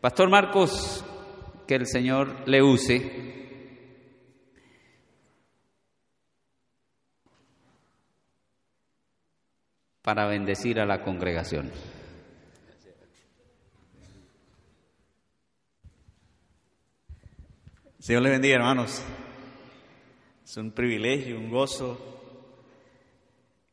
Pastor 0.00 0.28
Marcos, 0.28 1.04
que 1.66 1.74
el 1.74 1.86
Señor 1.86 2.48
le 2.48 2.62
use. 2.62 3.26
para 10.06 10.24
bendecir 10.28 10.78
a 10.78 10.86
la 10.86 11.02
congregación. 11.02 11.68
Señor 17.98 18.22
le 18.22 18.30
bendiga, 18.30 18.54
hermanos. 18.54 19.02
Es 20.44 20.56
un 20.58 20.70
privilegio, 20.70 21.36
un 21.36 21.50
gozo 21.50 21.98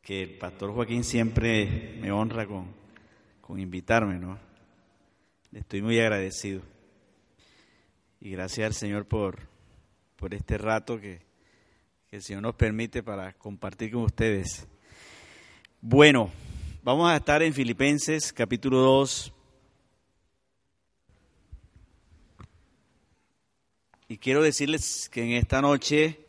que 0.01 0.23
el 0.23 0.39
pastor 0.39 0.73
Joaquín 0.73 1.03
siempre 1.03 1.99
me 2.01 2.11
honra 2.11 2.47
con, 2.47 2.73
con 3.39 3.59
invitarme, 3.59 4.17
¿no? 4.17 4.52
Estoy 5.53 5.83
muy 5.83 5.99
agradecido. 5.99 6.63
Y 8.19 8.31
gracias 8.31 8.65
al 8.65 8.73
Señor 8.73 9.05
por, 9.05 9.47
por 10.15 10.33
este 10.33 10.57
rato 10.57 10.99
que, 10.99 11.21
que 12.09 12.15
el 12.15 12.23
Señor 12.23 12.41
nos 12.41 12.55
permite 12.55 13.03
para 13.03 13.33
compartir 13.33 13.91
con 13.91 14.01
ustedes. 14.01 14.67
Bueno, 15.79 16.31
vamos 16.81 17.11
a 17.11 17.17
estar 17.17 17.43
en 17.43 17.53
Filipenses 17.53 18.33
capítulo 18.33 18.79
2. 18.79 19.31
Y 24.07 24.17
quiero 24.17 24.41
decirles 24.41 25.07
que 25.09 25.23
en 25.23 25.31
esta 25.33 25.61
noche 25.61 26.25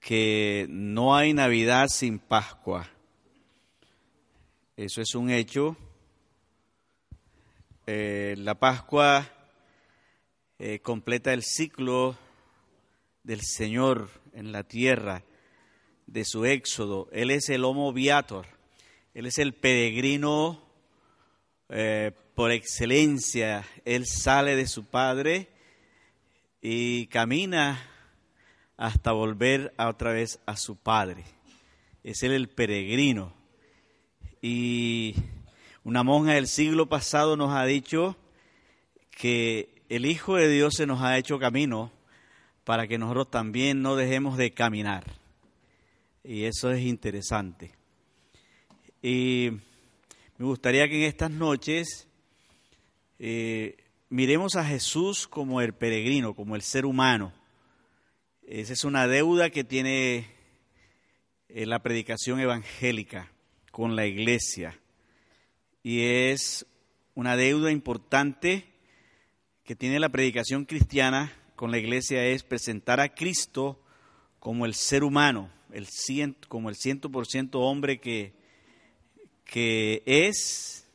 que 0.00 0.66
no 0.68 1.16
hay 1.16 1.32
Navidad 1.32 1.88
sin 1.88 2.18
Pascua. 2.18 2.86
Eso 4.76 5.00
es 5.00 5.14
un 5.14 5.30
hecho. 5.30 5.78
Eh, 7.90 8.34
la 8.36 8.54
Pascua 8.54 9.26
eh, 10.58 10.80
completa 10.80 11.32
el 11.32 11.42
ciclo 11.42 12.18
del 13.22 13.40
Señor 13.40 14.10
en 14.34 14.52
la 14.52 14.62
tierra, 14.62 15.24
de 16.06 16.26
su 16.26 16.44
éxodo. 16.44 17.08
Él 17.12 17.30
es 17.30 17.48
el 17.48 17.64
Homo 17.64 17.94
Viator, 17.94 18.44
Él 19.14 19.24
es 19.24 19.38
el 19.38 19.54
peregrino 19.54 20.62
eh, 21.70 22.12
por 22.34 22.50
excelencia. 22.50 23.64
Él 23.86 24.04
sale 24.04 24.54
de 24.54 24.66
su 24.66 24.84
Padre 24.84 25.48
y 26.60 27.06
camina 27.06 27.82
hasta 28.76 29.12
volver 29.12 29.72
a 29.78 29.88
otra 29.88 30.12
vez 30.12 30.40
a 30.44 30.58
su 30.58 30.76
Padre. 30.76 31.24
Es 32.04 32.22
Él 32.22 32.32
el 32.32 32.50
peregrino. 32.50 33.32
Y 34.42 35.14
una 35.88 36.02
monja 36.02 36.34
del 36.34 36.48
siglo 36.48 36.86
pasado 36.86 37.38
nos 37.38 37.54
ha 37.54 37.64
dicho 37.64 38.14
que 39.10 39.82
el 39.88 40.04
Hijo 40.04 40.36
de 40.36 40.46
Dios 40.46 40.74
se 40.74 40.84
nos 40.84 41.00
ha 41.00 41.16
hecho 41.16 41.38
camino 41.38 41.90
para 42.64 42.86
que 42.86 42.98
nosotros 42.98 43.30
también 43.30 43.80
no 43.80 43.96
dejemos 43.96 44.36
de 44.36 44.50
caminar. 44.50 45.04
Y 46.22 46.44
eso 46.44 46.70
es 46.72 46.82
interesante. 46.82 47.72
Y 49.00 49.48
me 50.36 50.44
gustaría 50.44 50.86
que 50.90 50.96
en 50.96 51.04
estas 51.04 51.30
noches 51.30 52.06
eh, 53.18 53.78
miremos 54.10 54.56
a 54.56 54.66
Jesús 54.66 55.26
como 55.26 55.62
el 55.62 55.72
peregrino, 55.72 56.34
como 56.34 56.54
el 56.54 56.60
ser 56.60 56.84
humano. 56.84 57.32
Esa 58.46 58.74
es 58.74 58.84
una 58.84 59.08
deuda 59.08 59.48
que 59.48 59.64
tiene 59.64 60.26
eh, 61.48 61.64
la 61.64 61.82
predicación 61.82 62.40
evangélica 62.40 63.32
con 63.70 63.96
la 63.96 64.04
iglesia. 64.04 64.78
Y 65.82 66.04
es 66.04 66.66
una 67.14 67.36
deuda 67.36 67.70
importante 67.70 68.66
que 69.64 69.76
tiene 69.76 70.00
la 70.00 70.08
predicación 70.08 70.64
cristiana 70.64 71.32
con 71.54 71.70
la 71.70 71.78
iglesia 71.78 72.24
es 72.24 72.42
presentar 72.42 73.00
a 73.00 73.14
Cristo 73.14 73.82
como 74.38 74.64
el 74.64 74.74
ser 74.74 75.02
humano, 75.02 75.50
el 75.72 75.88
como 76.48 76.68
el 76.68 76.76
ciento 76.76 77.10
por 77.10 77.26
ciento 77.26 77.60
hombre 77.60 78.00
que, 78.00 78.32
que 79.44 80.02
es 80.06 80.88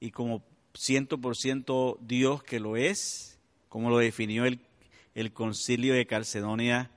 y 0.00 0.10
como 0.10 0.44
ciento 0.74 1.18
por 1.18 1.36
ciento 1.36 1.98
Dios 2.02 2.42
que 2.42 2.60
lo 2.60 2.76
es, 2.76 3.38
como 3.68 3.90
lo 3.90 3.98
definió 3.98 4.44
el, 4.44 4.60
el 5.14 5.32
concilio 5.32 5.94
de 5.94 6.06
Calcedonia 6.06 6.90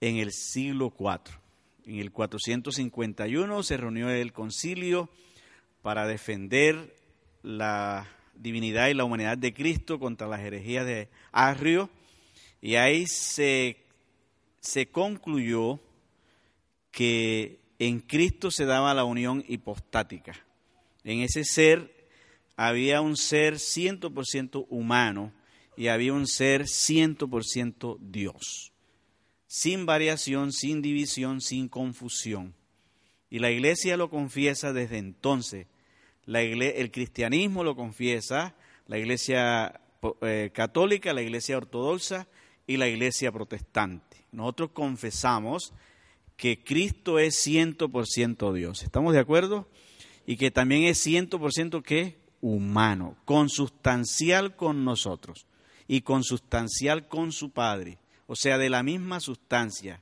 en 0.00 0.16
el 0.16 0.32
siglo 0.32 0.94
IV. 0.98 1.38
En 1.84 1.98
el 1.98 2.12
451 2.12 3.62
se 3.64 3.76
reunió 3.76 4.08
el 4.08 4.32
concilio 4.32 5.10
para 5.82 6.06
defender 6.06 6.94
la 7.42 8.08
divinidad 8.34 8.88
y 8.88 8.94
la 8.94 9.04
humanidad 9.04 9.36
de 9.36 9.52
Cristo 9.52 9.98
contra 9.98 10.26
las 10.26 10.40
herejías 10.40 10.86
de 10.86 11.08
Arrio 11.32 11.90
y 12.60 12.76
ahí 12.76 13.06
se, 13.08 13.76
se 14.60 14.86
concluyó 14.86 15.80
que 16.92 17.58
en 17.80 17.98
Cristo 17.98 18.52
se 18.52 18.64
daba 18.64 18.94
la 18.94 19.04
unión 19.04 19.44
hipostática. 19.48 20.46
En 21.02 21.20
ese 21.20 21.44
ser 21.44 22.08
había 22.56 23.00
un 23.00 23.16
ser 23.16 23.54
100% 23.54 24.66
humano 24.70 25.32
y 25.76 25.88
había 25.88 26.12
un 26.12 26.28
ser 26.28 26.62
100% 26.62 27.98
Dios, 27.98 28.72
sin 29.48 29.84
variación, 29.84 30.52
sin 30.52 30.80
división, 30.80 31.40
sin 31.40 31.68
confusión. 31.68 32.54
Y 33.28 33.40
la 33.40 33.50
iglesia 33.50 33.96
lo 33.96 34.10
confiesa 34.10 34.72
desde 34.72 34.98
entonces. 34.98 35.66
El 36.26 36.90
cristianismo 36.90 37.64
lo 37.64 37.74
confiesa, 37.74 38.54
la 38.86 38.98
iglesia 38.98 39.80
eh, 40.22 40.50
católica, 40.52 41.12
la 41.12 41.22
iglesia 41.22 41.56
ortodoxa 41.56 42.26
y 42.66 42.76
la 42.76 42.88
iglesia 42.88 43.32
protestante. 43.32 44.24
Nosotros 44.32 44.70
confesamos 44.72 45.72
que 46.36 46.62
Cristo 46.62 47.18
es 47.18 47.46
100% 47.46 48.52
Dios. 48.52 48.82
¿Estamos 48.82 49.12
de 49.12 49.20
acuerdo? 49.20 49.68
Y 50.26 50.36
que 50.36 50.50
también 50.50 50.84
es 50.84 51.04
100% 51.06 51.82
que 51.82 52.18
humano, 52.40 53.16
consustancial 53.24 54.56
con 54.56 54.84
nosotros 54.84 55.46
y 55.86 56.02
consustancial 56.02 57.06
con 57.08 57.32
su 57.32 57.50
Padre, 57.50 57.98
o 58.26 58.36
sea, 58.36 58.58
de 58.58 58.70
la 58.70 58.82
misma 58.82 59.20
sustancia, 59.20 60.00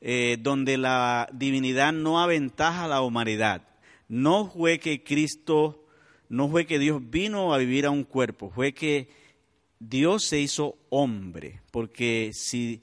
eh, 0.00 0.36
donde 0.40 0.78
la 0.78 1.28
divinidad 1.32 1.92
no 1.92 2.20
aventaja 2.20 2.84
a 2.84 2.88
la 2.88 3.02
humanidad. 3.02 3.67
No 4.08 4.50
fue 4.50 4.78
que 4.78 5.04
Cristo, 5.04 5.84
no 6.28 6.48
fue 6.48 6.66
que 6.66 6.78
Dios 6.78 7.00
vino 7.08 7.54
a 7.54 7.58
vivir 7.58 7.86
a 7.86 7.90
un 7.90 8.04
cuerpo, 8.04 8.50
fue 8.50 8.72
que 8.72 9.08
Dios 9.78 10.24
se 10.24 10.40
hizo 10.40 10.76
hombre, 10.90 11.60
porque 11.70 12.30
si 12.32 12.80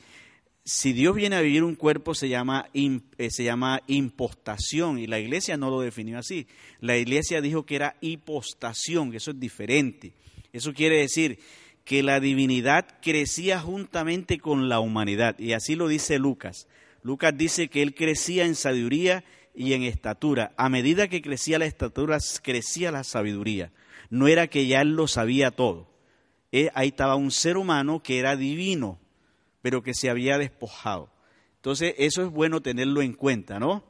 si 0.67 0.93
Dios 0.93 1.15
viene 1.15 1.35
a 1.35 1.41
vivir 1.41 1.63
un 1.63 1.75
cuerpo 1.75 2.15
se 2.15 2.27
llama, 2.27 2.69
eh, 2.73 3.29
se 3.29 3.43
llama 3.43 3.83
impostación 3.85 4.97
y 4.97 5.05
la 5.05 5.19
iglesia 5.19 5.57
no 5.57 5.69
lo 5.69 5.79
definió 5.79 6.17
así. 6.17 6.47
La 6.81 6.97
iglesia 6.97 7.39
dijo 7.39 7.67
que 7.67 7.75
era 7.75 7.95
hipostación, 8.01 9.13
eso 9.13 9.31
es 9.31 9.39
diferente. 9.39 10.13
Eso 10.53 10.73
quiere 10.73 10.97
decir 10.97 11.37
que 11.83 12.01
la 12.01 12.19
divinidad 12.19 12.87
crecía 12.99 13.59
juntamente 13.59 14.39
con 14.39 14.67
la 14.67 14.79
humanidad 14.79 15.37
y 15.37 15.53
así 15.53 15.75
lo 15.75 15.87
dice 15.87 16.17
Lucas. 16.17 16.67
Lucas 17.03 17.37
dice 17.37 17.67
que 17.67 17.83
él 17.83 17.93
crecía 17.93 18.45
en 18.45 18.55
sabiduría 18.55 19.23
y 19.55 19.73
en 19.73 19.83
estatura. 19.83 20.53
A 20.57 20.69
medida 20.69 21.07
que 21.07 21.21
crecía 21.21 21.59
la 21.59 21.65
estatura, 21.65 22.17
crecía 22.41 22.91
la 22.91 23.03
sabiduría. 23.03 23.71
No 24.09 24.27
era 24.27 24.47
que 24.47 24.67
ya 24.67 24.81
él 24.81 24.95
lo 24.95 25.07
sabía 25.07 25.51
todo. 25.51 25.89
Eh, 26.51 26.69
ahí 26.73 26.89
estaba 26.89 27.15
un 27.15 27.31
ser 27.31 27.57
humano 27.57 28.01
que 28.03 28.19
era 28.19 28.35
divino, 28.35 28.99
pero 29.61 29.81
que 29.83 29.93
se 29.93 30.09
había 30.09 30.37
despojado. 30.37 31.09
Entonces, 31.57 31.95
eso 31.97 32.23
es 32.23 32.29
bueno 32.29 32.61
tenerlo 32.61 33.01
en 33.01 33.13
cuenta, 33.13 33.59
¿no? 33.59 33.83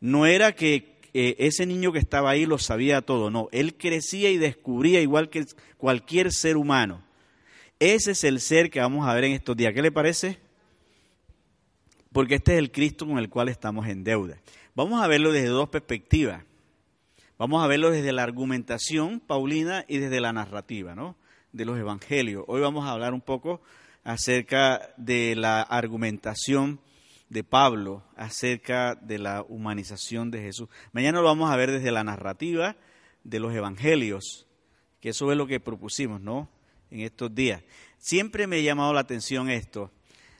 No 0.00 0.26
era 0.26 0.54
que 0.54 1.00
eh, 1.14 1.36
ese 1.38 1.64
niño 1.64 1.92
que 1.92 1.98
estaba 1.98 2.30
ahí 2.30 2.44
lo 2.44 2.58
sabía 2.58 3.00
todo, 3.00 3.30
no, 3.30 3.48
él 3.52 3.76
crecía 3.76 4.30
y 4.30 4.36
descubría 4.36 5.00
igual 5.00 5.30
que 5.30 5.46
cualquier 5.78 6.32
ser 6.32 6.56
humano. 6.56 7.02
Ese 7.78 8.12
es 8.12 8.24
el 8.24 8.40
ser 8.40 8.70
que 8.70 8.80
vamos 8.80 9.08
a 9.08 9.14
ver 9.14 9.24
en 9.24 9.32
estos 9.32 9.56
días. 9.56 9.72
¿Qué 9.72 9.82
le 9.82 9.92
parece? 9.92 10.38
Porque 12.12 12.36
este 12.36 12.52
es 12.52 12.58
el 12.58 12.70
Cristo 12.70 13.06
con 13.06 13.18
el 13.18 13.28
cual 13.28 13.48
estamos 13.48 13.88
en 13.88 14.04
deuda. 14.04 14.38
Vamos 14.76 15.00
a 15.00 15.06
verlo 15.06 15.30
desde 15.30 15.48
dos 15.48 15.68
perspectivas. 15.68 16.42
Vamos 17.38 17.62
a 17.62 17.68
verlo 17.68 17.92
desde 17.92 18.12
la 18.12 18.24
argumentación 18.24 19.20
paulina 19.20 19.84
y 19.86 19.98
desde 19.98 20.20
la 20.20 20.32
narrativa, 20.32 20.96
¿no? 20.96 21.14
De 21.52 21.64
los 21.64 21.78
evangelios. 21.78 22.44
Hoy 22.48 22.60
vamos 22.60 22.84
a 22.84 22.90
hablar 22.90 23.14
un 23.14 23.20
poco 23.20 23.60
acerca 24.02 24.92
de 24.96 25.36
la 25.36 25.62
argumentación 25.62 26.80
de 27.28 27.44
Pablo 27.44 28.02
acerca 28.16 28.96
de 28.96 29.18
la 29.20 29.42
humanización 29.42 30.32
de 30.32 30.42
Jesús. 30.42 30.68
Mañana 30.92 31.20
lo 31.20 31.26
vamos 31.26 31.52
a 31.52 31.56
ver 31.56 31.70
desde 31.70 31.92
la 31.92 32.02
narrativa 32.02 32.76
de 33.22 33.38
los 33.38 33.54
evangelios, 33.54 34.48
que 35.00 35.10
eso 35.10 35.30
es 35.30 35.38
lo 35.38 35.46
que 35.46 35.60
propusimos, 35.60 36.20
¿no? 36.20 36.48
En 36.90 37.00
estos 37.00 37.32
días. 37.32 37.62
Siempre 37.98 38.48
me 38.48 38.56
ha 38.56 38.60
llamado 38.60 38.92
la 38.92 39.00
atención 39.00 39.50
esto. 39.50 39.92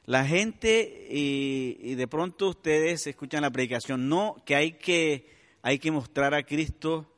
La 0.07 0.27
gente, 0.27 1.07
y, 1.11 1.95
de 1.95 2.07
pronto 2.07 2.49
ustedes 2.49 3.07
escuchan 3.07 3.43
la 3.43 3.51
predicación, 3.51 4.09
no, 4.09 4.37
que 4.45 4.55
hay, 4.55 4.73
que 4.73 5.27
hay 5.63 5.79
que 5.79 5.91
mostrar 5.91 6.35
a 6.35 6.45
Cristo 6.45 7.11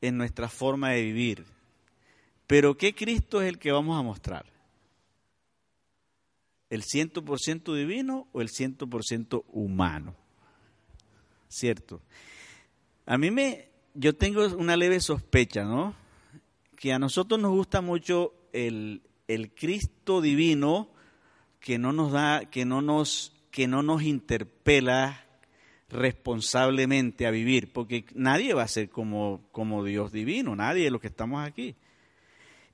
en 0.00 0.16
nuestra 0.16 0.48
forma 0.48 0.90
de 0.90 1.02
vivir. 1.02 1.44
Pero 2.46 2.76
¿qué 2.78 2.94
Cristo 2.94 3.42
es 3.42 3.48
el 3.48 3.58
que 3.58 3.70
vamos 3.70 3.98
a 3.98 4.02
mostrar? 4.02 4.46
¿El 6.70 6.82
100% 6.82 7.74
divino 7.74 8.28
o 8.32 8.40
el 8.40 8.48
100% 8.48 9.44
humano? 9.48 10.14
¿Cierto? 11.48 12.00
A 13.04 13.18
mí 13.18 13.30
me, 13.30 13.68
yo 13.94 14.14
tengo 14.14 14.46
una 14.56 14.76
leve 14.76 15.00
sospecha, 15.00 15.64
¿no? 15.64 15.94
Que 16.76 16.92
a 16.94 16.98
nosotros 16.98 17.38
nos 17.38 17.52
gusta 17.52 17.82
mucho 17.82 18.32
el, 18.52 19.02
el 19.28 19.54
Cristo 19.54 20.22
divino 20.22 20.95
que 21.66 21.78
no 21.78 21.92
nos 21.92 22.12
da, 22.12 22.44
que 22.48 22.64
no 22.64 22.80
nos, 22.80 23.32
que 23.50 23.66
no 23.66 23.82
nos 23.82 24.04
interpela 24.04 25.26
responsablemente 25.88 27.26
a 27.26 27.32
vivir, 27.32 27.72
porque 27.72 28.04
nadie 28.14 28.54
va 28.54 28.62
a 28.62 28.68
ser 28.68 28.88
como, 28.88 29.40
como 29.50 29.82
Dios 29.82 30.12
divino, 30.12 30.54
nadie 30.54 30.84
de 30.84 30.92
los 30.92 31.00
que 31.00 31.08
estamos 31.08 31.44
aquí. 31.44 31.74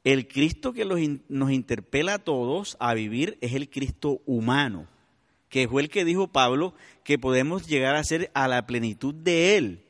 El 0.04 0.28
Cristo 0.28 0.74
que 0.74 0.84
nos 0.84 1.50
interpela 1.50 2.12
a 2.12 2.18
todos 2.18 2.76
a 2.80 2.92
vivir 2.92 3.38
es 3.40 3.54
el 3.54 3.70
Cristo 3.70 4.20
humano, 4.26 4.86
que 5.48 5.66
fue 5.68 5.80
el 5.80 5.88
que 5.88 6.04
dijo 6.04 6.28
Pablo 6.28 6.74
que 7.02 7.18
podemos 7.18 7.66
llegar 7.66 7.96
a 7.96 8.04
ser 8.04 8.30
a 8.34 8.46
la 8.46 8.66
plenitud 8.66 9.14
de 9.14 9.56
Él. 9.56 9.86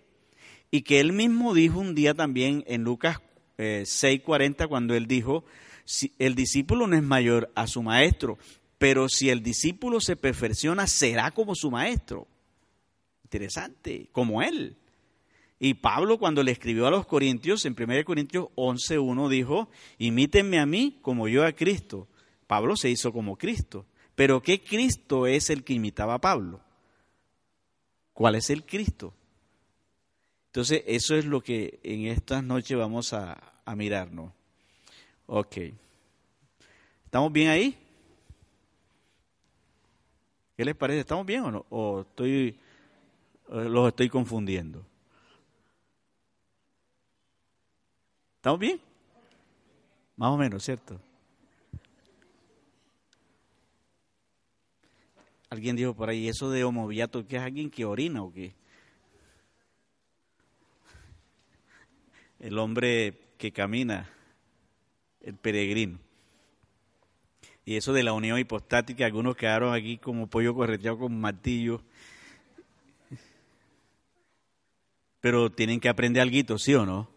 Y 0.70 0.82
que 0.82 1.00
Él 1.00 1.12
mismo 1.12 1.54
dijo 1.54 1.80
un 1.80 1.96
día 1.96 2.14
también 2.14 2.62
en 2.68 2.84
Lucas 2.84 3.18
6:40 3.58 4.64
eh, 4.64 4.68
cuando 4.68 4.94
Él 4.94 5.08
dijo, 5.08 5.44
el 6.20 6.36
discípulo 6.36 6.86
no 6.86 6.94
es 6.94 7.02
mayor 7.02 7.50
a 7.56 7.66
su 7.66 7.82
maestro, 7.82 8.38
pero 8.82 9.08
si 9.08 9.30
el 9.30 9.44
discípulo 9.44 10.00
se 10.00 10.16
perfecciona, 10.16 10.88
será 10.88 11.30
como 11.30 11.54
su 11.54 11.70
maestro. 11.70 12.26
Interesante, 13.22 14.08
como 14.10 14.42
Él. 14.42 14.76
Y 15.60 15.74
Pablo 15.74 16.18
cuando 16.18 16.42
le 16.42 16.50
escribió 16.50 16.88
a 16.88 16.90
los 16.90 17.06
Corintios, 17.06 17.64
en 17.64 17.76
1 17.78 18.04
Corintios 18.04 18.48
11.1 18.56 19.28
dijo, 19.28 19.68
imítenme 19.98 20.58
a 20.58 20.66
mí 20.66 20.98
como 21.00 21.28
yo 21.28 21.46
a 21.46 21.52
Cristo. 21.52 22.08
Pablo 22.48 22.74
se 22.74 22.90
hizo 22.90 23.12
como 23.12 23.38
Cristo. 23.38 23.86
Pero 24.16 24.42
¿qué 24.42 24.60
Cristo 24.60 25.28
es 25.28 25.48
el 25.50 25.62
que 25.62 25.74
imitaba 25.74 26.14
a 26.14 26.20
Pablo? 26.20 26.60
¿Cuál 28.12 28.34
es 28.34 28.50
el 28.50 28.66
Cristo? 28.66 29.14
Entonces, 30.46 30.82
eso 30.88 31.14
es 31.14 31.24
lo 31.24 31.40
que 31.40 31.78
en 31.84 32.06
estas 32.06 32.42
noches 32.42 32.76
vamos 32.76 33.12
a, 33.12 33.60
a 33.64 33.76
mirarnos. 33.76 34.32
Ok. 35.26 35.56
¿Estamos 37.04 37.32
bien 37.32 37.48
ahí? 37.48 37.78
¿Qué 40.56 40.64
les 40.64 40.76
parece? 40.76 41.00
¿Estamos 41.00 41.24
bien 41.24 41.44
o 41.44 41.50
no? 41.50 41.66
¿O 41.70 42.02
estoy, 42.02 42.58
los 43.48 43.88
estoy 43.88 44.08
confundiendo? 44.08 44.84
¿Estamos 48.36 48.58
bien? 48.58 48.80
Más 50.16 50.30
o 50.30 50.36
menos, 50.36 50.62
¿cierto? 50.62 51.00
Alguien 55.48 55.76
dijo 55.76 55.94
por 55.94 56.08
ahí, 56.08 56.28
¿eso 56.28 56.50
de 56.50 56.64
homoviato 56.64 57.26
que 57.26 57.36
es 57.36 57.42
alguien 57.42 57.70
que 57.70 57.84
orina 57.84 58.22
o 58.22 58.32
qué? 58.32 58.54
El 62.40 62.58
hombre 62.58 63.34
que 63.38 63.52
camina, 63.52 64.10
el 65.20 65.36
peregrino. 65.36 65.98
Y 67.64 67.76
eso 67.76 67.92
de 67.92 68.02
la 68.02 68.12
unión 68.12 68.38
hipostática, 68.38 69.06
algunos 69.06 69.36
quedaron 69.36 69.74
aquí 69.74 69.98
como 69.98 70.26
pollo 70.26 70.54
correteado 70.54 70.98
con 70.98 71.20
martillo. 71.20 71.80
Pero 75.20 75.50
tienen 75.50 75.78
que 75.78 75.88
aprender 75.88 76.22
algo, 76.22 76.58
¿sí 76.58 76.74
o 76.74 76.84
no? 76.84 77.08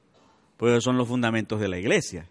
Pues 0.57 0.71
esos 0.71 0.83
son 0.83 0.97
los 0.97 1.07
fundamentos 1.07 1.59
de 1.59 1.67
la 1.67 1.79
iglesia. 1.79 2.29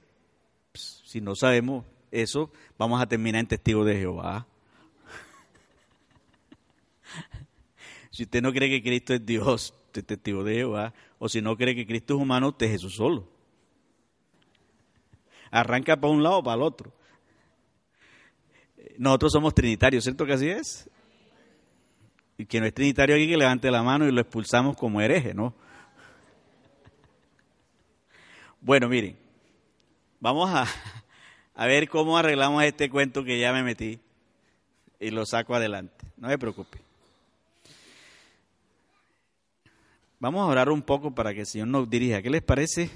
Si 0.72 1.20
no 1.20 1.34
sabemos 1.34 1.84
eso, 2.12 2.52
vamos 2.78 3.02
a 3.02 3.06
terminar 3.06 3.40
en 3.40 3.49
testigo 3.49 3.84
de 3.84 3.96
Jehová. 3.96 4.46
si 8.11 8.22
usted 8.22 8.40
no 8.40 8.52
cree 8.52 8.70
que 8.70 8.82
Cristo 8.82 9.14
es 9.14 9.26
Dios, 9.26 9.75
usted 9.87 10.02
es 10.02 10.06
testigo 10.06 10.44
de 10.44 10.55
Jehová. 10.55 10.94
O 11.19 11.28
si 11.28 11.43
no 11.43 11.56
cree 11.56 11.75
que 11.75 11.87
Cristo 11.87 12.14
es 12.14 12.20
humano, 12.20 12.50
usted 12.50 12.66
es 12.66 12.72
Jesús 12.72 12.94
solo. 12.94 13.28
Arranca 15.50 16.00
para 16.00 16.12
un 16.12 16.22
lado 16.22 16.38
o 16.38 16.44
para 16.44 16.56
el 16.56 16.62
otro. 16.62 16.93
Nosotros 18.98 19.32
somos 19.32 19.54
trinitarios, 19.54 20.04
¿cierto 20.04 20.26
que 20.26 20.32
así 20.32 20.48
es? 20.48 20.88
Y 22.38 22.46
que 22.46 22.60
no 22.60 22.66
es 22.66 22.75
trinitario 22.75 23.16
aquí 23.16 23.28
que 23.28 23.36
levante 23.36 23.70
la 23.70 23.82
mano 23.82 24.06
y 24.06 24.12
lo 24.12 24.20
expulsamos 24.20 24.76
como 24.76 25.00
hereje, 25.00 25.34
¿no? 25.34 25.54
Bueno, 28.60 28.88
miren, 28.88 29.16
vamos 30.20 30.50
a, 30.50 30.66
a 31.54 31.66
ver 31.66 31.88
cómo 31.88 32.16
arreglamos 32.16 32.62
este 32.64 32.88
cuento 32.88 33.25
que 33.25 33.38
ya 33.38 33.52
me 33.52 33.62
metí 33.62 34.00
y 34.98 35.10
lo 35.10 35.26
saco 35.26 35.54
adelante. 35.54 36.06
No 36.16 36.28
me 36.28 36.38
preocupe. 36.38 36.78
Vamos 40.19 40.40
a 40.40 40.46
orar 40.46 40.70
un 40.70 40.80
poco 40.80 41.14
para 41.14 41.34
que 41.34 41.40
el 41.40 41.46
Señor 41.46 41.69
nos 41.69 41.90
dirija. 41.90 42.22
¿Qué 42.22 42.30
les 42.30 42.42
parece? 42.42 42.90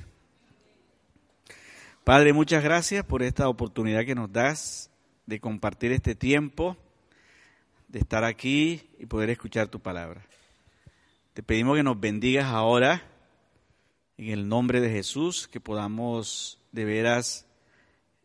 Padre, 2.02 2.32
muchas 2.32 2.64
gracias 2.64 3.04
por 3.04 3.22
esta 3.22 3.50
oportunidad 3.50 4.06
que 4.06 4.14
nos 4.14 4.32
das 4.32 4.90
de 5.28 5.40
compartir 5.40 5.92
este 5.92 6.14
tiempo, 6.14 6.74
de 7.86 7.98
estar 7.98 8.24
aquí 8.24 8.80
y 8.98 9.04
poder 9.04 9.28
escuchar 9.28 9.68
tu 9.68 9.78
palabra. 9.78 10.24
Te 11.34 11.42
pedimos 11.42 11.76
que 11.76 11.82
nos 11.82 12.00
bendigas 12.00 12.46
ahora 12.46 13.02
en 14.16 14.30
el 14.30 14.48
nombre 14.48 14.80
de 14.80 14.88
Jesús, 14.88 15.46
que 15.46 15.60
podamos 15.60 16.58
de 16.72 16.86
veras 16.86 17.46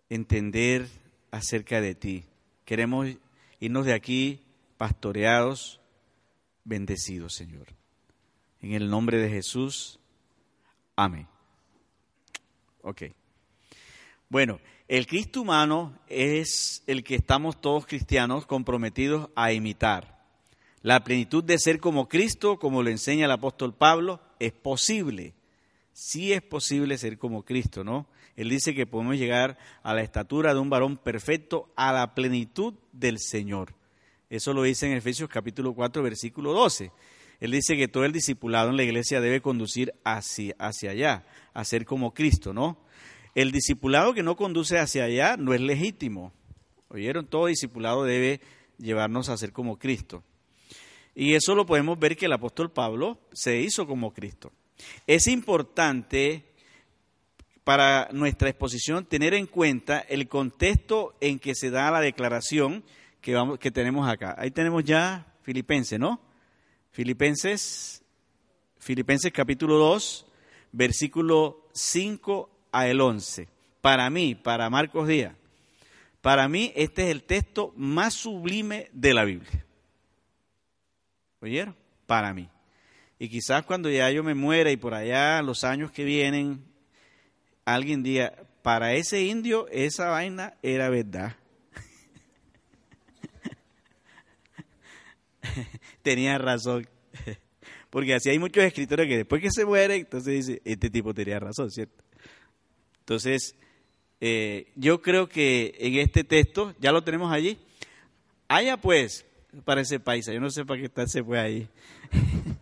entender 0.10 0.88
acerca 1.30 1.82
de 1.82 1.94
ti. 1.94 2.24
Queremos 2.64 3.10
irnos 3.60 3.86
de 3.86 3.94
aquí 3.94 4.40
pastoreados, 4.78 5.82
bendecidos, 6.64 7.34
Señor. 7.34 7.68
En 8.62 8.72
el 8.72 8.90
nombre 8.90 9.18
de 9.18 9.30
Jesús, 9.30 10.00
amén. 10.96 11.28
Ok. 12.82 13.04
Bueno, 14.34 14.60
el 14.88 15.06
Cristo 15.06 15.42
humano 15.42 15.94
es 16.08 16.82
el 16.88 17.04
que 17.04 17.14
estamos 17.14 17.62
todos 17.62 17.86
cristianos 17.86 18.48
comprometidos 18.48 19.30
a 19.36 19.54
imitar. 19.54 20.26
La 20.82 21.04
plenitud 21.04 21.44
de 21.44 21.60
ser 21.60 21.80
como 21.80 22.10
Cristo, 22.10 22.58
como 22.58 22.82
lo 22.82 22.90
enseña 22.90 23.26
el 23.26 23.32
apóstol 23.32 23.76
Pablo, 23.76 24.20
es 24.40 24.52
posible 24.52 25.36
sí 25.94 26.34
es 26.34 26.42
posible 26.42 26.98
ser 26.98 27.20
como 27.20 27.46
Cristo, 27.46 27.84
¿no? 27.84 28.08
Él 28.36 28.50
dice 28.50 28.74
que 28.74 28.88
podemos 28.88 29.18
llegar 29.18 29.60
a 29.84 29.94
la 29.94 30.02
estatura 30.02 30.56
de 30.56 30.60
un 30.60 30.72
varón 30.72 30.98
perfecto, 30.98 31.72
a 31.76 31.94
la 31.94 32.16
plenitud 32.16 32.74
del 32.92 33.20
Señor. 33.20 33.76
Eso 34.32 34.52
lo 34.54 34.64
dice 34.64 34.88
en 34.88 34.94
Efesios 34.94 35.30
capítulo 35.30 35.76
4, 35.76 36.02
versículo 36.02 36.54
12. 36.54 36.92
Él 37.40 37.52
dice 37.52 37.78
que 37.78 37.88
todo 37.88 38.06
el 38.06 38.12
discipulado 38.12 38.72
en 38.72 38.78
la 38.78 38.84
iglesia 38.84 39.22
debe 39.22 39.42
conducir 39.42 39.94
hacia, 40.04 40.56
hacia 40.58 40.90
allá, 40.90 41.28
a 41.54 41.64
ser 41.64 41.86
como 41.86 42.16
Cristo, 42.16 42.52
¿no? 42.52 42.80
El 43.36 43.52
discipulado 43.52 44.14
que 44.14 44.24
no 44.24 44.36
conduce 44.36 44.78
hacia 44.78 45.06
allá 45.06 45.38
no 45.38 45.54
es 45.54 45.62
legítimo. 45.62 46.34
¿Oyeron? 46.90 47.26
Todo 47.26 47.48
discipulado 47.48 48.04
debe 48.04 48.42
llevarnos 48.78 49.30
a 49.30 49.38
ser 49.38 49.52
como 49.52 49.80
Cristo. 49.80 50.24
Y 51.16 51.34
eso 51.34 51.56
lo 51.56 51.66
podemos 51.66 51.98
ver 51.98 52.16
que 52.16 52.26
el 52.26 52.34
apóstol 52.34 52.72
Pablo 52.72 53.20
se 53.32 53.60
hizo 53.60 53.88
como 53.88 54.14
Cristo. 54.14 54.52
Es 55.08 55.28
importante 55.28 56.44
para 57.64 58.10
nuestra 58.12 58.50
exposición 58.50 59.06
tener 59.06 59.34
en 59.34 59.48
cuenta 59.48 60.00
el 60.00 60.28
contexto 60.28 61.16
en 61.22 61.40
que 61.40 61.56
se 61.56 61.70
da 61.70 61.92
la 61.92 62.02
declaración 62.02 62.84
que, 63.22 63.34
vamos, 63.34 63.58
que 63.58 63.72
tenemos 63.72 64.08
acá. 64.08 64.36
Ahí 64.38 64.52
tenemos 64.52 64.84
ya 64.84 65.34
Filipenses, 65.44 66.00
¿no? 66.00 66.20
Filipenses, 66.92 68.04
Filipenses 68.78 69.32
capítulo 69.32 69.78
2, 69.78 70.26
versículo 70.74 71.70
5 71.74 72.53
a 72.74 72.88
el 72.88 73.00
11. 73.00 73.48
Para 73.80 74.10
mí, 74.10 74.36
para 74.36 74.70
Marcos 74.70 75.08
Díaz, 75.08 75.34
para 76.20 76.50
mí 76.50 76.74
este 76.76 77.04
es 77.04 77.12
el 77.12 77.24
texto 77.24 77.74
más 77.78 78.14
sublime 78.14 78.90
de 78.92 79.14
la 79.14 79.24
Biblia. 79.24 79.66
¿Oyeron? 81.40 81.76
Para 82.06 82.34
mí. 82.34 82.50
Y 83.20 83.30
quizás 83.30 83.64
cuando 83.64 83.90
ya 83.90 84.10
yo 84.10 84.24
me 84.24 84.34
muera 84.34 84.72
y 84.72 84.78
por 84.78 84.94
allá 84.94 85.42
los 85.42 85.64
años 85.64 85.92
que 85.92 86.04
vienen, 86.04 86.64
alguien 87.64 88.04
diga, 88.04 88.34
para 88.62 88.94
ese 88.94 89.22
indio 89.24 89.68
esa 89.70 90.10
vaina 90.10 90.56
era 90.62 90.90
verdad. 90.90 91.36
tenía 96.02 96.38
razón. 96.38 96.88
Porque 97.90 98.16
así 98.16 98.30
hay 98.30 98.40
muchos 98.40 98.64
escritores 98.64 99.08
que 99.08 99.18
después 99.18 99.42
que 99.42 99.52
se 99.52 99.66
mueren, 99.66 100.00
entonces 100.00 100.48
dice, 100.48 100.62
este 100.66 100.90
tipo 100.90 101.14
tenía 101.14 101.40
razón, 101.40 101.70
¿cierto? 101.70 102.04
Entonces, 103.04 103.56
eh, 104.22 104.72
yo 104.76 105.02
creo 105.02 105.28
que 105.28 105.76
en 105.78 105.96
este 105.96 106.24
texto, 106.24 106.74
ya 106.80 106.94
lo 106.94 107.04
tenemos 107.04 107.34
allí, 107.34 107.58
haya 108.48 108.78
pues, 108.78 109.26
parece 109.66 110.00
paisa, 110.00 110.32
yo 110.32 110.40
no 110.40 110.50
sé 110.50 110.64
para 110.64 110.80
qué 110.80 110.86
está 110.86 111.06
se 111.06 111.22
fue 111.22 111.38
ahí. 111.38 111.68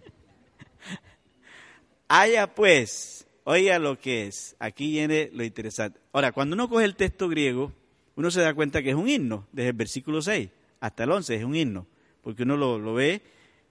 Haya 2.07 2.53
pues 2.53 3.25
oiga 3.45 3.79
lo 3.79 3.97
que 3.97 4.27
es. 4.27 4.57
Aquí 4.59 4.91
viene 4.91 5.29
lo 5.31 5.45
interesante. 5.45 5.97
Ahora, 6.11 6.33
cuando 6.33 6.55
uno 6.55 6.67
coge 6.67 6.83
el 6.83 6.95
texto 6.95 7.29
griego, 7.29 7.71
uno 8.15 8.29
se 8.31 8.41
da 8.41 8.53
cuenta 8.53 8.83
que 8.83 8.89
es 8.89 8.95
un 8.95 9.07
himno, 9.07 9.47
desde 9.53 9.69
el 9.69 9.75
versículo 9.75 10.21
6 10.21 10.49
hasta 10.81 11.03
el 11.03 11.11
11 11.11 11.35
es 11.35 11.43
un 11.45 11.55
himno, 11.55 11.87
porque 12.21 12.43
uno 12.43 12.57
lo, 12.57 12.79
lo 12.79 12.95
ve 12.95 13.21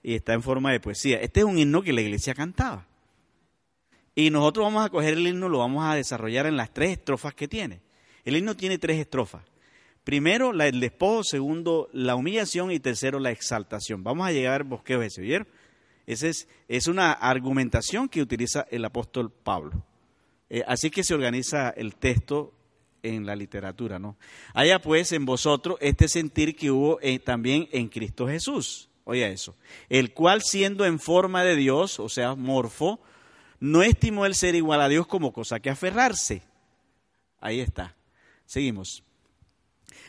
y 0.01 0.15
está 0.15 0.33
en 0.33 0.41
forma 0.41 0.71
de 0.71 0.79
poesía. 0.79 1.19
Este 1.19 1.41
es 1.41 1.45
un 1.45 1.59
himno 1.59 1.83
que 1.83 1.93
la 1.93 2.01
iglesia 2.01 2.33
cantaba. 2.33 2.87
Y 4.15 4.29
nosotros 4.29 4.65
vamos 4.65 4.85
a 4.85 4.89
coger 4.89 5.13
el 5.13 5.27
himno, 5.27 5.49
lo 5.49 5.59
vamos 5.59 5.85
a 5.85 5.95
desarrollar 5.95 6.45
en 6.45 6.57
las 6.57 6.73
tres 6.73 6.91
estrofas 6.91 7.33
que 7.33 7.47
tiene. 7.47 7.81
El 8.25 8.35
himno 8.35 8.55
tiene 8.55 8.77
tres 8.77 8.99
estrofas. 8.99 9.43
Primero, 10.03 10.51
la, 10.51 10.67
el 10.67 10.79
despojo, 10.79 11.23
segundo, 11.23 11.89
la 11.93 12.15
humillación 12.15 12.71
y 12.71 12.79
tercero, 12.79 13.19
la 13.19 13.31
exaltación. 13.31 14.03
Vamos 14.03 14.27
a 14.27 14.31
llegar 14.31 14.61
al 14.61 14.67
bosqueo 14.67 15.01
ese, 15.01 15.21
¿vieron? 15.21 15.47
Esa 16.07 16.27
es, 16.27 16.47
es, 16.67 16.87
una 16.87 17.11
argumentación 17.11 18.09
que 18.09 18.21
utiliza 18.21 18.65
el 18.71 18.83
apóstol 18.83 19.31
Pablo. 19.31 19.85
Eh, 20.49 20.63
así 20.67 20.89
que 20.89 21.03
se 21.03 21.13
organiza 21.13 21.69
el 21.69 21.95
texto 21.95 22.53
en 23.03 23.25
la 23.25 23.35
literatura, 23.35 23.99
¿no? 23.99 24.17
Haya 24.53 24.81
pues 24.81 25.11
en 25.11 25.25
vosotros 25.25 25.77
este 25.79 26.07
sentir 26.07 26.55
que 26.55 26.71
hubo 26.71 26.99
eh, 27.01 27.19
también 27.19 27.69
en 27.71 27.87
Cristo 27.87 28.27
Jesús. 28.27 28.89
Oiga 29.03 29.27
eso. 29.27 29.55
El 29.89 30.13
cual 30.13 30.41
siendo 30.41 30.85
en 30.85 30.99
forma 30.99 31.43
de 31.43 31.55
Dios, 31.55 31.99
o 31.99 32.09
sea, 32.09 32.35
morfo, 32.35 32.99
no 33.61 33.83
estimó 33.83 34.25
el 34.25 34.33
ser 34.33 34.55
igual 34.55 34.81
a 34.81 34.89
Dios 34.89 35.05
como 35.05 35.31
cosa 35.31 35.59
que 35.59 35.69
aferrarse. 35.69 36.41
Ahí 37.39 37.59
está. 37.59 37.95
Seguimos. 38.45 39.03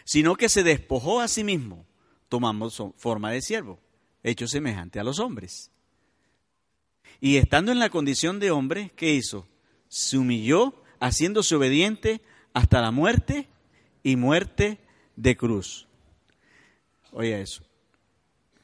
Sino 0.04 0.34
que 0.36 0.48
se 0.48 0.62
despojó 0.64 1.20
a 1.20 1.28
sí 1.28 1.44
mismo, 1.44 1.86
tomando 2.30 2.70
forma 2.96 3.30
de 3.30 3.42
siervo, 3.42 3.78
hecho 4.22 4.48
semejante 4.48 4.98
a 4.98 5.04
los 5.04 5.18
hombres. 5.18 5.70
Y 7.20 7.36
estando 7.36 7.70
en 7.72 7.78
la 7.78 7.90
condición 7.90 8.40
de 8.40 8.50
hombre, 8.50 8.90
¿qué 8.96 9.12
hizo? 9.12 9.46
Se 9.86 10.16
humilló, 10.16 10.82
haciéndose 10.98 11.54
obediente 11.54 12.22
hasta 12.54 12.80
la 12.80 12.90
muerte 12.90 13.48
y 14.02 14.16
muerte 14.16 14.80
de 15.14 15.36
cruz. 15.36 15.86
Oiga 17.12 17.38
eso. 17.38 17.62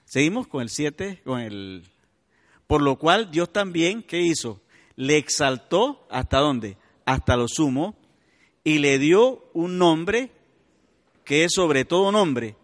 Seguimos 0.07 0.47
con 0.47 0.63
el 0.63 0.71
7, 0.71 1.21
con 1.25 1.41
el... 1.41 1.85
Por 2.67 2.81
lo 2.81 2.99
cual 2.99 3.31
Dios 3.31 3.53
también, 3.53 4.03
¿qué 4.03 4.23
hizo? 4.23 4.63
Le 4.99 5.17
exaltó 5.17 6.07
hasta 6.11 6.41
dónde? 6.41 6.77
Hasta 7.07 7.37
lo 7.37 7.47
sumo 7.49 7.97
y 8.65 8.81
le 8.81 8.99
dio 8.99 9.49
un 9.55 9.79
nombre 9.79 10.33
que 11.25 11.45
es 11.45 11.53
sobre 11.55 11.85
todo 11.85 12.11
nombre, 12.11 12.57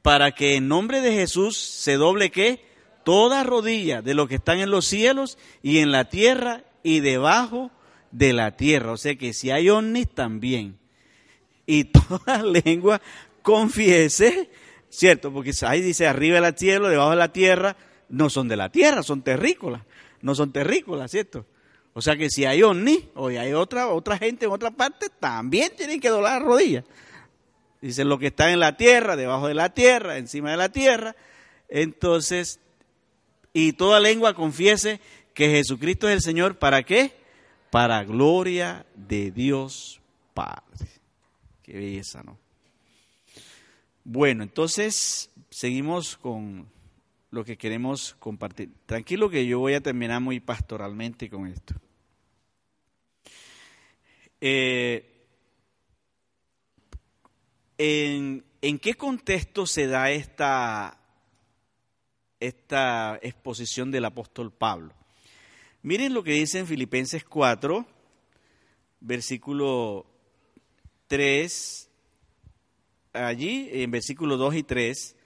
para 0.00 0.32
que 0.32 0.56
en 0.56 0.68
nombre 0.68 1.00
de 1.00 1.12
Jesús 1.12 1.56
se 1.58 1.96
doble 1.96 2.30
qué? 2.30 2.64
toda 3.04 3.44
rodilla 3.44 4.02
de 4.02 4.14
los 4.14 4.28
que 4.28 4.36
están 4.36 4.58
en 4.58 4.70
los 4.70 4.86
cielos 4.86 5.38
y 5.62 5.78
en 5.78 5.92
la 5.92 6.08
tierra 6.08 6.64
y 6.82 7.00
debajo 7.00 7.70
de 8.10 8.32
la 8.32 8.56
tierra. 8.56 8.92
O 8.92 8.96
sea 8.96 9.16
que 9.16 9.32
si 9.32 9.50
hay 9.50 9.68
ovnis 9.68 10.08
también. 10.08 10.78
Y 11.66 11.84
toda 11.84 12.42
lengua 12.42 13.00
confiese, 13.42 14.50
¿cierto? 14.88 15.32
Porque 15.32 15.52
ahí 15.66 15.80
dice 15.80 16.06
arriba 16.06 16.40
del 16.40 16.56
cielo, 16.56 16.88
debajo 16.88 17.10
de 17.10 17.16
la 17.16 17.32
tierra, 17.32 17.76
no 18.08 18.30
son 18.30 18.48
de 18.48 18.56
la 18.56 18.70
tierra, 18.70 19.02
son 19.02 19.22
terrícolas. 19.22 19.82
No 20.22 20.34
son 20.34 20.52
terrícolas, 20.52 21.10
¿cierto? 21.10 21.46
O 21.94 22.00
sea 22.00 22.16
que 22.16 22.30
si 22.30 22.44
hay 22.46 22.62
ovnis 22.62 23.04
o 23.14 23.28
hay 23.28 23.52
otra, 23.52 23.88
otra 23.88 24.16
gente 24.16 24.46
en 24.46 24.52
otra 24.52 24.70
parte, 24.70 25.08
también 25.20 25.72
tienen 25.76 26.00
que 26.00 26.08
doblar 26.08 26.40
la 26.40 26.46
rodilla. 26.46 26.84
Dicen 27.82 28.08
lo 28.08 28.18
que 28.18 28.28
está 28.28 28.50
en 28.50 28.60
la 28.60 28.76
tierra, 28.76 29.16
debajo 29.16 29.48
de 29.48 29.54
la 29.54 29.74
tierra, 29.74 30.16
encima 30.16 30.52
de 30.52 30.56
la 30.56 30.70
tierra. 30.70 31.16
Entonces, 31.68 32.60
y 33.52 33.74
toda 33.74 34.00
lengua 34.00 34.34
confiese 34.34 35.00
que 35.34 35.50
Jesucristo 35.50 36.08
es 36.08 36.14
el 36.14 36.22
Señor, 36.22 36.58
¿para 36.58 36.84
qué? 36.84 37.12
Para 37.70 38.04
gloria 38.04 38.86
de 38.94 39.30
Dios 39.30 40.00
Padre. 40.32 40.88
Qué 41.62 41.74
belleza, 41.74 42.22
¿no? 42.22 42.38
Bueno, 44.04 44.42
entonces 44.42 45.30
seguimos 45.50 46.16
con 46.16 46.68
lo 47.32 47.44
que 47.44 47.58
queremos 47.58 48.14
compartir. 48.20 48.70
Tranquilo 48.86 49.28
que 49.28 49.44
yo 49.44 49.58
voy 49.58 49.74
a 49.74 49.80
terminar 49.80 50.20
muy 50.20 50.38
pastoralmente 50.38 51.28
con 51.28 51.48
esto. 51.48 51.74
Eh, 54.40 55.26
¿en, 57.76 58.44
¿En 58.60 58.78
qué 58.78 58.94
contexto 58.94 59.66
se 59.66 59.88
da 59.88 60.12
esta 60.12 61.02
esta 62.42 63.18
exposición 63.22 63.90
del 63.90 64.04
apóstol 64.04 64.52
Pablo. 64.52 64.92
Miren 65.82 66.12
lo 66.12 66.22
que 66.22 66.32
dice 66.32 66.58
en 66.58 66.66
Filipenses 66.66 67.24
4, 67.24 67.86
versículo 69.00 70.06
3, 71.06 71.88
allí 73.12 73.68
en 73.72 73.90
versículo 73.90 74.36
2 74.36 74.56
y 74.56 74.62
3, 74.64 75.16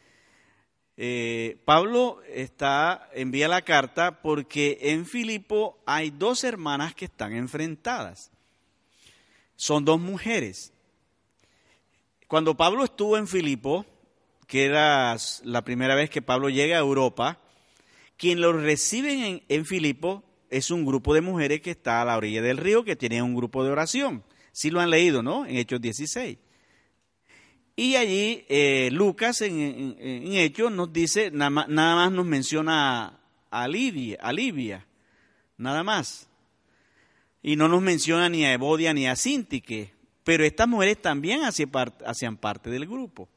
eh, 0.97 1.61
Pablo 1.65 2.21
está, 2.33 3.11
envía 3.13 3.49
la 3.49 3.63
carta 3.63 4.23
porque 4.23 4.79
en 4.81 5.05
Filipo 5.05 5.79
hay 5.85 6.11
dos 6.11 6.43
hermanas 6.45 6.95
que 6.95 7.05
están 7.05 7.35
enfrentadas. 7.35 8.31
Son 9.57 9.85
dos 9.85 10.01
mujeres. 10.01 10.73
Cuando 12.29 12.57
Pablo 12.57 12.85
estuvo 12.85 13.17
en 13.19 13.29
Filipo, 13.29 13.85
que 14.47 14.65
era 14.65 15.17
la 15.45 15.63
primera 15.63 15.95
vez 15.95 16.09
que 16.09 16.23
Pablo 16.23 16.49
llega 16.49 16.77
a 16.77 16.81
Europa, 16.81 17.41
quien 18.17 18.41
lo 18.41 18.53
reciben 18.53 19.43
en, 19.49 19.67
Filipo 19.67 20.25
es 20.49 20.71
un 20.71 20.87
grupo 20.87 21.13
de 21.13 21.21
mujeres 21.21 21.61
que 21.61 21.73
está 21.73 22.01
a 22.01 22.05
la 22.05 22.17
orilla 22.17 22.41
del 22.41 22.57
río, 22.57 22.85
que 22.85 22.97
tiene 22.97 23.23
un 23.23 23.35
grupo 23.35 23.65
de 23.65 23.71
oración. 23.71 24.25
Sí 24.53 24.71
lo 24.71 24.81
han 24.81 24.91
leído, 24.91 25.23
¿no? 25.23 25.45
En 25.45 25.57
Hechos 25.57 25.81
16. 25.81 26.39
Y 27.79 27.97
allí 27.97 28.47
eh, 28.49 28.89
Lucas 28.91 29.43
en, 29.43 29.97
Hechos 30.01 30.73
nos 30.73 30.91
dice, 30.91 31.31
nada 31.31 31.51
más, 31.51 31.69
nada 31.69 31.95
más 31.95 32.13
nos 32.13 32.25
menciona 32.25 33.21
a 33.51 33.69
Libia, 33.69 34.19
a 34.23 34.33
Libia, 34.33 34.87
nada 35.59 35.85
más. 35.85 36.27
Y 37.43 37.57
no 37.57 37.69
nos 37.69 37.83
menciona 37.83 38.31
ni 38.31 38.47
a 38.47 38.55
Evodia 38.55 38.95
ni 38.95 39.07
a 39.07 39.15
Sintique, 39.15 39.93
pero 40.25 40.43
estas 40.43 40.67
mujeres 40.67 41.03
también 41.03 41.43
hacían 41.45 42.39
parte 42.39 42.71
del 42.71 42.87
grupo. 42.87 43.29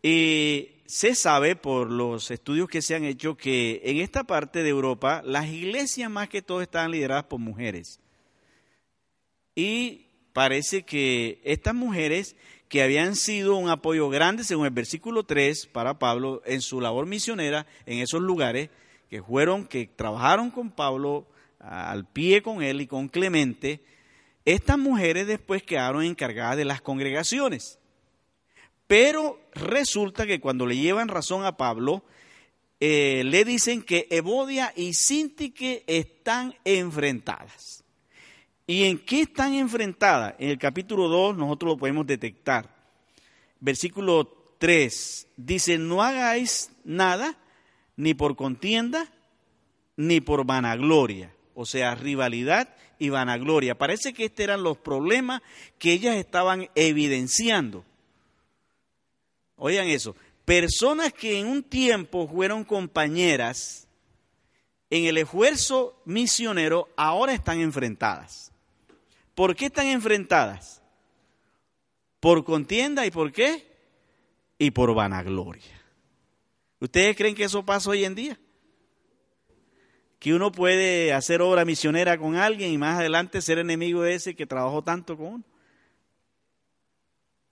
Y 0.00 0.68
se 0.86 1.14
sabe 1.16 1.56
por 1.56 1.90
los 1.90 2.30
estudios 2.30 2.68
que 2.68 2.82
se 2.82 2.94
han 2.94 3.04
hecho 3.04 3.36
que 3.36 3.82
en 3.84 3.98
esta 3.98 4.24
parte 4.24 4.62
de 4.62 4.70
Europa 4.70 5.22
las 5.24 5.48
iglesias 5.48 6.08
más 6.08 6.28
que 6.28 6.40
todo 6.40 6.62
están 6.62 6.92
lideradas 6.92 7.24
por 7.24 7.40
mujeres. 7.40 8.00
Y 9.56 10.06
parece 10.32 10.84
que 10.84 11.40
estas 11.42 11.74
mujeres 11.74 12.36
que 12.68 12.82
habían 12.82 13.16
sido 13.16 13.56
un 13.56 13.68
apoyo 13.68 14.08
grande, 14.10 14.44
según 14.44 14.66
el 14.66 14.72
versículo 14.72 15.24
3, 15.24 15.66
para 15.66 15.98
Pablo 15.98 16.42
en 16.44 16.60
su 16.60 16.80
labor 16.80 17.06
misionera 17.06 17.66
en 17.86 17.98
esos 17.98 18.20
lugares, 18.20 18.70
que 19.08 19.22
fueron, 19.22 19.66
que 19.66 19.86
trabajaron 19.86 20.50
con 20.50 20.70
Pablo 20.70 21.26
al 21.58 22.06
pie 22.06 22.42
con 22.42 22.62
él 22.62 22.80
y 22.80 22.86
con 22.86 23.08
Clemente, 23.08 23.82
estas 24.44 24.78
mujeres 24.78 25.26
después 25.26 25.62
quedaron 25.62 26.02
encargadas 26.02 26.56
de 26.56 26.64
las 26.64 26.80
congregaciones. 26.80 27.78
Pero 28.86 29.40
resulta 29.52 30.26
que 30.26 30.40
cuando 30.40 30.64
le 30.64 30.76
llevan 30.76 31.08
razón 31.08 31.44
a 31.44 31.56
Pablo, 31.56 32.02
eh, 32.80 33.22
le 33.24 33.44
dicen 33.44 33.82
que 33.82 34.06
Evodia 34.10 34.72
y 34.74 34.94
Sintique 34.94 35.84
están 35.86 36.54
enfrentadas. 36.64 37.77
¿Y 38.70 38.84
en 38.84 38.98
qué 38.98 39.22
están 39.22 39.54
enfrentadas? 39.54 40.34
En 40.38 40.50
el 40.50 40.58
capítulo 40.58 41.08
2 41.08 41.38
nosotros 41.38 41.72
lo 41.72 41.78
podemos 41.78 42.06
detectar. 42.06 42.68
Versículo 43.60 44.54
3 44.58 45.26
dice, 45.38 45.78
no 45.78 46.02
hagáis 46.02 46.70
nada 46.84 47.34
ni 47.96 48.12
por 48.12 48.36
contienda 48.36 49.10
ni 49.96 50.20
por 50.20 50.44
vanagloria, 50.44 51.34
o 51.54 51.64
sea, 51.64 51.94
rivalidad 51.94 52.68
y 52.98 53.08
vanagloria. 53.08 53.78
Parece 53.78 54.12
que 54.12 54.26
estos 54.26 54.44
eran 54.44 54.62
los 54.62 54.76
problemas 54.76 55.40
que 55.78 55.94
ellas 55.94 56.16
estaban 56.16 56.68
evidenciando. 56.74 57.86
Oigan 59.56 59.88
eso, 59.88 60.14
personas 60.44 61.14
que 61.14 61.38
en 61.38 61.46
un 61.46 61.62
tiempo 61.62 62.28
fueron 62.28 62.64
compañeras 62.64 63.88
en 64.90 65.06
el 65.06 65.16
esfuerzo 65.16 66.02
misionero 66.04 66.90
ahora 66.98 67.32
están 67.32 67.60
enfrentadas. 67.60 68.52
¿Por 69.38 69.54
qué 69.54 69.66
están 69.66 69.86
enfrentadas? 69.86 70.82
Por 72.18 72.42
contienda 72.42 73.06
y 73.06 73.12
por 73.12 73.30
qué? 73.30 73.64
Y 74.58 74.72
por 74.72 74.92
vanagloria. 74.92 75.80
¿Ustedes 76.80 77.16
creen 77.16 77.36
que 77.36 77.44
eso 77.44 77.64
pasa 77.64 77.90
hoy 77.90 78.04
en 78.04 78.16
día? 78.16 78.36
Que 80.18 80.34
uno 80.34 80.50
puede 80.50 81.12
hacer 81.12 81.40
obra 81.40 81.64
misionera 81.64 82.18
con 82.18 82.34
alguien 82.34 82.72
y 82.72 82.78
más 82.78 82.98
adelante 82.98 83.40
ser 83.40 83.58
enemigo 83.58 84.02
de 84.02 84.14
ese 84.16 84.34
que 84.34 84.44
trabajó 84.44 84.82
tanto 84.82 85.16
con 85.16 85.26
uno. 85.26 85.44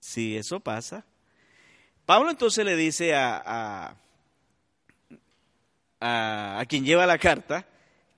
Sí, 0.00 0.36
eso 0.36 0.58
pasa. 0.58 1.06
Pablo 2.04 2.30
entonces 2.30 2.64
le 2.64 2.74
dice 2.74 3.14
a, 3.14 3.96
a, 6.00 6.64
quien 6.68 6.84
lleva 6.84 7.06
la 7.06 7.18
carta 7.18 7.64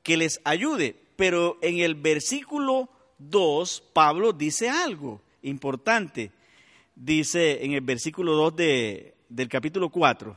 que 0.02 0.16
les 0.16 0.40
ayude, 0.44 0.96
pero 1.16 1.58
en 1.60 1.80
el 1.80 1.96
versículo 1.96 2.88
2 3.18 3.82
Pablo 3.92 4.32
dice 4.32 4.68
algo 4.68 5.20
importante. 5.42 6.30
Dice 6.94 7.64
en 7.64 7.72
el 7.72 7.80
versículo 7.80 8.34
2 8.34 8.56
de, 8.56 9.14
del 9.28 9.48
capítulo 9.48 9.88
4, 9.90 10.36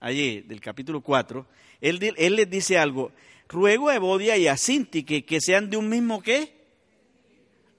allí 0.00 0.40
del 0.40 0.60
capítulo 0.60 1.02
4, 1.02 1.46
él, 1.80 2.14
él 2.16 2.36
les 2.36 2.48
dice 2.48 2.78
algo, 2.78 3.12
ruego 3.48 3.90
a 3.90 3.96
Evodia 3.96 4.36
y 4.38 4.48
a 4.48 4.56
Sinti 4.56 5.02
que, 5.02 5.24
que 5.24 5.40
sean 5.40 5.68
de 5.68 5.76
un 5.76 5.88
mismo 5.88 6.22
qué? 6.22 6.54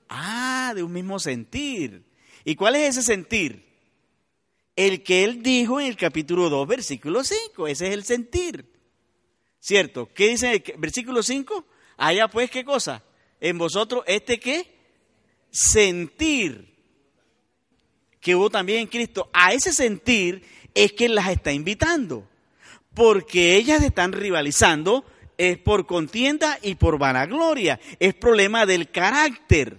Ah, 0.09 0.73
de 0.75 0.83
un 0.83 0.91
mismo 0.91 1.17
sentir. 1.19 2.03
¿Y 2.45 2.55
cuál 2.55 2.75
es 2.75 2.97
ese 2.97 3.01
sentir? 3.01 3.65
El 4.75 5.01
que 5.03 5.23
él 5.23 5.41
dijo 5.41 5.79
en 5.79 5.87
el 5.87 5.97
capítulo 5.97 6.49
2, 6.49 6.67
versículo 6.67 7.23
5, 7.23 7.67
ese 7.67 7.87
es 7.87 7.93
el 7.93 8.03
sentir. 8.03 8.65
¿Cierto? 9.59 10.09
¿Qué 10.13 10.29
dice 10.29 10.47
en 10.47 10.53
el 10.53 10.79
versículo 10.79 11.23
5? 11.23 11.65
Allá 11.97 12.27
pues, 12.27 12.51
¿qué 12.51 12.63
cosa? 12.63 13.03
En 13.43 13.57
vosotros, 13.57 14.03
¿este 14.07 14.39
qué? 14.39 14.73
Sentir 15.51 16.73
que 18.19 18.35
hubo 18.35 18.49
también 18.49 18.79
en 18.79 18.87
Cristo. 18.87 19.29
A 19.33 19.53
ese 19.53 19.71
sentir 19.71 20.43
es 20.73 20.93
que 20.93 21.09
las 21.09 21.27
está 21.27 21.51
invitando. 21.51 22.27
Porque 22.95 23.55
ellas 23.55 23.83
están 23.83 24.13
rivalizando 24.13 25.05
es 25.37 25.57
por 25.57 25.85
contienda 25.85 26.57
y 26.61 26.75
por 26.75 26.97
vanagloria. 26.97 27.79
Es 27.99 28.13
problema 28.13 28.65
del 28.65 28.89
carácter. 28.89 29.77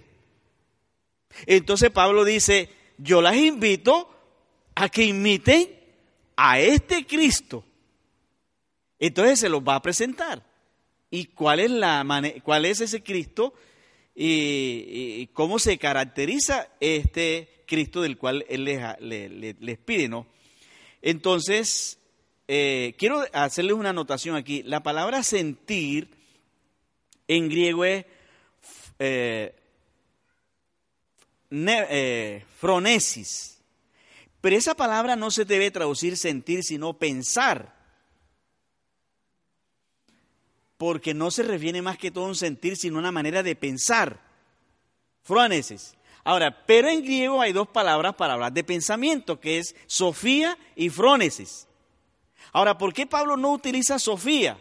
Entonces 1.47 1.89
Pablo 1.89 2.23
dice, 2.23 2.69
yo 2.99 3.21
las 3.21 3.35
invito 3.35 4.09
a 4.75 4.89
que 4.89 5.05
imiten 5.05 5.69
a 6.37 6.59
este 6.59 7.05
Cristo 7.05 7.65
entonces 8.99 9.39
se 9.39 9.49
los 9.49 9.61
va 9.61 9.75
a 9.75 9.81
presentar. 9.81 10.43
¿Y 11.15 11.27
cuál 11.27 11.61
es, 11.61 11.71
la 11.71 12.05
cuál 12.43 12.65
es 12.65 12.81
ese 12.81 13.01
Cristo? 13.01 13.53
Y, 14.13 15.27
cómo 15.27 15.59
se 15.59 15.77
caracteriza 15.77 16.67
este 16.81 17.63
Cristo 17.65 18.01
del 18.01 18.17
cual 18.17 18.45
Él 18.49 18.65
les, 18.65 19.77
pide, 19.77 20.09
¿no? 20.09 20.27
Entonces, 21.01 21.99
eh, 22.49 22.95
quiero 22.97 23.23
hacerles 23.31 23.77
una 23.77 23.91
anotación 23.91 24.35
aquí. 24.35 24.61
La 24.63 24.83
palabra 24.83 25.23
sentir 25.23 26.09
en 27.29 27.47
griego 27.47 27.85
es 27.85 28.03
eh, 28.99 29.55
eh, 31.49 32.43
fronesis. 32.59 33.61
Pero 34.41 34.57
esa 34.57 34.75
palabra 34.75 35.15
no 35.15 35.31
se 35.31 35.45
debe 35.45 35.71
traducir 35.71 36.17
sentir, 36.17 36.61
sino 36.61 36.97
pensar 36.97 37.74
porque 40.85 41.15
no 41.15 41.31
se 41.31 41.41
refiere 41.41 41.81
más 41.81 41.97
que 41.97 42.11
todo 42.11 42.25
a 42.25 42.27
un 42.27 42.35
sentir, 42.35 42.77
sino 42.77 42.97
a 42.97 42.99
una 42.99 43.11
manera 43.11 43.41
de 43.41 43.55
pensar. 43.55 44.21
Fronesis. 45.23 45.95
Ahora, 46.23 46.63
pero 46.67 46.87
en 46.89 47.01
griego 47.01 47.41
hay 47.41 47.53
dos 47.53 47.67
palabras 47.67 48.13
para 48.13 48.33
hablar 48.33 48.53
de 48.53 48.63
pensamiento, 48.63 49.39
que 49.39 49.57
es 49.57 49.75
sofía 49.87 50.59
y 50.75 50.91
frónesis. 50.91 51.67
Ahora, 52.51 52.77
¿por 52.77 52.93
qué 52.93 53.07
Pablo 53.07 53.35
no 53.35 53.51
utiliza 53.51 53.97
sofía? 53.97 54.59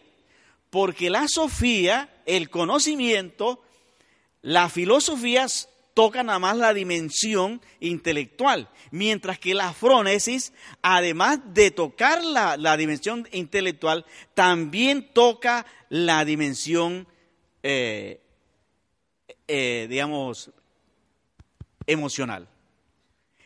Porque 0.71 1.11
la 1.11 1.27
sofía, 1.29 2.23
el 2.25 2.49
conocimiento, 2.49 3.63
la 4.41 4.71
filosofía 4.71 5.45
toca 5.95 6.25
nada 6.25 6.39
más 6.41 6.57
la 6.57 6.75
dimensión 6.75 7.63
intelectual, 7.81 8.69
mientras 8.91 9.39
que 9.39 9.55
la 9.55 9.73
frónesis, 9.73 10.53
además 10.83 11.39
de 11.55 11.71
tocar 11.71 12.23
la, 12.23 12.77
dimensión 12.77 13.29
intelectual, 13.33 14.05
también 14.35 15.09
toca 15.13 15.65
la 15.89 16.25
dimensión, 16.25 17.07
eh, 17.63 18.21
eh, 19.47 19.87
digamos, 19.89 20.51
emocional. 21.87 22.49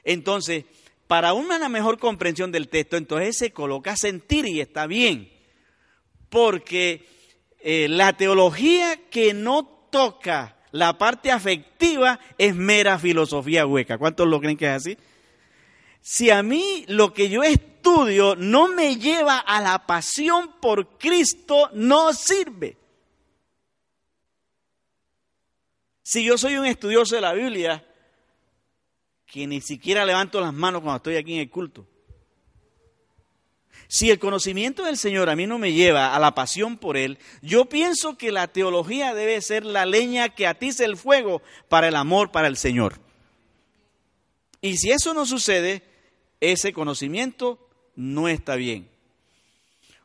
Entonces, 0.02 0.64
para 1.06 1.34
una 1.34 1.68
mejor 1.68 1.98
comprensión 1.98 2.50
del 2.50 2.68
texto, 2.68 2.96
entonces 2.96 3.36
se 3.36 3.52
coloca 3.52 3.94
sentir 3.96 4.46
y 4.46 4.60
está 4.60 4.86
bien, 4.86 5.30
porque 6.30 7.06
eh, 7.60 7.88
la 7.88 8.14
teología 8.14 9.08
que 9.10 9.34
no 9.34 9.64
toca 9.90 10.57
la 10.78 10.96
parte 10.96 11.30
afectiva 11.30 12.18
es 12.38 12.54
mera 12.54 12.98
filosofía 12.98 13.66
hueca. 13.66 13.98
¿Cuántos 13.98 14.26
lo 14.26 14.40
creen 14.40 14.56
que 14.56 14.66
es 14.66 14.72
así? 14.72 14.98
Si 16.00 16.30
a 16.30 16.42
mí 16.42 16.84
lo 16.88 17.12
que 17.12 17.28
yo 17.28 17.42
estudio 17.42 18.36
no 18.36 18.68
me 18.68 18.96
lleva 18.96 19.38
a 19.38 19.60
la 19.60 19.86
pasión 19.86 20.54
por 20.60 20.96
Cristo, 20.96 21.70
no 21.74 22.12
sirve. 22.12 22.76
Si 26.02 26.24
yo 26.24 26.38
soy 26.38 26.56
un 26.56 26.64
estudioso 26.64 27.16
de 27.16 27.20
la 27.20 27.34
Biblia, 27.34 27.84
que 29.26 29.46
ni 29.46 29.60
siquiera 29.60 30.06
levanto 30.06 30.40
las 30.40 30.54
manos 30.54 30.80
cuando 30.80 30.96
estoy 30.96 31.16
aquí 31.16 31.34
en 31.34 31.40
el 31.40 31.50
culto, 31.50 31.86
si 33.88 34.10
el 34.10 34.18
conocimiento 34.18 34.84
del 34.84 34.98
Señor 34.98 35.30
a 35.30 35.36
mí 35.36 35.46
no 35.46 35.58
me 35.58 35.72
lleva 35.72 36.14
a 36.14 36.18
la 36.18 36.34
pasión 36.34 36.76
por 36.76 36.98
Él, 36.98 37.18
yo 37.40 37.64
pienso 37.64 38.18
que 38.18 38.30
la 38.30 38.46
teología 38.46 39.14
debe 39.14 39.40
ser 39.40 39.64
la 39.64 39.86
leña 39.86 40.28
que 40.28 40.46
atice 40.46 40.84
el 40.84 40.98
fuego 40.98 41.40
para 41.70 41.88
el 41.88 41.96
amor 41.96 42.30
para 42.30 42.48
el 42.48 42.58
Señor. 42.58 43.00
Y 44.60 44.76
si 44.76 44.90
eso 44.90 45.14
no 45.14 45.24
sucede, 45.24 45.82
ese 46.38 46.74
conocimiento 46.74 47.66
no 47.96 48.28
está 48.28 48.56
bien. 48.56 48.90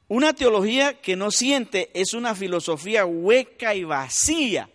Una 0.08 0.32
teología 0.32 1.02
que 1.02 1.18
no 1.18 1.30
siente 1.30 1.92
es 1.94 2.14
una 2.14 2.36
filosofía 2.36 3.06
hueca 3.06 3.76
y 3.76 3.84
vacía. 3.84 4.70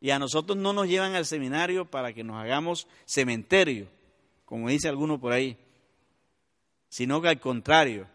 Y 0.00 0.10
a 0.10 0.20
nosotros 0.20 0.56
no 0.56 0.72
nos 0.72 0.86
llevan 0.86 1.16
al 1.16 1.26
seminario 1.26 1.90
para 1.90 2.12
que 2.12 2.22
nos 2.22 2.36
hagamos 2.36 2.86
cementerio, 3.04 3.88
como 4.44 4.68
dice 4.68 4.88
alguno 4.88 5.18
por 5.18 5.32
ahí 5.32 5.56
sino 6.88 7.20
que 7.20 7.28
al 7.28 7.40
contrario, 7.40 8.08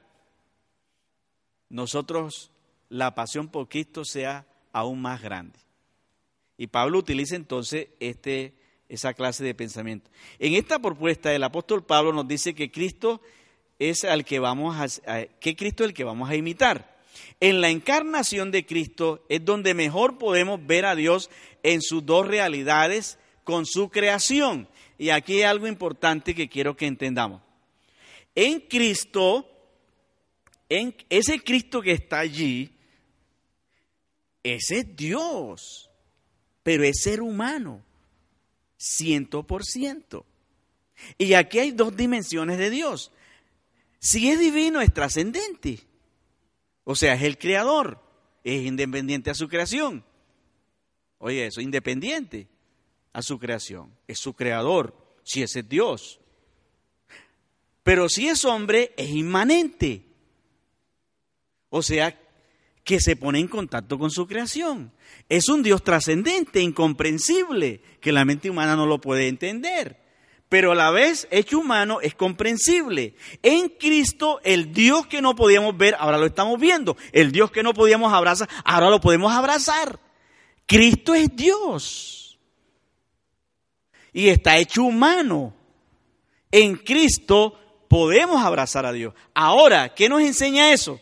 nosotros 1.69 2.51
la 2.89 3.15
pasión 3.15 3.47
por 3.47 3.69
Cristo 3.69 4.03
sea 4.03 4.45
aún 4.73 5.01
más 5.01 5.21
grande. 5.21 5.59
Y 6.57 6.67
Pablo 6.67 6.99
utiliza 6.99 7.35
entonces 7.35 7.87
este, 7.99 8.53
esa 8.89 9.13
clase 9.13 9.43
de 9.43 9.55
pensamiento. 9.55 10.11
En 10.37 10.53
esta 10.53 10.79
propuesta 10.79 11.33
el 11.33 11.43
apóstol 11.43 11.83
Pablo 11.83 12.13
nos 12.13 12.27
dice 12.27 12.53
que 12.53 12.71
Cristo 12.71 13.21
es 13.79 14.03
al 14.03 14.25
que 14.25 14.39
vamos 14.39 14.75
a, 15.07 15.25
que 15.39 15.55
Cristo 15.55 15.83
es 15.83 15.89
el 15.89 15.93
que 15.93 16.03
vamos 16.03 16.29
a 16.29 16.35
imitar. 16.35 16.99
En 17.39 17.61
la 17.61 17.69
encarnación 17.69 18.51
de 18.51 18.65
Cristo 18.65 19.25
es 19.27 19.43
donde 19.43 19.73
mejor 19.73 20.17
podemos 20.17 20.63
ver 20.65 20.85
a 20.85 20.95
Dios 20.95 21.29
en 21.63 21.81
sus 21.81 22.05
dos 22.05 22.27
realidades 22.27 23.17
con 23.43 23.65
su 23.65 23.89
creación. 23.89 24.67
Y 24.97 25.09
aquí 25.09 25.37
hay 25.37 25.43
algo 25.43 25.67
importante 25.67 26.35
que 26.35 26.47
quiero 26.47 26.75
que 26.75 26.85
entendamos. 26.85 27.41
En 28.35 28.61
Cristo, 28.61 29.47
en 30.69 30.95
ese 31.09 31.43
Cristo 31.43 31.81
que 31.81 31.91
está 31.91 32.19
allí, 32.19 32.71
ese 34.43 34.79
es 34.79 34.95
Dios, 34.95 35.89
pero 36.63 36.83
es 36.83 37.01
ser 37.01 37.21
humano, 37.21 37.83
ciento 38.77 39.43
por 39.43 39.65
ciento. 39.65 40.25
Y 41.17 41.33
aquí 41.33 41.59
hay 41.59 41.71
dos 41.71 41.95
dimensiones 41.95 42.57
de 42.57 42.69
Dios. 42.69 43.11
Si 43.99 44.29
es 44.29 44.39
divino, 44.39 44.81
es 44.81 44.93
trascendente. 44.93 45.79
O 46.83 46.95
sea, 46.95 47.13
es 47.13 47.23
el 47.23 47.37
creador, 47.37 48.01
es 48.43 48.65
independiente 48.65 49.29
a 49.29 49.35
su 49.35 49.47
creación. 49.47 50.03
Oye, 51.19 51.47
eso, 51.47 51.61
independiente 51.61 52.47
a 53.13 53.21
su 53.21 53.37
creación. 53.37 53.95
Es 54.07 54.19
su 54.19 54.33
creador, 54.33 54.95
si 55.23 55.43
ese 55.43 55.59
es 55.59 55.69
Dios. 55.69 56.20
Pero 57.91 58.07
si 58.07 58.29
es 58.29 58.45
hombre, 58.45 58.93
es 58.95 59.09
inmanente. 59.09 60.05
O 61.67 61.81
sea, 61.81 62.17
que 62.85 63.01
se 63.01 63.17
pone 63.17 63.39
en 63.39 63.49
contacto 63.49 63.99
con 63.99 64.09
su 64.11 64.27
creación. 64.27 64.93
Es 65.27 65.49
un 65.49 65.61
Dios 65.61 65.83
trascendente, 65.83 66.61
incomprensible, 66.61 67.81
que 67.99 68.13
la 68.13 68.23
mente 68.23 68.49
humana 68.49 68.77
no 68.77 68.85
lo 68.85 69.01
puede 69.01 69.27
entender. 69.27 69.99
Pero 70.47 70.71
a 70.71 70.75
la 70.75 70.89
vez, 70.89 71.27
hecho 71.31 71.59
humano, 71.59 71.99
es 71.99 72.15
comprensible. 72.15 73.15
En 73.43 73.67
Cristo, 73.67 74.39
el 74.45 74.71
Dios 74.71 75.05
que 75.07 75.21
no 75.21 75.35
podíamos 75.35 75.75
ver, 75.75 75.97
ahora 75.99 76.17
lo 76.17 76.27
estamos 76.27 76.57
viendo. 76.61 76.95
El 77.11 77.33
Dios 77.33 77.51
que 77.51 77.61
no 77.61 77.73
podíamos 77.73 78.13
abrazar, 78.13 78.47
ahora 78.63 78.89
lo 78.89 79.01
podemos 79.01 79.33
abrazar. 79.33 79.99
Cristo 80.65 81.13
es 81.13 81.35
Dios. 81.35 82.39
Y 84.13 84.29
está 84.29 84.57
hecho 84.59 84.81
humano. 84.83 85.53
En 86.51 86.77
Cristo 86.77 87.57
podemos 87.91 88.41
abrazar 88.41 88.85
a 88.85 88.93
Dios. 88.93 89.13
Ahora, 89.33 89.93
¿qué 89.93 90.07
nos 90.07 90.21
enseña 90.21 90.71
eso? 90.71 91.01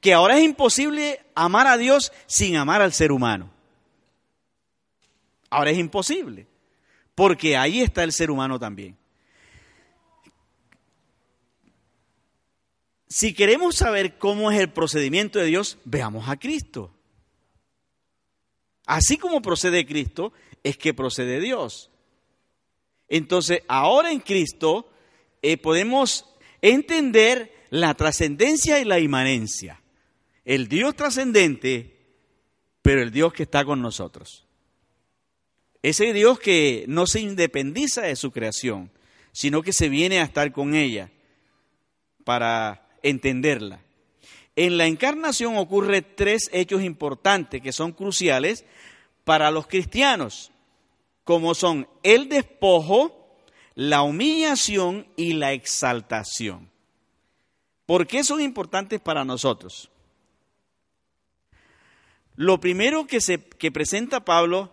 Que 0.00 0.12
ahora 0.12 0.36
es 0.36 0.42
imposible 0.42 1.24
amar 1.36 1.68
a 1.68 1.76
Dios 1.76 2.12
sin 2.26 2.56
amar 2.56 2.82
al 2.82 2.92
ser 2.92 3.12
humano. 3.12 3.52
Ahora 5.48 5.70
es 5.70 5.78
imposible, 5.78 6.48
porque 7.14 7.56
ahí 7.56 7.82
está 7.82 8.02
el 8.02 8.10
ser 8.10 8.32
humano 8.32 8.58
también. 8.58 8.98
Si 13.06 13.32
queremos 13.32 13.76
saber 13.76 14.18
cómo 14.18 14.50
es 14.50 14.58
el 14.58 14.72
procedimiento 14.72 15.38
de 15.38 15.44
Dios, 15.44 15.78
veamos 15.84 16.28
a 16.28 16.36
Cristo. 16.36 16.92
Así 18.86 19.18
como 19.18 19.40
procede 19.40 19.86
Cristo, 19.86 20.32
es 20.64 20.76
que 20.76 20.94
procede 20.94 21.38
Dios. 21.38 21.92
Entonces, 23.06 23.62
ahora 23.68 24.10
en 24.10 24.18
Cristo 24.18 24.90
eh, 25.50 25.56
podemos 25.56 26.26
entender 26.60 27.50
la 27.70 27.94
trascendencia 27.94 28.80
y 28.80 28.84
la 28.84 28.98
inmanencia. 28.98 29.80
El 30.44 30.68
Dios 30.68 30.94
trascendente, 30.94 31.96
pero 32.82 33.00
el 33.00 33.10
Dios 33.10 33.32
que 33.32 33.44
está 33.44 33.64
con 33.64 33.80
nosotros. 33.80 34.46
Ese 35.82 36.12
Dios 36.12 36.38
que 36.38 36.84
no 36.86 37.06
se 37.06 37.20
independiza 37.20 38.02
de 38.02 38.16
su 38.16 38.30
creación, 38.30 38.90
sino 39.32 39.62
que 39.62 39.72
se 39.72 39.88
viene 39.88 40.20
a 40.20 40.24
estar 40.24 40.52
con 40.52 40.74
ella 40.74 41.10
para 42.24 42.86
entenderla. 43.02 43.80
En 44.54 44.76
la 44.76 44.84
encarnación 44.84 45.56
ocurre 45.56 46.02
tres 46.02 46.50
hechos 46.52 46.82
importantes 46.82 47.62
que 47.62 47.72
son 47.72 47.92
cruciales 47.92 48.66
para 49.24 49.50
los 49.50 49.66
cristianos, 49.66 50.52
como 51.24 51.54
son 51.54 51.88
el 52.02 52.28
despojo, 52.28 53.17
la 53.78 54.02
humillación 54.02 55.06
y 55.14 55.34
la 55.34 55.52
exaltación. 55.52 56.68
¿Por 57.86 58.08
qué 58.08 58.24
son 58.24 58.40
importantes 58.40 59.00
para 59.00 59.24
nosotros? 59.24 59.88
Lo 62.34 62.58
primero 62.58 63.06
que, 63.06 63.20
se, 63.20 63.38
presenta 63.38 64.24
Pablo 64.24 64.72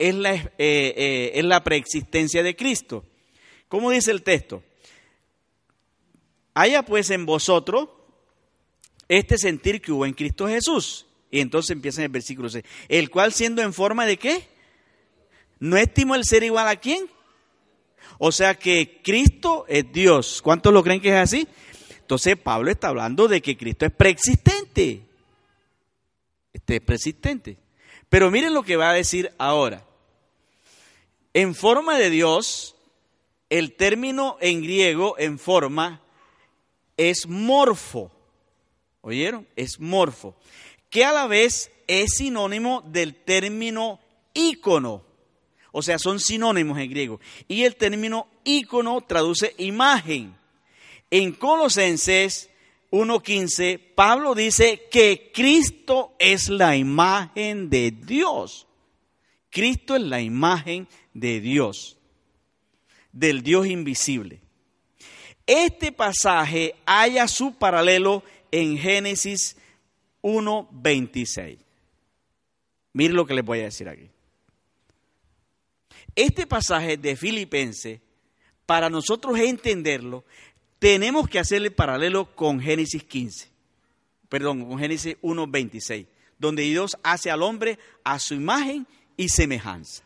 es 0.00 0.16
la, 0.16 0.34
eh, 0.34 0.50
eh, 0.58 1.30
es 1.36 1.44
la 1.44 1.62
preexistencia 1.62 2.42
de 2.42 2.56
Cristo. 2.56 3.04
¿Cómo 3.68 3.92
dice 3.92 4.10
el 4.10 4.24
texto? 4.24 4.64
Haya 6.54 6.82
pues 6.82 7.10
en 7.10 7.24
vosotros 7.24 7.88
este 9.06 9.38
sentir 9.38 9.80
que 9.80 9.92
hubo 9.92 10.06
en 10.06 10.14
Cristo 10.14 10.48
Jesús. 10.48 11.06
Y 11.30 11.38
entonces 11.38 11.70
empieza 11.70 12.00
en 12.00 12.06
el 12.06 12.12
versículo 12.12 12.48
6. 12.48 12.64
El 12.88 13.10
cual 13.10 13.32
siendo 13.32 13.62
en 13.62 13.72
forma 13.72 14.06
de 14.06 14.16
qué? 14.16 14.48
¿No 15.60 15.76
estimó 15.76 16.16
el 16.16 16.24
ser 16.24 16.42
igual 16.42 16.66
a 16.66 16.74
quién? 16.74 17.08
O 18.18 18.32
sea 18.32 18.54
que 18.54 19.00
Cristo 19.02 19.64
es 19.68 19.90
Dios. 19.92 20.40
¿Cuántos 20.42 20.72
lo 20.72 20.82
creen 20.82 21.00
que 21.00 21.10
es 21.10 21.16
así? 21.16 21.48
Entonces 22.00 22.36
Pablo 22.36 22.70
está 22.70 22.88
hablando 22.88 23.28
de 23.28 23.40
que 23.40 23.56
Cristo 23.56 23.86
es 23.86 23.92
preexistente. 23.92 25.02
Este 26.52 26.76
es 26.76 26.80
preexistente. 26.82 27.56
Pero 28.08 28.30
miren 28.30 28.52
lo 28.52 28.62
que 28.62 28.76
va 28.76 28.90
a 28.90 28.94
decir 28.94 29.32
ahora. 29.38 29.84
En 31.32 31.54
forma 31.54 31.96
de 31.96 32.10
Dios, 32.10 32.74
el 33.48 33.74
término 33.74 34.36
en 34.40 34.62
griego 34.62 35.16
en 35.18 35.38
forma 35.38 36.02
es 36.96 37.26
morfo. 37.28 38.10
¿Oyeron? 39.02 39.46
Es 39.56 39.78
morfo. 39.78 40.36
Que 40.88 41.04
a 41.04 41.12
la 41.12 41.26
vez 41.26 41.70
es 41.86 42.14
sinónimo 42.16 42.82
del 42.86 43.14
término 43.14 44.00
ícono. 44.34 45.04
O 45.72 45.82
sea, 45.82 45.98
son 45.98 46.20
sinónimos 46.20 46.78
en 46.78 46.90
griego. 46.90 47.20
Y 47.48 47.64
el 47.64 47.76
término 47.76 48.28
ícono 48.44 49.00
traduce 49.02 49.54
imagen. 49.58 50.34
En 51.10 51.32
Colosenses 51.32 52.50
1.15, 52.90 53.80
Pablo 53.94 54.34
dice 54.34 54.88
que 54.90 55.30
Cristo 55.32 56.14
es 56.18 56.48
la 56.48 56.76
imagen 56.76 57.70
de 57.70 57.90
Dios. 57.92 58.66
Cristo 59.50 59.96
es 59.96 60.02
la 60.02 60.20
imagen 60.20 60.88
de 61.12 61.40
Dios, 61.40 61.98
del 63.12 63.42
Dios 63.42 63.66
invisible. 63.66 64.40
Este 65.46 65.90
pasaje 65.90 66.76
haya 66.86 67.26
su 67.26 67.54
paralelo 67.54 68.22
en 68.52 68.78
Génesis 68.78 69.56
1.26. 70.22 71.58
Miren 72.92 73.16
lo 73.16 73.26
que 73.26 73.34
les 73.34 73.44
voy 73.44 73.60
a 73.60 73.64
decir 73.64 73.88
aquí. 73.88 74.10
Este 76.14 76.46
pasaje 76.46 76.96
de 76.96 77.16
Filipenses, 77.16 78.00
para 78.66 78.90
nosotros 78.90 79.38
entenderlo, 79.38 80.24
tenemos 80.78 81.28
que 81.28 81.38
hacerle 81.38 81.70
paralelo 81.70 82.34
con 82.34 82.60
Génesis 82.60 83.04
15, 83.04 83.48
perdón, 84.28 84.66
con 84.66 84.78
Génesis 84.78 85.16
1.26, 85.22 86.06
donde 86.38 86.62
Dios 86.62 86.96
hace 87.02 87.30
al 87.30 87.42
hombre 87.42 87.78
a 88.02 88.18
su 88.18 88.34
imagen 88.34 88.86
y 89.16 89.28
semejanza. 89.28 90.04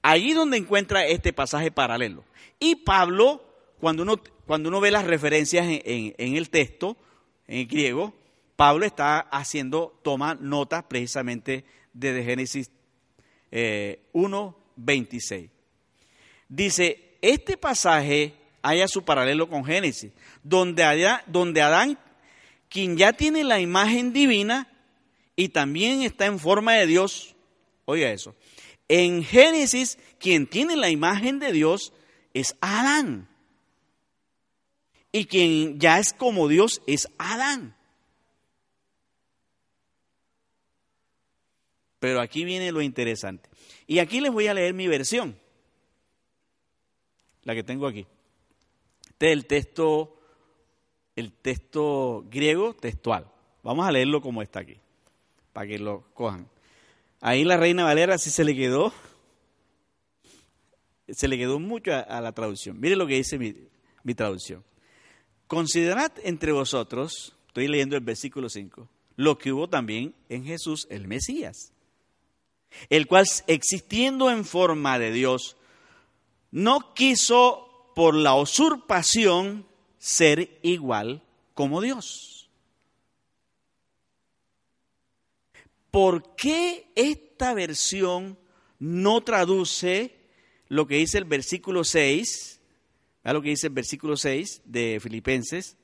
Allí 0.00 0.32
donde 0.32 0.56
encuentra 0.56 1.06
este 1.06 1.32
pasaje 1.32 1.70
paralelo. 1.70 2.24
Y 2.58 2.76
Pablo, 2.76 3.44
cuando 3.80 4.02
uno, 4.04 4.20
cuando 4.46 4.68
uno 4.68 4.80
ve 4.80 4.90
las 4.90 5.04
referencias 5.04 5.66
en, 5.68 6.36
el 6.36 6.50
texto, 6.50 6.96
en 7.48 7.58
el 7.60 7.66
griego, 7.66 8.14
Pablo 8.56 8.84
está 8.84 9.18
haciendo, 9.20 9.98
toma 10.02 10.34
notas 10.34 10.84
precisamente 10.84 11.64
desde 11.92 12.24
Génesis 12.24 12.70
1, 12.70 12.76
eh, 13.50 14.00
26. 14.76 15.50
Dice, 16.48 17.16
este 17.20 17.56
pasaje 17.56 18.34
haya 18.62 18.88
su 18.88 19.04
paralelo 19.04 19.48
con 19.48 19.64
Génesis, 19.64 20.12
donde, 20.42 21.18
donde 21.26 21.62
Adán, 21.62 21.98
quien 22.68 22.96
ya 22.96 23.12
tiene 23.12 23.44
la 23.44 23.60
imagen 23.60 24.12
divina 24.12 24.68
y 25.36 25.48
también 25.48 26.02
está 26.02 26.26
en 26.26 26.38
forma 26.38 26.74
de 26.74 26.86
Dios, 26.86 27.34
oiga 27.84 28.10
eso, 28.10 28.34
en 28.88 29.24
Génesis, 29.24 29.98
quien 30.18 30.46
tiene 30.46 30.76
la 30.76 30.90
imagen 30.90 31.38
de 31.38 31.52
Dios 31.52 31.92
es 32.34 32.56
Adán. 32.60 33.28
Y 35.10 35.26
quien 35.26 35.78
ya 35.78 35.98
es 35.98 36.12
como 36.12 36.48
Dios 36.48 36.82
es 36.86 37.08
Adán. 37.18 37.74
Pero 41.98 42.20
aquí 42.20 42.44
viene 42.44 42.72
lo 42.72 42.82
interesante. 42.82 43.48
Y 43.92 43.98
aquí 43.98 44.22
les 44.22 44.32
voy 44.32 44.46
a 44.46 44.54
leer 44.54 44.72
mi 44.72 44.88
versión, 44.88 45.36
la 47.42 47.54
que 47.54 47.62
tengo 47.62 47.86
aquí. 47.86 48.06
Este 49.10 49.26
es 49.26 49.32
el 49.34 49.44
texto, 49.44 50.18
el 51.14 51.30
texto 51.34 52.24
griego 52.30 52.72
textual. 52.72 53.30
Vamos 53.62 53.86
a 53.86 53.92
leerlo 53.92 54.22
como 54.22 54.40
está 54.40 54.60
aquí, 54.60 54.78
para 55.52 55.66
que 55.66 55.78
lo 55.78 56.04
cojan. 56.14 56.48
Ahí 57.20 57.44
la 57.44 57.58
reina 57.58 57.84
Valera 57.84 58.16
sí 58.16 58.30
se 58.30 58.44
le 58.44 58.56
quedó, 58.56 58.94
se 61.06 61.28
le 61.28 61.36
quedó 61.36 61.58
mucho 61.60 61.92
a, 61.92 62.18
la 62.22 62.32
traducción. 62.32 62.80
Miren 62.80 62.98
lo 62.98 63.06
que 63.06 63.16
dice 63.16 63.38
mi, 63.38 63.54
mi 64.04 64.14
traducción. 64.14 64.64
Considerad 65.46 66.12
entre 66.22 66.52
vosotros, 66.52 67.36
estoy 67.48 67.68
leyendo 67.68 67.94
el 67.96 68.02
versículo 68.02 68.48
5, 68.48 68.88
lo 69.16 69.36
que 69.36 69.52
hubo 69.52 69.68
también 69.68 70.14
en 70.30 70.46
Jesús 70.46 70.86
el 70.88 71.06
Mesías, 71.08 71.74
el 72.90 73.06
cual 73.06 73.26
existiendo 73.46 74.30
en 74.30 74.44
forma 74.44 74.98
de 74.98 75.12
Dios, 75.12 75.56
no 76.50 76.94
quiso 76.94 77.90
por 77.94 78.14
la 78.14 78.34
usurpación 78.34 79.66
ser 79.98 80.58
igual 80.62 81.22
como 81.54 81.80
Dios. 81.80 82.50
¿Por 85.90 86.34
qué 86.36 86.90
esta 86.94 87.52
versión 87.54 88.38
no 88.78 89.20
traduce 89.22 90.16
lo 90.68 90.86
que 90.86 90.96
dice 90.96 91.18
el 91.18 91.24
versículo 91.24 91.84
6 91.84 92.52
Vea 93.24 93.32
lo 93.32 93.42
que 93.42 93.50
dice 93.50 93.68
el 93.68 93.72
versículo 93.72 94.16
6 94.16 94.62
de 94.64 94.98
Filipenses 95.00 95.76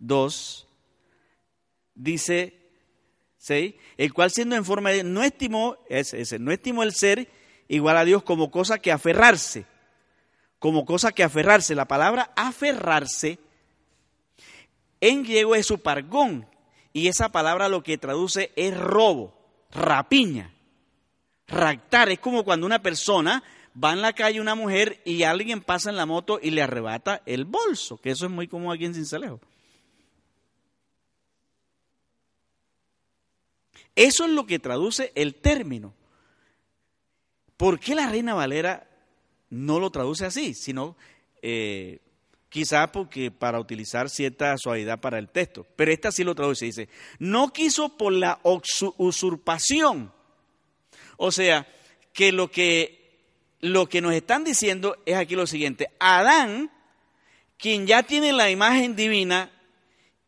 2. 0.00 0.66
Dice 1.94 2.65
6, 3.46 3.74
el 3.96 4.12
cual 4.12 4.30
siendo 4.30 4.56
en 4.56 4.64
forma 4.64 4.90
de 4.90 5.04
no 5.04 5.22
estimó, 5.22 5.76
ese, 5.88 6.38
no 6.38 6.50
estimó 6.50 6.82
el 6.82 6.92
ser 6.92 7.28
igual 7.68 7.96
a 7.96 8.04
Dios 8.04 8.22
como 8.22 8.50
cosa 8.50 8.78
que 8.78 8.90
aferrarse, 8.90 9.66
como 10.58 10.84
cosa 10.84 11.12
que 11.12 11.22
aferrarse. 11.22 11.74
La 11.74 11.86
palabra 11.86 12.32
aferrarse 12.34 13.38
en 15.00 15.22
griego 15.22 15.54
es 15.54 15.66
supargón 15.66 16.46
y 16.92 17.08
esa 17.08 17.30
palabra 17.30 17.68
lo 17.68 17.82
que 17.82 17.98
traduce 17.98 18.52
es 18.56 18.76
robo, 18.76 19.38
rapiña, 19.70 20.52
raptar. 21.46 22.08
Es 22.10 22.18
como 22.18 22.42
cuando 22.42 22.66
una 22.66 22.82
persona 22.82 23.44
va 23.82 23.92
en 23.92 24.02
la 24.02 24.12
calle 24.12 24.40
una 24.40 24.54
mujer 24.54 25.02
y 25.04 25.22
alguien 25.22 25.60
pasa 25.60 25.90
en 25.90 25.96
la 25.96 26.06
moto 26.06 26.40
y 26.42 26.50
le 26.50 26.62
arrebata 26.62 27.22
el 27.26 27.44
bolso, 27.44 27.98
que 27.98 28.10
eso 28.10 28.26
es 28.26 28.32
muy 28.32 28.48
común 28.48 28.72
aquí 28.72 28.86
en 28.86 28.94
Cincelejo. 28.94 29.40
Eso 33.96 34.24
es 34.26 34.30
lo 34.30 34.46
que 34.46 34.58
traduce 34.58 35.10
el 35.14 35.34
término. 35.34 35.94
¿Por 37.56 37.80
qué 37.80 37.94
la 37.94 38.08
Reina 38.08 38.34
Valera 38.34 38.86
no 39.50 39.80
lo 39.80 39.90
traduce 39.90 40.26
así? 40.26 40.54
Sino 40.54 40.96
eh, 41.40 42.00
quizá 42.50 42.92
porque 42.92 43.30
para 43.30 43.58
utilizar 43.58 44.10
cierta 44.10 44.56
suavidad 44.58 45.00
para 45.00 45.18
el 45.18 45.30
texto. 45.30 45.66
Pero 45.76 45.90
esta 45.90 46.12
sí 46.12 46.22
lo 46.22 46.34
traduce, 46.34 46.66
dice, 46.66 46.88
no 47.18 47.52
quiso 47.52 47.96
por 47.96 48.12
la 48.12 48.38
usurpación. 48.42 50.12
O 51.16 51.32
sea, 51.32 51.66
que 52.12 52.32
lo 52.32 52.50
que 52.50 52.96
lo 53.60 53.88
que 53.88 54.00
nos 54.00 54.12
están 54.12 54.44
diciendo 54.44 54.96
es 55.06 55.16
aquí 55.16 55.34
lo 55.34 55.46
siguiente. 55.46 55.90
Adán, 55.98 56.70
quien 57.56 57.86
ya 57.86 58.02
tiene 58.02 58.32
la 58.32 58.50
imagen 58.50 58.94
divina 58.94 59.50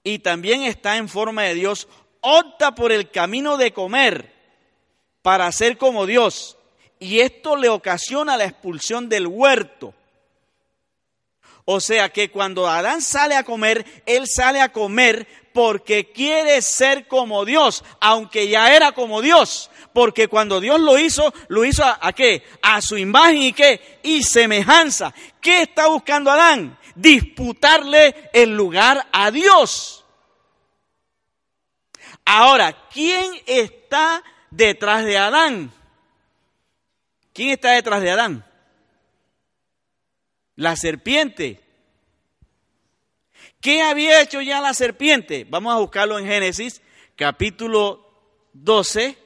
y 0.02 0.20
también 0.20 0.62
está 0.62 0.96
en 0.96 1.08
forma 1.08 1.42
de 1.42 1.54
Dios, 1.54 1.88
opta 2.20 2.74
por 2.74 2.92
el 2.92 3.10
camino 3.10 3.56
de 3.56 3.72
comer 3.72 4.32
para 5.22 5.50
ser 5.52 5.78
como 5.78 6.06
Dios. 6.06 6.56
Y 6.98 7.20
esto 7.20 7.56
le 7.56 7.68
ocasiona 7.68 8.36
la 8.36 8.44
expulsión 8.44 9.08
del 9.08 9.26
huerto. 9.26 9.94
O 11.70 11.80
sea 11.80 12.08
que 12.08 12.30
cuando 12.30 12.66
Adán 12.66 13.02
sale 13.02 13.36
a 13.36 13.44
comer, 13.44 13.84
él 14.06 14.26
sale 14.26 14.60
a 14.60 14.72
comer 14.72 15.28
porque 15.52 16.12
quiere 16.12 16.62
ser 16.62 17.06
como 17.06 17.44
Dios, 17.44 17.84
aunque 18.00 18.48
ya 18.48 18.74
era 18.74 18.92
como 18.92 19.20
Dios. 19.20 19.70
Porque 19.92 20.28
cuando 20.28 20.60
Dios 20.60 20.80
lo 20.80 20.98
hizo, 20.98 21.34
lo 21.48 21.64
hizo 21.64 21.84
a, 21.84 22.12
qué? 22.12 22.42
A 22.62 22.80
su 22.80 22.96
imagen 22.96 23.42
y 23.42 23.52
qué? 23.52 23.98
Y 24.02 24.22
semejanza. 24.22 25.12
¿Qué 25.42 25.62
está 25.62 25.88
buscando 25.88 26.30
Adán? 26.30 26.78
Disputarle 26.94 28.30
el 28.32 28.56
lugar 28.56 29.06
a 29.12 29.30
Dios. 29.30 29.97
Ahora, 32.30 32.76
¿quién 32.92 33.24
está 33.46 34.22
detrás 34.50 35.02
de 35.06 35.16
Adán? 35.16 35.72
¿Quién 37.32 37.48
está 37.48 37.72
detrás 37.72 38.02
de 38.02 38.10
Adán? 38.10 38.44
La 40.54 40.76
serpiente. 40.76 41.58
¿Qué 43.62 43.80
había 43.80 44.20
hecho 44.20 44.42
ya 44.42 44.60
la 44.60 44.74
serpiente? 44.74 45.46
Vamos 45.48 45.74
a 45.74 45.78
buscarlo 45.78 46.18
en 46.18 46.26
Génesis, 46.26 46.82
capítulo 47.16 48.06
12, 48.52 49.16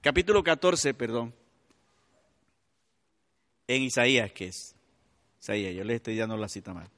capítulo 0.00 0.42
14, 0.42 0.94
perdón. 0.94 1.34
En 3.68 3.82
Isaías, 3.82 4.32
¿qué 4.32 4.46
es? 4.46 4.74
Isaías, 5.42 5.74
yo 5.74 5.84
le 5.84 5.96
estoy 5.96 6.16
dando 6.16 6.38
la 6.38 6.48
cita 6.48 6.72
mal. 6.72 6.88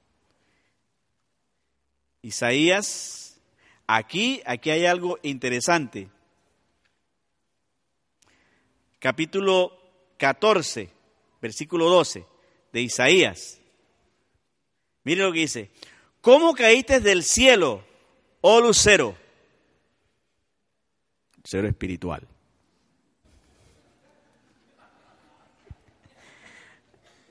Isaías, 2.23 3.32
aquí, 3.97 4.41
aquí 4.47 4.71
hay 4.71 4.87
algo 4.87 5.19
interesante. 5.23 6.09
Capítulo 8.99 9.79
14, 10.17 10.89
versículo 11.41 11.89
12 11.89 12.25
de 12.73 12.81
Isaías. 12.81 13.61
Mire 15.05 15.23
lo 15.23 15.33
que 15.33 15.41
dice. 15.41 15.71
¿Cómo 16.21 16.55
caíste 16.55 17.01
del 17.01 17.25
cielo, 17.25 17.85
oh 18.41 18.61
lucero? 18.61 19.17
Lucero 21.43 21.67
espiritual. 21.67 22.29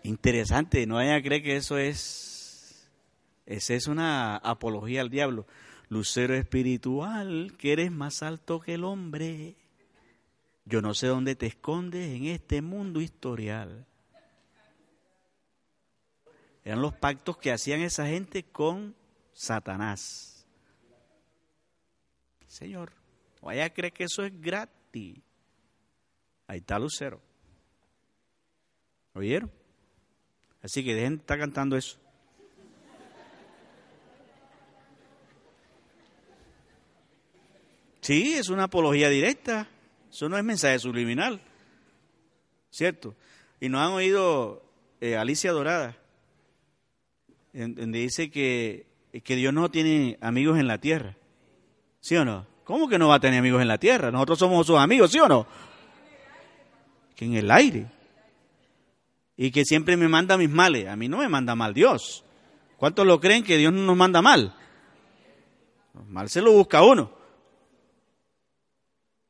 Interesante, 0.04 0.86
no 0.86 0.96
vaya 0.96 1.16
a 1.16 1.22
creer 1.22 1.44
que 1.44 1.56
eso 1.56 1.78
es, 1.78 2.90
esa 3.46 3.74
es 3.76 3.88
una 3.88 4.36
apología 4.36 5.02
al 5.02 5.10
diablo. 5.10 5.46
Lucero 5.92 6.36
espiritual, 6.36 7.54
que 7.58 7.74
eres 7.74 7.92
más 7.92 8.24
alto 8.24 8.62
que 8.62 8.76
el 8.76 8.86
hombre. 8.86 9.58
Yo 10.64 10.82
no 10.82 10.94
sé 10.94 11.08
dónde 11.08 11.36
te 11.36 11.48
escondes 11.48 12.16
en 12.16 12.28
este 12.28 12.62
mundo 12.62 13.02
historial. 13.02 13.86
Eran 16.64 16.82
los 16.82 16.94
pactos 16.94 17.36
que 17.36 17.52
hacían 17.52 17.82
esa 17.82 18.08
gente 18.08 18.44
con 18.44 18.96
Satanás. 19.34 20.48
Señor, 22.48 22.94
vaya 23.42 23.66
a 23.66 23.74
creer 23.74 23.92
que 23.92 24.06
eso 24.06 24.24
es 24.24 24.32
gratis. 24.40 25.20
Ahí 26.48 26.60
está 26.60 26.80
Lucero. 26.80 27.20
¿Oyeron? 29.12 29.52
Así 30.62 30.86
que 30.86 30.96
dejen 30.96 31.18
de 31.18 31.20
estar 31.20 31.38
cantando 31.38 31.76
eso. 31.76 32.00
Sí, 38.02 38.34
es 38.34 38.50
una 38.50 38.64
apología 38.64 39.10
directa. 39.10 39.68
Eso 40.12 40.28
no 40.28 40.38
es 40.38 40.44
mensaje 40.44 40.78
subliminal. 40.80 41.40
¿Cierto? 42.70 43.16
Y 43.60 43.70
nos 43.70 43.82
han 43.82 43.94
oído 43.94 44.64
eh, 45.00 45.16
Alicia 45.16 45.52
Dorada 45.52 45.98
donde 47.54 48.00
dice 48.00 48.32
que, 48.32 48.86
que 49.24 49.36
Dios 49.36 49.54
no 49.54 49.70
tiene 49.70 50.18
amigos 50.22 50.58
en 50.60 50.68
la 50.68 50.78
tierra. 50.80 51.16
¿Sí 52.00 52.16
o 52.16 52.26
no? 52.26 52.48
¿Cómo 52.64 52.88
que 52.88 52.98
no 52.98 53.10
va 53.10 53.16
a 53.16 53.20
tener 53.20 53.40
amigos 53.40 53.62
en 53.62 53.68
la 53.68 53.78
tierra? 53.78 54.12
Nosotros 54.12 54.40
somos 54.40 54.66
sus 54.66 54.78
amigos, 54.78 55.12
¿sí 55.12 55.20
o 55.20 55.28
no? 55.28 55.46
Que 57.16 57.26
en 57.26 57.36
el 57.36 57.52
aire. 57.52 57.88
Y 59.36 59.52
que 59.52 59.66
siempre 59.66 59.98
me 59.98 60.08
manda 60.08 60.38
mis 60.38 60.50
males. 60.50 60.88
A 60.88 60.96
mí 60.96 61.08
no 61.08 61.18
me 61.18 61.28
manda 61.28 61.56
mal 61.56 61.74
Dios. 61.74 62.24
¿Cuántos 62.78 63.06
lo 63.06 63.20
creen 63.20 63.44
que 63.44 63.58
Dios 63.58 63.74
no 63.74 63.82
nos 63.82 63.98
manda 63.98 64.22
mal? 64.22 64.56
Mal 66.08 66.30
se 66.30 66.42
lo 66.42 66.54
busca 66.54 66.82
uno. 66.84 67.12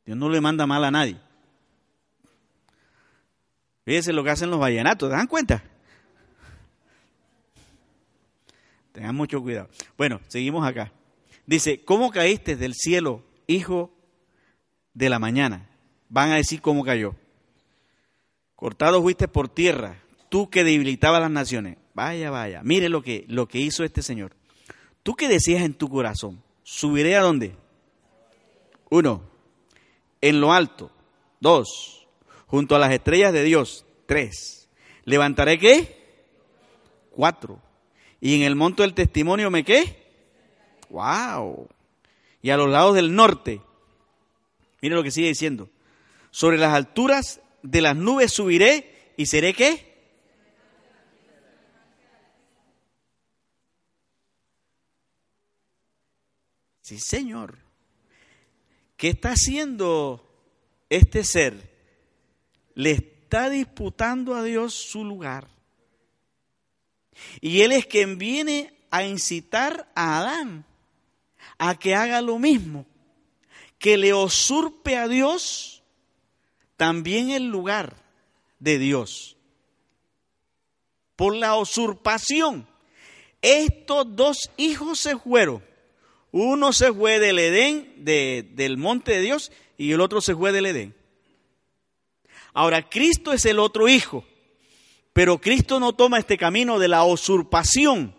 Dios 0.05 0.17
no 0.17 0.29
le 0.29 0.41
manda 0.41 0.65
mal 0.65 0.83
a 0.83 0.91
nadie. 0.91 1.17
Fíjense 3.85 4.13
lo 4.13 4.23
que 4.23 4.29
hacen 4.29 4.49
los 4.49 4.59
vallenatos, 4.59 5.09
¿te 5.09 5.15
dan 5.15 5.27
cuenta? 5.27 5.63
Tengan 8.91 9.15
mucho 9.15 9.41
cuidado. 9.41 9.69
Bueno, 9.97 10.19
seguimos 10.27 10.67
acá. 10.67 10.91
Dice, 11.45 11.83
¿cómo 11.83 12.11
caíste 12.11 12.55
del 12.55 12.73
cielo, 12.73 13.23
hijo 13.47 13.91
de 14.93 15.09
la 15.09 15.19
mañana? 15.19 15.69
Van 16.09 16.31
a 16.31 16.35
decir 16.35 16.61
cómo 16.61 16.83
cayó. 16.83 17.15
Cortado 18.55 19.01
fuiste 19.01 19.27
por 19.27 19.49
tierra, 19.49 19.97
tú 20.29 20.49
que 20.49 20.63
debilitabas 20.63 21.21
las 21.21 21.31
naciones. 21.31 21.77
Vaya, 21.93 22.29
vaya. 22.29 22.61
Mire 22.63 22.89
lo 22.89 23.01
que, 23.01 23.25
lo 23.27 23.47
que 23.47 23.59
hizo 23.59 23.83
este 23.83 24.01
Señor. 24.01 24.35
Tú 25.03 25.15
que 25.15 25.27
decías 25.27 25.63
en 25.63 25.73
tu 25.73 25.89
corazón, 25.89 26.43
¿subiré 26.63 27.15
a 27.15 27.21
dónde? 27.21 27.55
Uno, 28.89 29.23
en 30.21 30.39
lo 30.39 30.53
alto. 30.53 30.91
Dos, 31.39 32.07
junto 32.47 32.75
a 32.75 32.79
las 32.79 32.91
estrellas 32.91 33.33
de 33.33 33.43
Dios. 33.43 33.85
Tres, 34.05 34.69
¿levantaré 35.05 35.57
qué? 35.57 36.01
Cuatro 37.11 37.61
y 38.21 38.35
en 38.35 38.43
el 38.43 38.55
monte 38.55 38.83
del 38.83 38.93
testimonio 38.93 39.49
me 39.49 39.65
qué? 39.65 39.97
¡Wow! 40.89 41.67
Y 42.43 42.51
a 42.51 42.57
los 42.57 42.69
lados 42.69 42.95
del 42.95 43.13
norte, 43.15 43.61
mire 44.81 44.95
lo 44.95 45.03
que 45.03 45.11
sigue 45.11 45.27
diciendo. 45.27 45.69
Sobre 46.29 46.57
las 46.57 46.73
alturas 46.73 47.41
de 47.63 47.81
las 47.81 47.95
nubes 47.95 48.31
subiré 48.31 49.13
y 49.17 49.25
seré 49.25 49.53
qué? 49.53 49.91
Sí, 56.81 56.99
Señor. 56.99 57.57
¿Qué 59.01 59.07
está 59.07 59.31
haciendo 59.31 60.23
este 60.87 61.23
ser? 61.23 61.71
Le 62.75 62.91
está 62.91 63.49
disputando 63.49 64.35
a 64.35 64.43
Dios 64.43 64.75
su 64.75 65.03
lugar. 65.03 65.47
Y 67.39 67.61
Él 67.61 67.71
es 67.71 67.87
quien 67.87 68.19
viene 68.19 68.71
a 68.91 69.03
incitar 69.03 69.91
a 69.95 70.19
Adán 70.19 70.65
a 71.57 71.79
que 71.79 71.95
haga 71.95 72.21
lo 72.21 72.37
mismo, 72.37 72.85
que 73.79 73.97
le 73.97 74.13
usurpe 74.13 74.95
a 74.97 75.07
Dios 75.07 75.81
también 76.77 77.31
el 77.31 77.47
lugar 77.47 77.95
de 78.59 78.77
Dios. 78.77 79.35
Por 81.15 81.35
la 81.35 81.57
usurpación, 81.57 82.67
estos 83.41 84.15
dos 84.15 84.51
hijos 84.57 84.99
se 84.99 85.17
fueron. 85.17 85.70
Uno 86.31 86.73
se 86.73 86.93
fue 86.93 87.19
del 87.19 87.39
Edén, 87.39 87.93
del 88.05 88.77
monte 88.77 89.11
de 89.11 89.21
Dios, 89.21 89.51
y 89.77 89.91
el 89.91 90.01
otro 90.01 90.21
se 90.21 90.35
fue 90.35 90.51
del 90.51 90.65
Edén. 90.65 90.95
Ahora, 92.53 92.89
Cristo 92.89 93.33
es 93.33 93.45
el 93.45 93.59
otro 93.59 93.87
hijo. 93.87 94.25
Pero 95.13 95.41
Cristo 95.41 95.79
no 95.79 95.93
toma 95.93 96.19
este 96.19 96.37
camino 96.37 96.79
de 96.79 96.87
la 96.87 97.03
usurpación, 97.03 98.15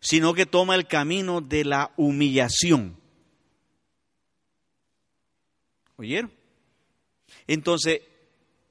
sino 0.00 0.32
que 0.34 0.46
toma 0.46 0.74
el 0.74 0.86
camino 0.86 1.40
de 1.40 1.64
la 1.64 1.92
humillación. 1.96 2.96
¿Oyeron? 5.96 6.32
Entonces, 7.46 8.00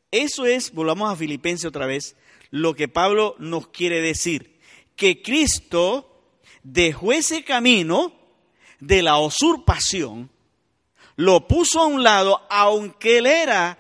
eso 0.09 0.45
es, 0.45 0.71
volvamos 0.73 1.11
a 1.11 1.15
Filipenses 1.15 1.65
otra 1.65 1.85
vez, 1.85 2.15
lo 2.49 2.75
que 2.75 2.87
Pablo 2.87 3.35
nos 3.37 3.67
quiere 3.67 4.01
decir, 4.01 4.59
que 4.95 5.21
Cristo 5.21 6.10
dejó 6.63 7.11
ese 7.11 7.43
camino 7.43 8.13
de 8.79 9.01
la 9.01 9.17
usurpación, 9.19 10.29
lo 11.15 11.47
puso 11.47 11.81
a 11.81 11.85
un 11.85 12.03
lado, 12.03 12.41
aunque 12.49 13.19
él 13.19 13.27
era 13.27 13.77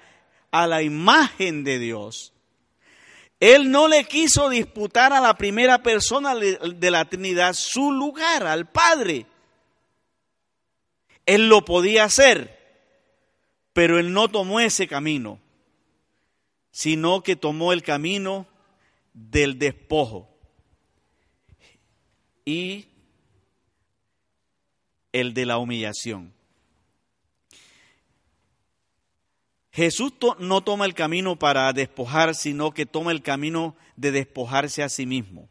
a 0.51 0.67
la 0.67 0.81
imagen 0.81 1.63
de 1.63 1.79
Dios, 1.79 2.33
él 3.39 3.71
no 3.71 3.87
le 3.87 4.03
quiso 4.03 4.49
disputar 4.49 5.13
a 5.13 5.19
la 5.19 5.35
primera 5.35 5.81
persona 5.81 6.35
de 6.35 6.91
la 6.91 7.05
Trinidad 7.05 7.55
su 7.55 7.91
lugar, 7.91 8.45
al 8.45 8.69
Padre. 8.69 9.25
Él 11.25 11.49
lo 11.49 11.65
podía 11.65 12.03
hacer, 12.03 12.59
pero 13.73 13.97
él 13.97 14.13
no 14.13 14.27
tomó 14.27 14.59
ese 14.59 14.87
camino, 14.87 15.39
sino 16.71 17.23
que 17.23 17.35
tomó 17.35 17.73
el 17.73 17.81
camino 17.81 18.45
del 19.13 19.57
despojo 19.57 20.30
y 22.45 22.87
el 25.11 25.33
de 25.33 25.45
la 25.45 25.57
humillación. 25.57 26.33
Jesús 29.71 30.13
no 30.39 30.61
toma 30.61 30.85
el 30.85 30.93
camino 30.93 31.37
para 31.37 31.71
despojar, 31.71 32.35
sino 32.35 32.71
que 32.71 32.85
toma 32.85 33.11
el 33.11 33.21
camino 33.21 33.75
de 33.95 34.11
despojarse 34.11 34.83
a 34.83 34.89
sí 34.89 35.05
mismo 35.05 35.47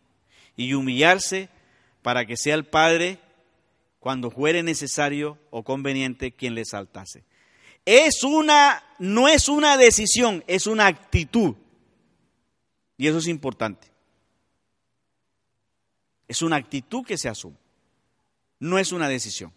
y 0.57 0.75
humillarse 0.75 1.49
para 2.03 2.27
que 2.27 2.37
sea 2.37 2.55
el 2.55 2.65
Padre, 2.65 3.19
cuando 3.99 4.31
fuere 4.31 4.63
necesario 4.63 5.39
o 5.51 5.63
conveniente, 5.63 6.33
quien 6.33 6.55
le 6.55 6.65
saltase. 6.65 7.25
Es 7.85 8.25
una, 8.25 8.83
no 8.99 9.29
es 9.29 9.49
una 9.49 9.77
decisión, 9.77 10.45
es 10.47 10.67
una 10.67 10.87
actitud. 10.87 11.55
Y 12.97 13.09
eso 13.09 13.19
es 13.19 13.27
importante. 13.27 13.90
Es 16.31 16.43
una 16.43 16.55
actitud 16.55 17.05
que 17.05 17.19
se 17.19 17.29
asume. 17.29 17.57
No 18.61 18.79
es 18.79 18.93
una 18.93 19.09
decisión. 19.09 19.53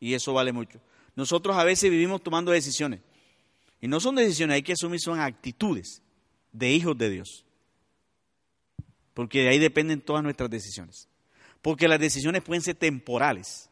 Y 0.00 0.14
eso 0.14 0.32
vale 0.32 0.50
mucho. 0.50 0.80
Nosotros 1.14 1.54
a 1.58 1.64
veces 1.64 1.90
vivimos 1.90 2.22
tomando 2.22 2.50
decisiones. 2.50 3.02
Y 3.82 3.86
no 3.86 4.00
son 4.00 4.14
decisiones, 4.14 4.54
hay 4.54 4.62
que 4.62 4.72
asumir, 4.72 4.98
son 4.98 5.20
actitudes 5.20 6.00
de 6.52 6.72
hijos 6.72 6.96
de 6.96 7.10
Dios. 7.10 7.44
Porque 9.12 9.42
de 9.42 9.50
ahí 9.50 9.58
dependen 9.58 10.00
todas 10.00 10.22
nuestras 10.22 10.48
decisiones. 10.48 11.06
Porque 11.60 11.86
las 11.86 12.00
decisiones 12.00 12.40
pueden 12.40 12.62
ser 12.62 12.76
temporales, 12.76 13.68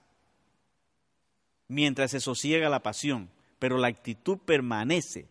mientras 1.66 2.10
se 2.10 2.20
sosiega 2.20 2.68
la 2.68 2.82
pasión, 2.82 3.30
pero 3.58 3.78
la 3.78 3.88
actitud 3.88 4.36
permanece. 4.36 5.28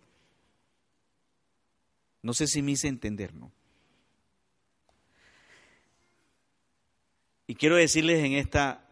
No 2.23 2.33
sé 2.33 2.47
si 2.47 2.63
me 2.63 2.71
hice 2.71 2.87
entender, 2.87 3.35
¿no? 3.35 3.51
Y 7.47 7.55
quiero 7.55 7.75
decirles 7.75 8.23
en 8.23 8.33
esta 8.33 8.87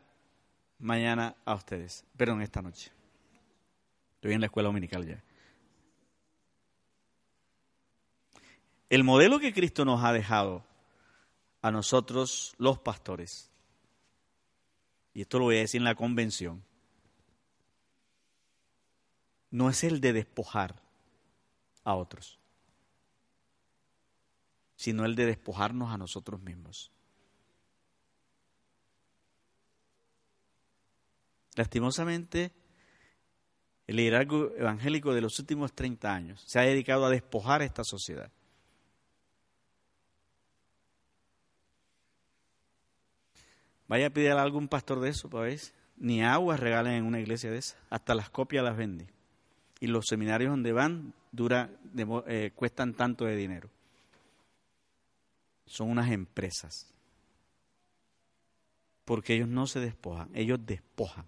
mañana 0.80 1.36
a 1.46 1.56
ustedes, 1.56 2.06
perdón, 2.16 2.42
esta 2.42 2.62
noche. 2.62 2.92
Estoy 4.16 4.34
en 4.34 4.42
la 4.42 4.48
escuela 4.48 4.68
dominical 4.68 5.06
ya. 5.06 5.24
El 8.90 9.04
modelo 9.04 9.40
que 9.40 9.54
Cristo 9.54 9.86
nos 9.86 10.04
ha 10.04 10.14
dejado 10.14 10.64
a 11.62 11.72
nosotros, 11.72 12.54
los 12.60 12.78
pastores, 12.78 13.50
y 15.14 15.22
esto 15.22 15.40
lo 15.40 15.46
voy 15.46 15.58
a 15.58 15.60
decir 15.60 15.80
en 15.80 15.86
la 15.86 15.96
convención, 15.96 16.64
no 19.50 19.70
es 19.70 19.84
el 19.84 20.02
de 20.02 20.14
despojar 20.14 20.82
a 21.84 21.96
otros, 21.96 22.40
sino 24.76 25.06
el 25.06 25.16
de 25.16 25.28
despojarnos 25.28 25.92
a 25.92 25.98
nosotros 25.98 26.42
mismos. 26.42 26.92
Lastimosamente, 31.56 32.52
el 33.86 33.98
liderazgo 33.98 34.52
evangélico 34.56 35.14
de 35.14 35.22
los 35.22 35.38
últimos 35.40 35.74
30 35.74 36.14
años 36.14 36.44
se 36.48 36.60
ha 36.60 36.64
dedicado 36.64 37.06
a 37.06 37.10
despojar 37.10 37.62
a 37.62 37.66
esta 37.66 37.84
sociedad. 37.84 38.32
Vaya 43.88 44.08
a 44.08 44.10
pedir 44.10 44.32
a 44.32 44.42
algún 44.42 44.68
pastor 44.68 45.00
de 45.02 45.10
eso, 45.10 45.30
para 45.30 45.46
ver. 45.46 45.60
Ni 45.98 46.24
agua 46.24 46.58
regalen 46.58 46.94
en 46.94 47.06
una 47.06 47.20
iglesia 47.20 47.52
de 47.52 47.60
esa. 47.60 47.78
Hasta 47.90 48.16
las 48.16 48.30
copias 48.30 48.64
las 48.64 48.76
venden. 48.76 49.12
Y 49.80 49.88
los 49.88 50.06
seminarios 50.08 50.50
donde 50.50 50.72
van 50.72 51.14
eh, 52.28 52.52
cuestan 52.56 52.94
tanto 52.94 53.26
de 53.26 53.36
dinero. 53.36 53.70
Son 55.66 55.90
unas 55.90 56.12
empresas. 56.12 56.94
Porque 59.06 59.36
ellos 59.36 59.50
no 59.50 59.68
se 59.68 59.80
despojan, 59.80 60.30
ellos 60.34 60.60
despojan. 60.66 61.28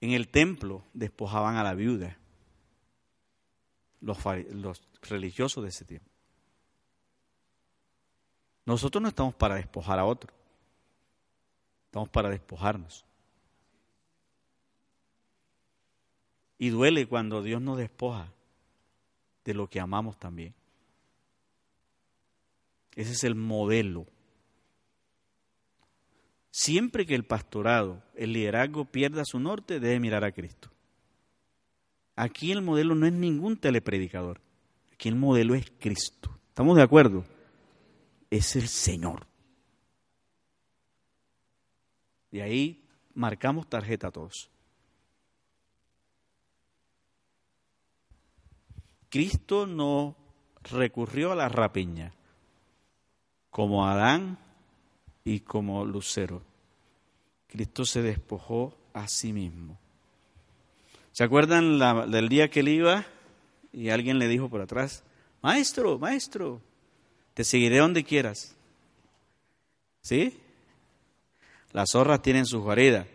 En 0.00 0.12
el 0.12 0.28
templo 0.28 0.84
despojaban 0.94 1.56
a 1.56 1.64
la 1.64 1.74
viuda, 1.74 2.16
los, 4.00 4.18
religiosos 5.02 5.62
de 5.62 5.70
ese 5.70 5.84
tiempo. 5.84 6.08
Nosotros 8.64 9.02
no 9.02 9.08
estamos 9.08 9.34
para 9.34 9.56
despojar 9.56 9.98
a 9.98 10.04
otro, 10.04 10.32
estamos 11.86 12.08
para 12.08 12.28
despojarnos. 12.28 13.04
Y 16.58 16.70
duele 16.70 17.06
cuando 17.06 17.42
Dios 17.42 17.62
nos 17.62 17.78
despoja 17.78 18.32
de 19.44 19.54
lo 19.54 19.68
que 19.68 19.80
amamos 19.80 20.18
también. 20.18 20.54
Ese 22.94 23.12
es 23.12 23.24
el 23.24 23.36
modelo 23.36 24.06
Siempre 26.50 27.06
que 27.06 27.14
el 27.14 27.24
pastorado, 27.24 28.02
el 28.14 28.32
liderazgo 28.32 28.84
pierda 28.86 29.24
su 29.24 29.38
norte, 29.38 29.80
debe 29.80 30.00
mirar 30.00 30.24
a 30.24 30.32
Cristo. 30.32 30.70
Aquí 32.16 32.50
el 32.50 32.62
modelo 32.62 32.94
no 32.94 33.06
es 33.06 33.12
ningún 33.12 33.56
telepredicador. 33.56 34.40
Aquí 34.92 35.08
el 35.08 35.14
modelo 35.14 35.54
es 35.54 35.70
Cristo. 35.78 36.36
¿Estamos 36.48 36.76
de 36.76 36.82
acuerdo? 36.82 37.24
Es 38.30 38.56
el 38.56 38.66
Señor. 38.66 39.26
Y 42.32 42.40
ahí 42.40 42.84
marcamos 43.14 43.68
tarjeta 43.68 44.08
a 44.08 44.10
todos. 44.10 44.50
Cristo 49.08 49.66
no 49.66 50.16
recurrió 50.64 51.32
a 51.32 51.36
la 51.36 51.48
rapiña 51.48 52.12
como 53.50 53.86
Adán 53.86 54.38
y 55.28 55.40
como 55.40 55.84
lucero. 55.84 56.42
Cristo 57.48 57.84
se 57.84 58.00
despojó 58.00 58.74
a 58.94 59.06
sí 59.08 59.34
mismo. 59.34 59.78
¿Se 61.12 61.22
acuerdan 61.22 61.78
del 62.10 62.30
día 62.30 62.48
que 62.48 62.60
él 62.60 62.68
iba 62.68 63.04
y 63.70 63.90
alguien 63.90 64.18
le 64.18 64.26
dijo 64.26 64.48
por 64.48 64.62
atrás, 64.62 65.04
maestro, 65.42 65.98
maestro, 65.98 66.62
te 67.34 67.44
seguiré 67.44 67.76
donde 67.76 68.04
quieras? 68.04 68.56
¿Sí? 70.00 70.38
Las 71.72 71.90
zorras 71.92 72.22
tienen 72.22 72.46
sus 72.46 72.62
guaridas 72.62 73.06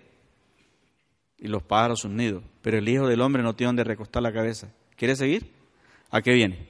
y 1.39 1.47
los 1.47 1.63
pájaros 1.63 2.01
sus 2.01 2.11
nidos, 2.11 2.43
pero 2.61 2.77
el 2.77 2.87
Hijo 2.87 3.07
del 3.07 3.21
Hombre 3.21 3.41
no 3.41 3.55
tiene 3.55 3.69
donde 3.69 3.83
recostar 3.83 4.21
la 4.21 4.31
cabeza. 4.31 4.71
¿Quiere 4.95 5.15
seguir? 5.15 5.51
¿A 6.11 6.21
qué 6.21 6.31
viene? 6.31 6.67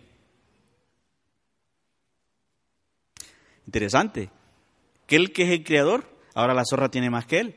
Interesante 3.65 4.29
que 5.13 5.17
él 5.17 5.31
que 5.31 5.43
es 5.43 5.49
el 5.51 5.63
creador, 5.63 6.05
ahora 6.33 6.55
la 6.55 6.65
zorra 6.65 6.89
tiene 6.89 7.11
más 7.11 7.27
que 7.27 7.39
él. 7.39 7.55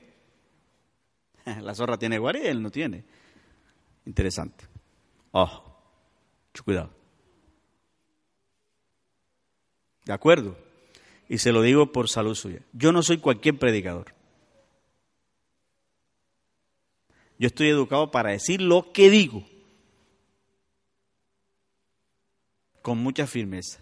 La 1.63 1.75
zorra 1.75 1.97
tiene 1.97 2.19
guardia 2.19 2.45
y 2.45 2.49
él 2.49 2.61
no 2.61 2.71
tiene. 2.71 3.03
Interesante. 4.05 4.67
Oh, 5.31 5.65
mucho 6.49 6.65
cuidado. 6.65 6.91
¿De 10.05 10.13
acuerdo? 10.13 10.59
Y 11.31 11.39
se 11.39 11.51
lo 11.51 11.63
digo 11.63 11.93
por 11.93 12.11
salud 12.11 12.35
suya. 12.35 12.61
Yo 12.75 12.93
no 12.93 13.03
soy 13.03 13.17
cualquier 13.17 13.59
predicador. 13.59 14.13
Yo 17.39 17.47
estoy 17.47 17.69
educado 17.69 18.11
para 18.11 18.33
decir 18.33 18.61
lo 18.61 18.93
que 18.93 19.09
digo. 19.09 19.47
Con 22.83 22.99
mucha 22.99 23.27
firmeza. 23.27 23.81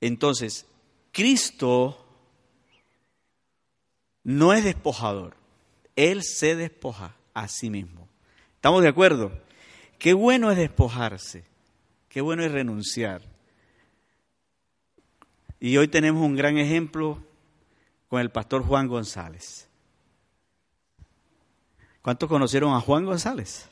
Entonces, 0.00 0.66
Cristo 1.12 2.06
no 4.22 4.52
es 4.52 4.64
despojador, 4.64 5.36
Él 5.96 6.22
se 6.22 6.56
despoja 6.56 7.14
a 7.34 7.48
sí 7.48 7.70
mismo. 7.70 8.08
¿Estamos 8.54 8.82
de 8.82 8.88
acuerdo? 8.88 9.32
Qué 9.98 10.12
bueno 10.12 10.50
es 10.50 10.56
despojarse, 10.56 11.44
qué 12.08 12.20
bueno 12.20 12.44
es 12.44 12.52
renunciar. 12.52 13.22
Y 15.58 15.76
hoy 15.76 15.88
tenemos 15.88 16.22
un 16.22 16.36
gran 16.36 16.58
ejemplo 16.58 17.22
con 18.08 18.20
el 18.20 18.30
pastor 18.30 18.62
Juan 18.62 18.88
González. 18.88 19.68
¿Cuántos 22.02 22.28
conocieron 22.28 22.72
a 22.74 22.80
Juan 22.80 23.04
González? 23.04 23.68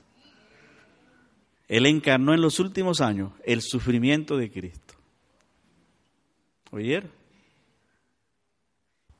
Él 1.66 1.86
encarnó 1.86 2.34
en 2.34 2.40
los 2.40 2.60
últimos 2.60 3.00
años 3.00 3.32
el 3.44 3.62
sufrimiento 3.62 4.36
de 4.36 4.50
Cristo. 4.50 4.94
¿Oyeron? 6.70 7.17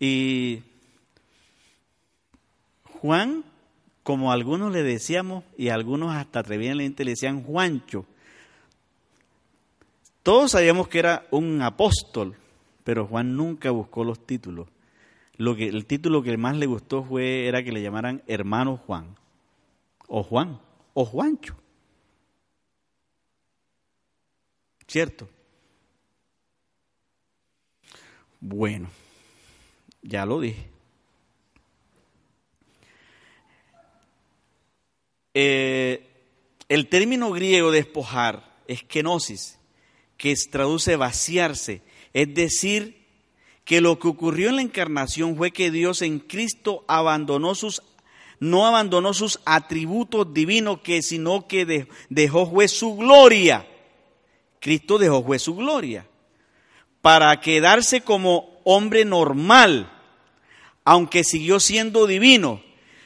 Y 0.01 0.63
Juan, 2.85 3.45
como 4.03 4.33
algunos 4.33 4.73
le 4.73 4.83
decíamos, 4.83 5.45
y 5.57 5.69
algunos 5.69 6.15
hasta 6.15 6.41
atrevidamente 6.41 7.05
le 7.05 7.13
decían 7.13 7.43
Juancho, 7.43 8.07
todos 10.23 10.53
sabíamos 10.53 10.89
que 10.89 10.99
era 10.99 11.27
un 11.31 11.63
apóstol, 11.63 12.37
pero 12.85 13.07
Juan 13.07 13.37
nunca 13.37 13.71
buscó 13.71 14.05
los 14.05 14.27
títulos. 14.27 14.69
Lo 15.37 15.55
que, 15.55 15.69
el 15.69 15.87
título 15.87 16.23
que 16.23 16.37
más 16.37 16.57
le 16.57 16.67
gustó 16.67 17.05
fue, 17.05 17.47
era 17.47 17.63
que 17.63 17.73
le 17.73 17.83
llamaran 17.83 18.23
hermano 18.27 18.77
Juan, 18.77 19.15
o 20.07 20.23
Juan, 20.23 20.61
o 20.95 21.05
Juancho. 21.05 21.55
¿Cierto? 24.87 25.29
Bueno. 28.41 28.89
Ya 30.03 30.25
lo 30.27 30.41
dije. 30.41 30.69
eh, 35.41 36.05
el 36.69 36.89
término 36.89 37.31
griego 37.31 37.71
despojar 37.71 38.57
es 38.67 38.83
kenosis, 38.83 39.57
que 40.17 40.35
traduce 40.51 40.97
vaciarse, 40.97 41.81
es 42.13 42.35
decir, 42.35 43.07
que 43.65 43.81
lo 43.81 44.01
que 44.01 44.09
ocurrió 44.09 44.49
en 44.49 44.57
la 44.57 44.63
encarnación 44.63 45.37
fue 45.37 45.53
que 45.53 45.71
Dios 45.71 46.03
en 46.03 46.19
Cristo 46.19 46.85
abandonó 46.89 47.55
sus 47.55 47.83
no 48.41 48.67
abandonó 48.67 49.15
sus 49.15 49.41
atributos 49.45 50.33
divinos, 50.35 50.81
que 50.81 51.03
sino 51.03 51.47
que 51.47 51.87
dejó 52.09 52.51
fue 52.51 52.69
su 52.69 52.97
gloria. 52.97 53.67
Cristo 54.61 54.99
dejó 54.99 55.23
fue 55.25 55.39
su 55.39 55.55
gloria 55.55 56.07
para 57.01 57.41
quedarse 57.41 58.01
como 58.01 58.58
hombre 58.71 59.07
normal, 59.07 59.91
aunque 60.85 61.25
siguió 61.25 61.59
siendo 61.59 62.07
divino. 62.07 62.63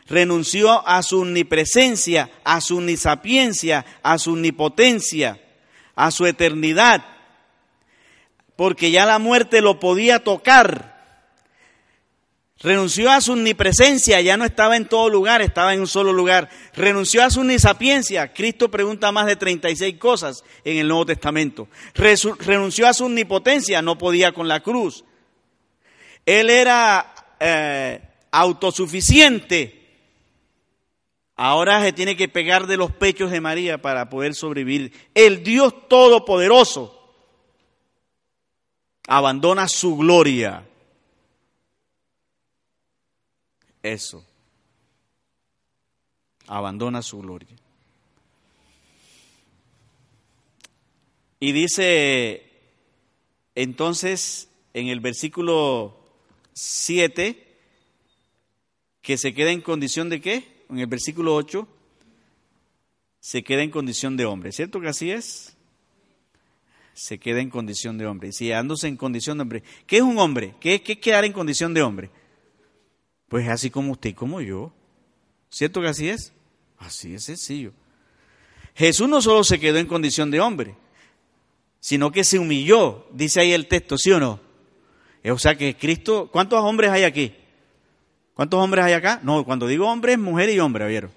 Renunció 0.08 0.86
a 0.86 1.00
su 1.04 1.20
omnipresencia, 1.20 2.30
a 2.42 2.60
su 2.60 2.78
omnisapiencia, 2.78 3.86
a 4.02 4.18
su 4.18 4.32
omnipotencia, 4.32 5.40
a 5.94 6.10
su 6.10 6.26
eternidad, 6.26 7.04
porque 8.56 8.90
ya 8.90 9.06
la 9.06 9.20
muerte 9.20 9.60
lo 9.60 9.78
podía 9.78 10.24
tocar. 10.24 10.92
Renunció 12.58 13.12
a 13.12 13.20
su 13.20 13.32
omnipresencia, 13.32 14.20
ya 14.20 14.36
no 14.36 14.44
estaba 14.44 14.76
en 14.76 14.86
todo 14.86 15.08
lugar, 15.08 15.42
estaba 15.42 15.74
en 15.74 15.80
un 15.80 15.86
solo 15.86 16.12
lugar. 16.12 16.50
Renunció 16.74 17.22
a 17.22 17.30
su 17.30 17.40
omnisapiencia. 17.40 18.32
Cristo 18.32 18.68
pregunta 18.68 19.12
más 19.12 19.26
de 19.26 19.36
36 19.36 19.96
cosas 19.98 20.42
en 20.64 20.78
el 20.78 20.88
Nuevo 20.88 21.06
Testamento. 21.06 21.68
Renunció 21.94 22.88
a 22.88 22.94
su 22.94 23.04
omnipotencia, 23.04 23.80
no 23.80 23.96
podía 23.96 24.32
con 24.32 24.48
la 24.48 24.60
cruz. 24.60 25.04
Él 26.26 26.50
era 26.50 27.14
eh, 27.40 28.00
autosuficiente. 28.30 29.78
Ahora 31.36 31.82
se 31.82 31.92
tiene 31.92 32.16
que 32.16 32.28
pegar 32.28 32.66
de 32.66 32.76
los 32.76 32.92
pechos 32.92 33.30
de 33.30 33.40
María 33.40 33.80
para 33.80 34.08
poder 34.08 34.34
sobrevivir. 34.34 34.92
El 35.14 35.42
Dios 35.42 35.88
Todopoderoso 35.88 37.14
abandona 39.08 39.66
su 39.68 39.96
gloria. 39.96 40.64
Eso. 43.82 44.24
Abandona 46.46 47.02
su 47.02 47.18
gloria. 47.18 47.56
Y 51.40 51.50
dice 51.50 52.48
entonces 53.56 54.48
en 54.74 54.88
el 54.88 55.00
versículo 55.00 56.01
7 56.52 57.48
que 59.00 59.18
se 59.18 59.34
queda 59.34 59.50
en 59.50 59.60
condición 59.60 60.08
de 60.08 60.20
qué? 60.20 60.64
En 60.68 60.78
el 60.78 60.86
versículo 60.86 61.34
8 61.34 61.68
se 63.20 63.42
queda 63.42 63.62
en 63.62 63.70
condición 63.70 64.16
de 64.16 64.24
hombre. 64.24 64.52
¿Cierto 64.52 64.80
que 64.80 64.88
así 64.88 65.10
es? 65.10 65.56
se 66.94 67.18
queda 67.18 67.40
en 67.40 67.50
condición 67.50 67.98
de 67.98 68.06
hombre. 68.06 68.28
Y 68.28 68.32
si 68.32 68.52
andándose 68.52 68.88
en 68.88 68.96
condición 68.96 69.38
de 69.38 69.42
hombre, 69.42 69.62
¿qué 69.86 69.98
es 69.98 70.02
un 70.02 70.18
hombre? 70.18 70.54
¿Qué, 70.60 70.82
es 70.84 70.98
quedar 70.98 71.24
en 71.24 71.32
condición 71.32 71.74
de 71.74 71.82
hombre? 71.82 72.10
Pues 73.28 73.48
así 73.48 73.70
como 73.70 73.92
usted 73.92 74.10
y 74.10 74.14
como 74.14 74.40
yo. 74.40 74.72
¿Cierto 75.50 75.80
que 75.80 75.88
así 75.88 76.08
es? 76.08 76.32
Así 76.78 77.14
es 77.14 77.24
sencillo. 77.24 77.72
Jesús 78.74 79.08
no 79.08 79.20
solo 79.20 79.44
se 79.44 79.60
quedó 79.60 79.78
en 79.78 79.86
condición 79.86 80.30
de 80.30 80.40
hombre, 80.40 80.74
sino 81.80 82.10
que 82.10 82.24
se 82.24 82.38
humilló, 82.38 83.06
dice 83.12 83.40
ahí 83.40 83.52
el 83.52 83.68
texto, 83.68 83.98
¿sí 83.98 84.10
o 84.12 84.20
no? 84.20 84.40
O 85.30 85.38
sea 85.38 85.54
que 85.54 85.76
Cristo, 85.76 86.28
¿cuántos 86.32 86.60
hombres 86.60 86.90
hay 86.90 87.04
aquí? 87.04 87.34
¿Cuántos 88.34 88.60
hombres 88.60 88.84
hay 88.84 88.94
acá? 88.94 89.20
No, 89.22 89.44
cuando 89.44 89.66
digo 89.66 89.88
hombre 89.88 90.14
es 90.14 90.18
mujer 90.18 90.50
y 90.50 90.58
hombre, 90.58 90.86
¿vieron? 90.88 91.10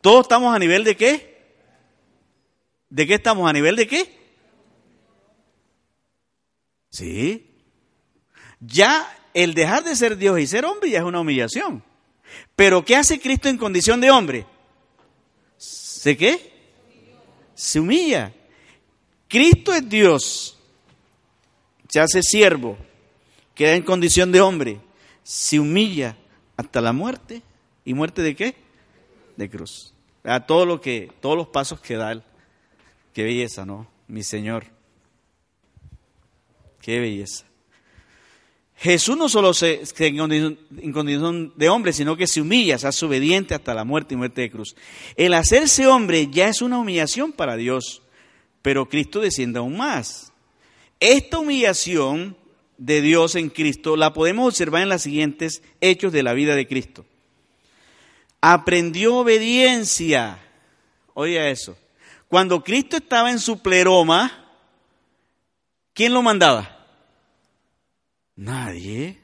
Todos 0.00 0.22
estamos 0.22 0.54
a 0.54 0.58
nivel 0.58 0.84
de 0.84 0.96
qué? 0.96 1.34
¿De 2.90 3.06
qué 3.06 3.14
estamos? 3.14 3.48
¿A 3.48 3.52
nivel 3.52 3.74
de 3.74 3.86
qué? 3.88 4.24
Sí. 6.90 7.50
Ya 8.60 9.12
el 9.32 9.54
dejar 9.54 9.82
de 9.82 9.96
ser 9.96 10.16
Dios 10.16 10.38
y 10.38 10.46
ser 10.46 10.64
hombre 10.64 10.90
ya 10.90 10.98
es 10.98 11.04
una 11.04 11.20
humillación. 11.20 11.82
Pero 12.54 12.84
¿qué 12.84 12.96
hace 12.96 13.18
Cristo 13.18 13.48
en 13.48 13.58
condición 13.58 14.00
de 14.00 14.10
hombre? 14.10 14.46
¿Se 15.56 16.16
qué? 16.16 16.52
Se 17.54 17.80
humilla. 17.80 18.32
Cristo 19.26 19.72
es 19.72 19.88
Dios. 19.88 20.53
Se 21.94 22.00
hace 22.00 22.24
siervo. 22.24 22.76
Queda 23.54 23.76
en 23.76 23.84
condición 23.84 24.32
de 24.32 24.40
hombre. 24.40 24.80
Se 25.22 25.60
humilla 25.60 26.16
hasta 26.56 26.80
la 26.80 26.92
muerte. 26.92 27.40
¿Y 27.84 27.94
muerte 27.94 28.20
de 28.20 28.34
qué? 28.34 28.56
De 29.36 29.48
cruz. 29.48 29.94
A 30.24 30.44
todo 30.44 30.66
lo 30.66 30.80
que, 30.80 31.12
todos 31.20 31.36
los 31.36 31.46
pasos 31.46 31.78
que 31.78 31.94
da 31.94 32.10
él. 32.10 32.24
Qué 33.12 33.22
belleza, 33.22 33.64
¿no? 33.64 33.86
Mi 34.08 34.24
Señor. 34.24 34.66
Qué 36.80 36.98
belleza. 36.98 37.44
Jesús 38.74 39.16
no 39.16 39.28
solo 39.28 39.54
se, 39.54 39.84
en 39.96 40.92
condición 40.92 41.52
de 41.54 41.68
hombre, 41.68 41.92
sino 41.92 42.16
que 42.16 42.26
se 42.26 42.40
humilla, 42.40 42.76
se 42.76 42.88
hace 42.88 43.06
obediente 43.06 43.54
hasta 43.54 43.72
la 43.72 43.84
muerte 43.84 44.14
y 44.14 44.16
muerte 44.16 44.40
de 44.40 44.50
cruz. 44.50 44.74
El 45.14 45.32
hacerse 45.32 45.86
hombre 45.86 46.26
ya 46.28 46.48
es 46.48 46.60
una 46.60 46.80
humillación 46.80 47.30
para 47.30 47.54
Dios, 47.54 48.02
pero 48.62 48.88
Cristo 48.88 49.20
desciende 49.20 49.60
aún 49.60 49.76
más. 49.76 50.33
Esta 51.00 51.38
humillación 51.38 52.36
de 52.78 53.00
Dios 53.00 53.34
en 53.34 53.50
Cristo 53.50 53.96
la 53.96 54.12
podemos 54.12 54.48
observar 54.48 54.82
en 54.82 54.88
los 54.88 55.02
siguientes 55.02 55.62
hechos 55.80 56.12
de 56.12 56.22
la 56.22 56.32
vida 56.32 56.54
de 56.54 56.66
Cristo. 56.66 57.04
Aprendió 58.40 59.16
obediencia. 59.16 60.38
Oiga 61.14 61.48
eso. 61.48 61.76
Cuando 62.28 62.62
Cristo 62.62 62.96
estaba 62.96 63.30
en 63.30 63.38
su 63.38 63.62
pleroma, 63.62 64.50
¿quién 65.92 66.12
lo 66.12 66.22
mandaba? 66.22 66.86
Nadie. 68.36 69.20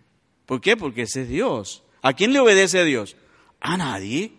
¿Por 0.47 0.61
qué? 0.61 0.77
Porque 0.77 1.03
ese 1.03 1.23
es 1.23 1.29
Dios. 1.29 1.83
¿A 2.03 2.13
quién 2.13 2.33
le 2.33 2.41
obedece 2.41 2.79
a 2.79 2.85
Dios? 2.85 3.17
A 3.61 3.77
nadie. 3.77 4.33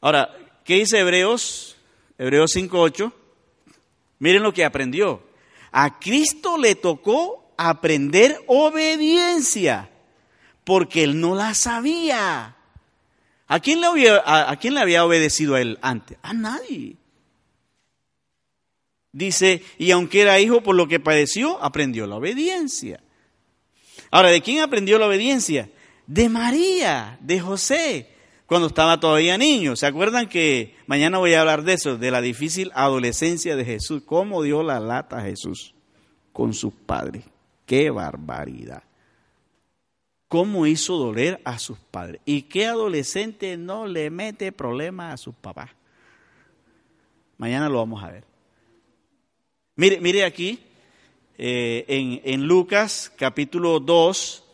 Ahora, 0.00 0.36
¿qué 0.64 0.74
dice 0.74 0.98
Hebreos? 0.98 1.76
Hebreos 2.18 2.54
5.8. 2.54 3.12
Miren 4.18 4.42
lo 4.42 4.52
que 4.52 4.64
aprendió. 4.64 5.22
A 5.78 5.98
Cristo 5.98 6.56
le 6.56 6.74
tocó 6.74 7.52
aprender 7.58 8.42
obediencia, 8.46 9.90
porque 10.64 11.04
él 11.04 11.20
no 11.20 11.34
la 11.34 11.52
sabía. 11.52 12.56
¿A 13.46 13.60
quién 13.60 13.82
le 13.82 13.86
había, 14.78 15.04
obedecido 15.04 15.54
a 15.54 15.60
él 15.60 15.78
antes? 15.82 16.16
A 16.22 16.32
nadie. 16.32 16.96
Dice, 19.12 19.62
y 19.76 19.90
aunque 19.90 20.22
era 20.22 20.40
hijo 20.40 20.62
por 20.62 20.76
lo 20.76 20.88
que 20.88 20.98
padeció, 20.98 21.62
aprendió 21.62 22.06
la 22.06 22.16
obediencia. 22.16 23.02
Ahora, 24.10 24.30
¿de 24.30 24.40
quién 24.40 24.60
aprendió 24.60 24.98
la 24.98 25.08
obediencia? 25.08 25.68
De 26.06 26.30
María, 26.30 27.18
de 27.20 27.38
José, 27.38 28.15
cuando 28.46 28.68
estaba 28.68 29.00
todavía 29.00 29.36
niño. 29.36 29.76
¿Se 29.76 29.86
acuerdan 29.86 30.28
que 30.28 30.76
mañana 30.86 31.18
voy 31.18 31.34
a 31.34 31.40
hablar 31.40 31.62
de 31.62 31.74
eso, 31.74 31.98
de 31.98 32.10
la 32.10 32.20
difícil 32.20 32.70
adolescencia 32.74 33.56
de 33.56 33.64
Jesús? 33.64 34.02
¿Cómo 34.06 34.42
dio 34.42 34.62
la 34.62 34.80
lata 34.80 35.18
a 35.18 35.22
Jesús 35.22 35.74
con 36.32 36.54
sus 36.54 36.72
padres? 36.72 37.24
¡Qué 37.66 37.90
barbaridad! 37.90 38.82
¿Cómo 40.28 40.66
hizo 40.66 40.96
doler 40.96 41.40
a 41.44 41.58
sus 41.58 41.78
padres? 41.78 42.20
¿Y 42.24 42.42
qué 42.42 42.66
adolescente 42.66 43.56
no 43.56 43.86
le 43.86 44.10
mete 44.10 44.50
problemas 44.52 45.14
a 45.14 45.16
sus 45.16 45.34
papás? 45.34 45.70
Mañana 47.38 47.68
lo 47.68 47.78
vamos 47.78 48.02
a 48.02 48.10
ver. 48.10 48.24
Mire, 49.76 50.00
mire 50.00 50.24
aquí, 50.24 50.58
eh, 51.38 51.84
en, 52.24 52.44
Lucas 52.44 53.12
capítulo 53.16 53.78
2, 53.78 54.44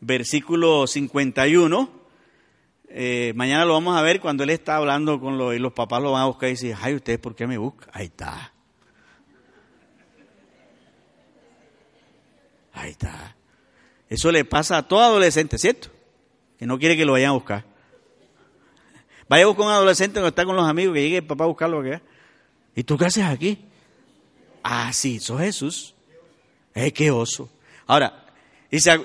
versículo 0.00 0.86
51. 0.86 2.01
Eh, 2.94 3.32
mañana 3.34 3.64
lo 3.64 3.72
vamos 3.72 3.96
a 3.96 4.02
ver 4.02 4.20
cuando 4.20 4.44
él 4.44 4.50
está 4.50 4.76
hablando 4.76 5.18
con 5.18 5.38
los, 5.38 5.54
y 5.54 5.58
los 5.58 5.72
papás 5.72 6.02
lo 6.02 6.12
van 6.12 6.22
a 6.22 6.26
buscar 6.26 6.50
y 6.50 6.52
dicen, 6.52 6.76
ay, 6.78 6.94
¿ustedes 6.94 7.18
por 7.18 7.34
qué 7.34 7.46
me 7.46 7.56
buscan? 7.56 7.88
Ahí 7.90 8.06
está. 8.06 8.52
Ahí 12.74 12.90
está. 12.90 13.34
Eso 14.10 14.30
le 14.30 14.44
pasa 14.44 14.76
a 14.76 14.82
todo 14.86 15.00
adolescente, 15.00 15.56
¿cierto? 15.56 15.88
Que 16.58 16.66
no 16.66 16.78
quiere 16.78 16.94
que 16.94 17.06
lo 17.06 17.12
vayan 17.12 17.30
a 17.30 17.32
buscar. 17.32 17.64
Vaya 19.26 19.44
a 19.44 19.46
buscar 19.46 19.64
un 19.64 19.72
adolescente 19.72 20.14
cuando 20.14 20.28
está 20.28 20.44
con 20.44 20.54
los 20.54 20.68
amigos, 20.68 20.92
que 20.92 21.00
llegue 21.00 21.16
el 21.16 21.26
papá 21.26 21.44
a 21.44 21.46
buscarlo. 21.46 21.82
¿Y 22.76 22.84
tú 22.84 22.98
qué 22.98 23.06
haces 23.06 23.24
aquí? 23.24 23.64
Ah, 24.62 24.92
sí, 24.92 25.18
sos 25.18 25.40
Jesús. 25.40 25.94
Eh, 26.74 26.92
qué 26.92 27.10
oso. 27.10 27.48
Ahora, 27.86 28.21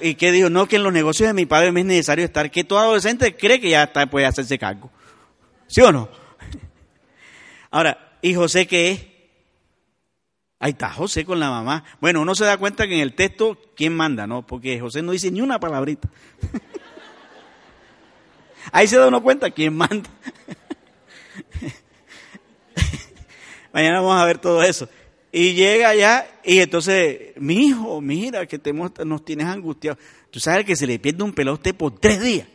¿y, 0.01 0.15
qué 0.15 0.31
dijo? 0.31 0.49
No, 0.49 0.67
que 0.67 0.77
en 0.77 0.83
los 0.83 0.93
negocios 0.93 1.27
de 1.27 1.33
mi 1.33 1.45
padre 1.45 1.73
me 1.73 1.81
es 1.81 1.85
necesario 1.85 2.23
estar, 2.23 2.49
que 2.49 2.63
todo 2.63 2.79
adolescente 2.79 3.35
cree 3.35 3.59
que 3.59 3.69
ya 3.69 3.83
está, 3.83 4.07
puede 4.07 4.25
hacerse 4.25 4.57
cargo. 4.57 4.89
¿Sí 5.67 5.81
o 5.81 5.91
no? 5.91 6.09
Ahora, 7.71 8.17
¿y 8.21 8.33
José 8.33 8.65
qué 8.65 8.91
es? 8.91 9.05
Ahí 10.59 10.71
está 10.71 10.89
José 10.89 11.25
con 11.25 11.39
la 11.39 11.49
mamá. 11.49 11.83
Bueno, 11.99 12.21
uno 12.21 12.33
se 12.33 12.45
da 12.45 12.57
cuenta 12.57 12.87
que 12.87 12.95
en 12.95 13.01
el 13.01 13.13
texto, 13.13 13.57
¿quién 13.75 13.93
manda? 13.93 14.25
No, 14.25 14.47
porque 14.47 14.79
José 14.79 15.01
no 15.01 15.11
dice 15.11 15.29
ni 15.29 15.41
una 15.41 15.59
palabrita. 15.59 16.07
Ahí 18.71 18.87
se 18.87 18.97
da 18.97 19.07
uno 19.07 19.21
cuenta 19.21 19.51
quién 19.51 19.75
manda. 19.75 20.09
Mañana 23.73 23.99
vamos 23.99 24.19
a 24.19 24.25
ver 24.25 24.39
todo 24.39 24.63
eso. 24.63 24.89
Y 25.31 25.53
llega 25.53 25.89
allá 25.89 26.27
y 26.43 26.59
entonces, 26.59 27.33
mi 27.37 27.67
hijo, 27.67 27.99
mira 28.01 28.45
que 28.45 28.57
te, 28.59 28.71
nos 28.73 29.25
tienes 29.25 29.47
angustiados. 29.47 29.99
Tú 30.31 30.39
sabes 30.39 30.65
que 30.65 30.75
se 30.75 30.87
le 30.87 30.99
pierde 30.99 31.23
un 31.23 31.33
pelo 31.33 31.51
a 31.51 31.55
usted 31.55 31.75
por 31.75 31.99
tres 31.99 32.21
días. 32.21 32.47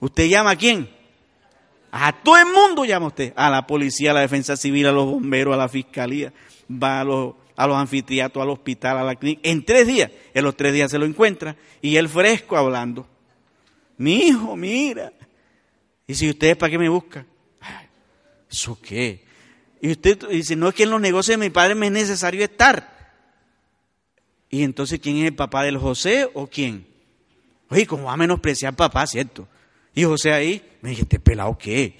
¿Usted 0.00 0.28
llama 0.28 0.52
a 0.52 0.56
quién? 0.56 0.88
A 1.92 2.12
todo 2.22 2.36
el 2.38 2.46
mundo 2.46 2.84
llama 2.84 3.08
usted. 3.08 3.32
A 3.36 3.50
la 3.50 3.66
policía, 3.66 4.12
a 4.12 4.14
la 4.14 4.20
defensa 4.20 4.56
civil, 4.56 4.86
a 4.86 4.92
los 4.92 5.06
bomberos, 5.06 5.54
a 5.54 5.58
la 5.58 5.68
fiscalía. 5.68 6.32
Va 6.70 7.00
a 7.00 7.04
los, 7.04 7.34
a 7.54 7.66
los 7.66 7.76
anfiteatros, 7.76 8.42
al 8.42 8.50
hospital, 8.50 8.98
a 8.98 9.04
la 9.04 9.14
clínica. 9.16 9.42
En 9.44 9.64
tres 9.64 9.86
días. 9.86 10.10
En 10.32 10.44
los 10.44 10.56
tres 10.56 10.72
días 10.72 10.90
se 10.90 10.98
lo 10.98 11.04
encuentra. 11.04 11.56
Y 11.82 11.96
él 11.96 12.08
fresco 12.08 12.56
hablando. 12.56 13.06
Mi 13.98 14.28
hijo, 14.28 14.56
mira. 14.56 15.12
Y 16.06 16.14
si 16.14 16.30
ustedes, 16.30 16.56
¿para 16.56 16.70
qué 16.70 16.78
me 16.78 16.88
buscan? 16.88 17.26
¿Eso 18.50 18.78
qué? 18.80 19.29
Y 19.80 19.92
usted 19.92 20.28
dice, 20.28 20.56
no 20.56 20.68
es 20.68 20.74
que 20.74 20.82
en 20.82 20.90
los 20.90 21.00
negocios 21.00 21.38
de 21.38 21.46
mi 21.46 21.50
padre 21.50 21.74
me 21.74 21.86
es 21.86 21.92
necesario 21.92 22.44
estar. 22.44 23.00
Y 24.50 24.62
entonces, 24.62 25.00
¿quién 25.00 25.16
es 25.18 25.26
el 25.26 25.34
papá 25.34 25.62
del 25.62 25.78
José 25.78 26.28
o 26.34 26.48
quién? 26.48 26.86
Oye, 27.68 27.86
¿cómo 27.86 28.04
va 28.04 28.14
a 28.14 28.16
menospreciar 28.16 28.74
papá, 28.74 29.06
cierto? 29.06 29.48
Y 29.94 30.04
José 30.04 30.32
ahí, 30.32 30.62
me 30.82 30.90
dije, 30.90 31.02
¿este 31.02 31.20
pelado 31.20 31.56
qué? 31.56 31.96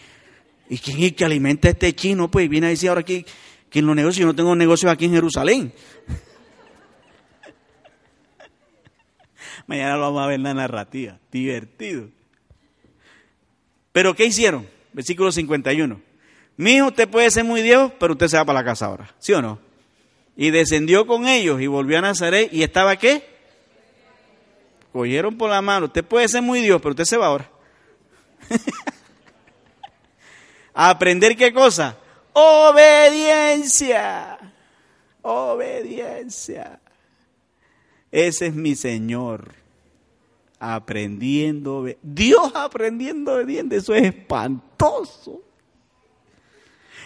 ¿Y 0.69 0.79
quién 0.79 0.99
es 0.99 1.05
el 1.05 1.15
que 1.15 1.25
alimenta 1.25 1.69
a 1.69 1.71
este 1.71 1.95
chino? 1.95 2.31
Pues 2.31 2.49
viene 2.49 2.67
a 2.67 2.71
decir 2.71 2.89
ahora 2.89 3.03
que, 3.03 3.25
en 3.73 3.87
los 3.87 3.97
negocios, 3.97 4.21
yo 4.21 4.27
no 4.27 4.35
tengo 4.35 4.55
negocios 4.55 4.93
aquí 4.93 5.07
en 5.07 5.13
Jerusalén. 5.13 5.73
Mañana 9.67 9.95
lo 9.95 10.03
vamos 10.03 10.23
a 10.23 10.27
ver 10.27 10.41
la 10.41 10.53
narrativa, 10.53 11.19
divertido. 11.31 12.09
Pero 13.93 14.15
¿qué 14.15 14.27
hicieron? 14.27 14.69
Versículo 14.93 15.33
51. 15.33 16.10
Mi 16.61 16.73
hijo, 16.73 16.89
usted 16.89 17.09
puede 17.09 17.31
ser 17.31 17.45
muy 17.45 17.63
Dios, 17.63 17.91
pero 17.99 18.13
usted 18.13 18.29
se 18.29 18.37
va 18.37 18.45
para 18.45 18.59
la 18.59 18.65
casa 18.67 18.85
ahora, 18.85 19.15
¿sí 19.19 19.33
o 19.33 19.41
no? 19.41 19.59
Y 20.37 20.51
descendió 20.51 21.07
con 21.07 21.27
ellos 21.27 21.59
y 21.59 21.67
volvió 21.67 21.97
a 21.97 22.03
Nazaret 22.03 22.53
y 22.53 22.63
estaba 22.63 22.97
qué? 22.97 23.25
Cogieron 24.93 25.39
por 25.39 25.49
la 25.49 25.63
mano. 25.63 25.87
Usted 25.87 26.05
puede 26.05 26.29
ser 26.29 26.43
muy 26.43 26.61
Dios, 26.61 26.79
pero 26.83 26.91
usted 26.91 27.07
se 27.07 27.17
va 27.17 27.29
ahora. 27.29 27.51
¿A 30.75 30.91
aprender 30.91 31.35
qué 31.35 31.51
cosa? 31.51 31.97
Obediencia. 32.35 34.37
Obediencia. 35.23 36.79
Ese 38.13 38.49
es 38.49 38.55
mi 38.55 38.77
Señor. 38.77 39.55
Aprendiendo. 40.59 41.87
Dios 42.03 42.53
aprendiendo 42.55 43.33
obediente. 43.33 43.77
Eso 43.77 43.95
es 43.95 44.03
espantoso. 44.03 45.41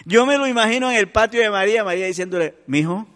Yo 0.03 0.25
me 0.25 0.37
lo 0.37 0.47
imagino 0.47 0.91
en 0.91 0.97
el 0.97 1.09
patio 1.09 1.41
de 1.41 1.49
María, 1.49 1.83
María 1.83 2.07
diciéndole, 2.07 2.55
mi 2.67 2.79
hijo, 2.79 3.07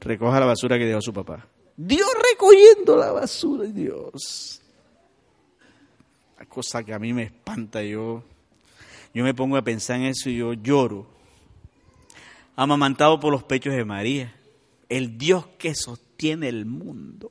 recoja 0.00 0.38
la 0.38 0.46
basura 0.46 0.78
que 0.78 0.84
dejó 0.84 1.00
su 1.00 1.12
papá. 1.12 1.46
Dios 1.76 2.08
recogiendo 2.30 2.96
la 2.96 3.12
basura, 3.12 3.64
Dios. 3.64 4.62
La 6.38 6.46
cosa 6.46 6.82
que 6.84 6.94
a 6.94 6.98
mí 6.98 7.12
me 7.12 7.24
espanta, 7.24 7.82
yo, 7.82 8.22
yo 9.12 9.24
me 9.24 9.34
pongo 9.34 9.56
a 9.56 9.62
pensar 9.62 9.96
en 9.96 10.06
eso 10.06 10.30
y 10.30 10.36
yo 10.36 10.52
lloro. 10.54 11.06
Amamantado 12.54 13.20
por 13.20 13.32
los 13.32 13.42
pechos 13.42 13.74
de 13.74 13.84
María, 13.84 14.34
el 14.88 15.18
Dios 15.18 15.46
que 15.58 15.74
sostiene 15.74 16.48
el 16.48 16.64
mundo. 16.64 17.30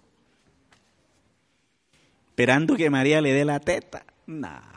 Esperando 2.29 2.75
que 2.75 2.89
María 2.89 3.21
le 3.21 3.31
dé 3.31 3.45
la 3.45 3.59
teta. 3.59 4.05
Nah. 4.27 4.74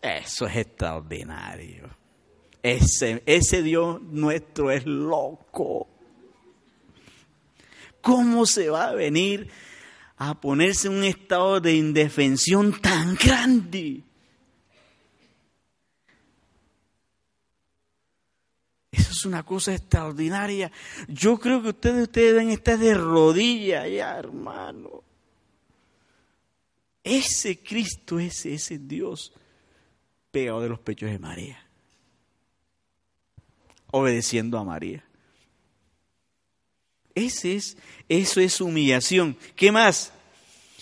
Eso 0.00 0.46
es 0.46 0.56
extraordinario. 0.56 1.90
Ese, 2.62 3.22
ese 3.26 3.62
Dios 3.62 4.00
nuestro 4.02 4.70
es 4.70 4.86
loco. 4.86 5.88
¿Cómo 8.00 8.46
se 8.46 8.70
va 8.70 8.88
a 8.88 8.94
venir 8.94 9.50
a 10.16 10.40
ponerse 10.40 10.88
en 10.88 10.94
un 10.94 11.04
estado 11.04 11.60
de 11.60 11.74
indefensión 11.74 12.80
tan 12.80 13.14
grande? 13.14 14.02
Eso 18.90 19.10
es 19.12 19.24
una 19.24 19.42
cosa 19.42 19.74
extraordinaria. 19.74 20.72
Yo 21.08 21.38
creo 21.38 21.62
que 21.62 21.68
ustedes, 21.68 22.02
ustedes 22.04 22.32
deben 22.32 22.50
estar 22.50 22.78
de 22.78 22.94
rodillas 22.94 23.88
ya, 23.90 24.18
hermano. 24.18 25.04
Ese 27.02 27.62
Cristo, 27.62 28.18
ese, 28.18 28.54
ese 28.54 28.78
Dios 28.78 29.32
pegado 30.30 30.60
de 30.60 30.68
los 30.68 30.78
pechos 30.78 31.10
de 31.10 31.18
María, 31.18 31.64
obedeciendo 33.90 34.58
a 34.58 34.64
María. 34.64 35.04
Es, 37.14 37.76
eso 38.08 38.40
es 38.40 38.60
humillación. 38.60 39.36
¿Qué 39.56 39.72
más? 39.72 40.12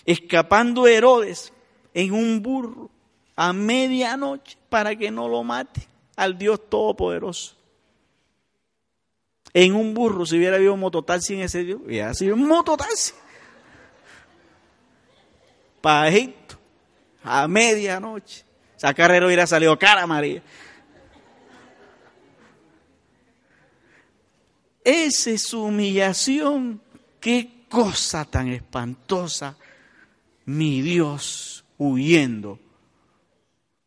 Escapando 0.05 0.87
Herodes 0.87 1.53
en 1.95 2.13
un 2.13 2.43
burro 2.43 2.91
a 3.35 3.53
medianoche 3.53 4.57
para 4.69 4.95
que 4.97 5.11
no 5.11 5.29
lo 5.29 5.43
mate 5.43 5.87
al 6.17 6.37
Dios 6.37 6.69
Todopoderoso. 6.69 7.57
En 9.55 9.75
un 9.75 9.95
burro, 9.95 10.27
si 10.27 10.37
hubiera 10.37 10.57
habido 10.57 10.77
mototaxi 10.77 11.35
en 11.35 11.41
ese 11.41 11.65
Dios, 11.65 11.81
hubiera 11.85 12.13
sido 12.15 12.35
un 12.35 12.47
mototaxi. 12.47 13.15
Para 15.81 16.11
a 17.23 17.49
medianoche. 17.49 18.48
Esa 18.79 18.95
hubiera 19.27 19.45
salido 19.45 19.77
cara, 19.77 20.07
María. 20.07 20.41
Esa 24.85 25.31
es 25.31 25.43
su 25.43 25.65
humillación. 25.65 26.81
Qué 27.19 27.65
cosa 27.69 28.25
tan 28.25 28.47
espantosa. 28.49 29.57
Mi 30.45 30.81
Dios 30.81 31.65
huyendo. 31.77 32.61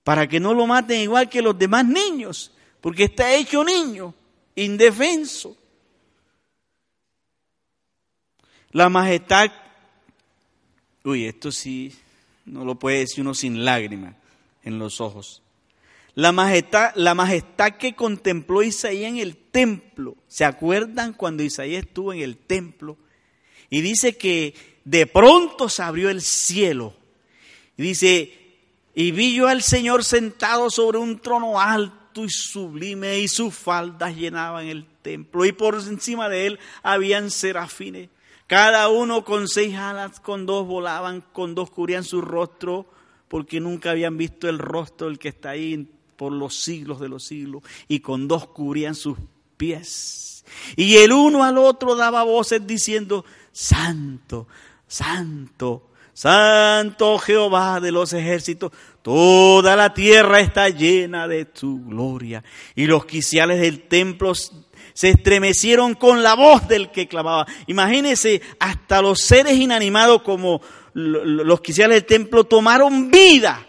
Para 0.03 0.27
que 0.27 0.41
no 0.41 0.53
lo 0.53 0.67
maten 0.67 0.99
igual 0.99 1.29
que 1.29 1.41
los 1.41 1.57
demás 1.57 1.85
niños. 1.85 2.51
Porque 2.81 3.05
está 3.05 3.33
hecho 3.33 3.63
niño, 3.63 4.13
indefenso. 4.55 5.55
La 8.71 8.89
majestad. 8.89 9.49
Uy, 11.05 11.27
esto 11.27 11.49
sí 11.49 11.97
no 12.45 12.65
lo 12.65 12.75
puede 12.75 12.99
decir 12.99 13.21
uno 13.21 13.33
sin 13.33 13.63
lágrimas 13.63 14.15
en 14.63 14.79
los 14.79 15.01
ojos. 15.01 15.41
La 16.13 16.31
majestad, 16.31 16.91
la 16.95 17.15
majestad 17.15 17.77
que 17.77 17.95
contempló 17.95 18.63
Isaías 18.63 19.09
en 19.09 19.17
el 19.17 19.37
templo. 19.37 20.17
¿Se 20.27 20.43
acuerdan 20.43 21.13
cuando 21.13 21.43
Isaías 21.43 21.85
estuvo 21.85 22.11
en 22.11 22.19
el 22.21 22.37
templo? 22.37 22.97
Y 23.69 23.81
dice 23.81 24.17
que 24.17 24.53
de 24.83 25.07
pronto 25.07 25.69
se 25.69 25.83
abrió 25.83 26.09
el 26.09 26.21
cielo. 26.21 26.93
Y 27.77 27.83
dice, 27.83 28.41
y 28.93 29.11
vi 29.11 29.35
yo 29.35 29.47
al 29.47 29.61
Señor 29.61 30.03
sentado 30.03 30.69
sobre 30.69 30.97
un 30.97 31.19
trono 31.19 31.59
alto 31.59 32.25
y 32.25 32.29
sublime, 32.29 33.19
y 33.19 33.29
sus 33.29 33.55
faldas 33.55 34.15
llenaban 34.15 34.67
el 34.67 34.85
templo. 35.01 35.45
Y 35.45 35.53
por 35.53 35.75
encima 35.75 36.27
de 36.27 36.47
él 36.47 36.59
habían 36.83 37.31
serafines. 37.31 38.09
Cada 38.47 38.89
uno 38.89 39.23
con 39.23 39.47
seis 39.47 39.77
alas, 39.77 40.19
con 40.19 40.45
dos 40.45 40.67
volaban, 40.67 41.21
con 41.31 41.55
dos 41.55 41.71
cubrían 41.71 42.03
su 42.03 42.19
rostro 42.19 42.85
porque 43.31 43.61
nunca 43.61 43.91
habían 43.91 44.17
visto 44.17 44.49
el 44.49 44.59
rostro 44.59 45.07
del 45.07 45.17
que 45.17 45.29
está 45.29 45.51
ahí 45.51 45.87
por 46.17 46.33
los 46.33 46.53
siglos 46.53 46.99
de 46.99 47.07
los 47.07 47.23
siglos, 47.23 47.63
y 47.87 48.01
con 48.01 48.27
dos 48.27 48.47
cubrían 48.47 48.93
sus 48.93 49.17
pies. 49.55 50.43
Y 50.75 50.97
el 50.97 51.13
uno 51.13 51.45
al 51.45 51.57
otro 51.57 51.95
daba 51.95 52.23
voces 52.23 52.67
diciendo, 52.67 53.23
Santo, 53.53 54.49
Santo, 54.85 55.91
Santo 56.11 57.17
Jehová 57.19 57.79
de 57.79 57.93
los 57.93 58.11
ejércitos, 58.11 58.73
toda 59.01 59.77
la 59.77 59.93
tierra 59.93 60.41
está 60.41 60.67
llena 60.67 61.25
de 61.29 61.45
tu 61.45 61.85
gloria. 61.85 62.43
Y 62.75 62.85
los 62.85 63.05
quiciales 63.05 63.61
del 63.61 63.83
templo 63.83 64.33
se 64.35 65.09
estremecieron 65.09 65.93
con 65.93 66.21
la 66.21 66.35
voz 66.35 66.67
del 66.67 66.91
que 66.91 67.07
clamaba. 67.07 67.47
Imagínense, 67.67 68.41
hasta 68.59 69.01
los 69.01 69.21
seres 69.21 69.55
inanimados 69.55 70.21
como 70.21 70.61
los 70.93 71.61
quiciales 71.61 71.95
del 71.95 72.05
templo 72.05 72.43
tomaron 72.43 73.09
vida. 73.11 73.65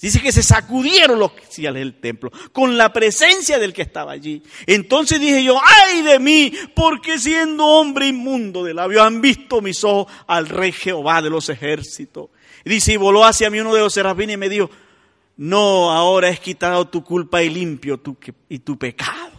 Dice 0.00 0.22
que 0.22 0.32
se 0.32 0.42
sacudieron 0.42 1.18
los 1.18 1.32
quiciales 1.32 1.82
del 1.82 2.00
templo 2.00 2.30
con 2.52 2.78
la 2.78 2.90
presencia 2.90 3.58
del 3.58 3.74
que 3.74 3.82
estaba 3.82 4.12
allí. 4.12 4.42
Entonces 4.66 5.20
dije 5.20 5.44
yo, 5.44 5.60
ay 5.62 6.00
de 6.02 6.18
mí, 6.18 6.52
porque 6.74 7.18
siendo 7.18 7.66
hombre 7.66 8.06
inmundo 8.06 8.64
de 8.64 8.72
labios 8.72 9.02
han 9.02 9.20
visto 9.20 9.60
mis 9.60 9.84
ojos 9.84 10.10
al 10.26 10.48
rey 10.48 10.72
Jehová 10.72 11.20
de 11.20 11.28
los 11.28 11.50
ejércitos. 11.50 12.30
Y 12.64 12.70
dice, 12.70 12.94
y 12.94 12.96
voló 12.96 13.26
hacia 13.26 13.50
mí 13.50 13.60
uno 13.60 13.74
de 13.74 13.80
los 13.80 13.92
serafines 13.92 14.34
y 14.34 14.38
me 14.38 14.48
dijo, 14.48 14.70
no, 15.36 15.90
ahora 15.90 16.30
es 16.30 16.40
quitado 16.40 16.88
tu 16.88 17.04
culpa 17.04 17.42
y 17.42 17.50
limpio 17.50 18.00
y 18.48 18.58
tu 18.60 18.78
pecado. 18.78 19.30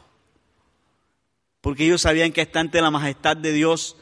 Porque 1.60 1.86
ellos 1.86 2.02
sabían 2.02 2.32
que 2.32 2.42
hasta 2.42 2.60
ante 2.60 2.82
la 2.82 2.92
majestad 2.92 3.36
de 3.36 3.52
Dios 3.52 3.98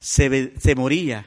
se, 0.00 0.74
moría 0.74 1.26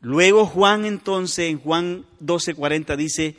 Luego 0.00 0.46
Juan 0.46 0.84
entonces, 0.84 1.50
en 1.50 1.58
Juan 1.58 2.04
12:40 2.20 2.96
dice, 2.96 3.36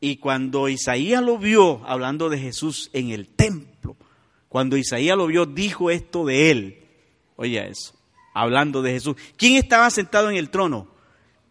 y 0.00 0.16
cuando 0.16 0.68
Isaías 0.68 1.22
lo 1.22 1.38
vio, 1.38 1.84
hablando 1.86 2.30
de 2.30 2.38
Jesús 2.38 2.88
en 2.94 3.10
el 3.10 3.28
templo, 3.28 3.96
cuando 4.48 4.76
Isaías 4.78 5.16
lo 5.16 5.26
vio, 5.26 5.44
dijo 5.44 5.90
esto 5.90 6.24
de 6.24 6.50
él. 6.50 6.78
Oye 7.36 7.68
eso, 7.68 7.94
hablando 8.32 8.80
de 8.80 8.92
Jesús. 8.92 9.16
¿Quién 9.36 9.56
estaba 9.56 9.90
sentado 9.90 10.30
en 10.30 10.36
el 10.36 10.48
trono? 10.48 10.88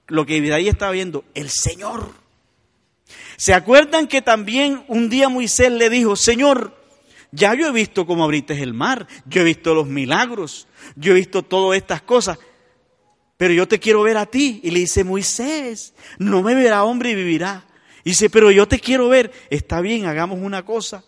Lo 0.07 0.25
que 0.25 0.38
Isaías 0.38 0.73
estaba 0.73 0.91
viendo, 0.91 1.23
el 1.36 1.49
Señor. 1.49 2.11
¿Se 3.38 3.53
acuerdan 3.53 4.07
que 4.07 4.23
también 4.23 4.84
un 4.88 5.09
día 5.09 5.30
Moisés 5.30 5.71
le 5.71 5.91
dijo, 5.91 6.15
Señor, 6.15 6.75
ya 7.32 7.53
yo 7.53 7.67
he 7.67 7.71
visto 7.71 8.05
cómo 8.05 8.23
abriste 8.23 8.61
el 8.61 8.73
mar, 8.73 9.07
yo 9.25 9.41
he 9.41 9.43
visto 9.43 9.73
los 9.73 9.88
milagros, 9.88 10.67
yo 10.95 11.11
he 11.11 11.15
visto 11.15 11.43
todas 11.43 11.78
estas 11.78 12.01
cosas, 12.01 12.39
pero 13.38 13.53
yo 13.53 13.67
te 13.67 13.80
quiero 13.80 14.01
ver 14.01 14.17
a 14.17 14.25
ti. 14.25 14.59
Y 14.63 14.71
le 14.71 14.80
dice, 14.80 15.03
Moisés, 15.03 15.93
no 16.17 16.41
me 16.41 16.55
verá 16.55 16.84
hombre 16.84 17.11
y 17.11 17.15
vivirá. 17.15 17.65
Y 18.03 18.11
dice, 18.11 18.30
pero 18.30 18.51
yo 18.51 18.67
te 18.67 18.80
quiero 18.80 19.09
ver. 19.09 19.32
Está 19.49 19.80
bien, 19.82 20.05
hagamos 20.05 20.39
una 20.41 20.65
cosa. 20.65 21.03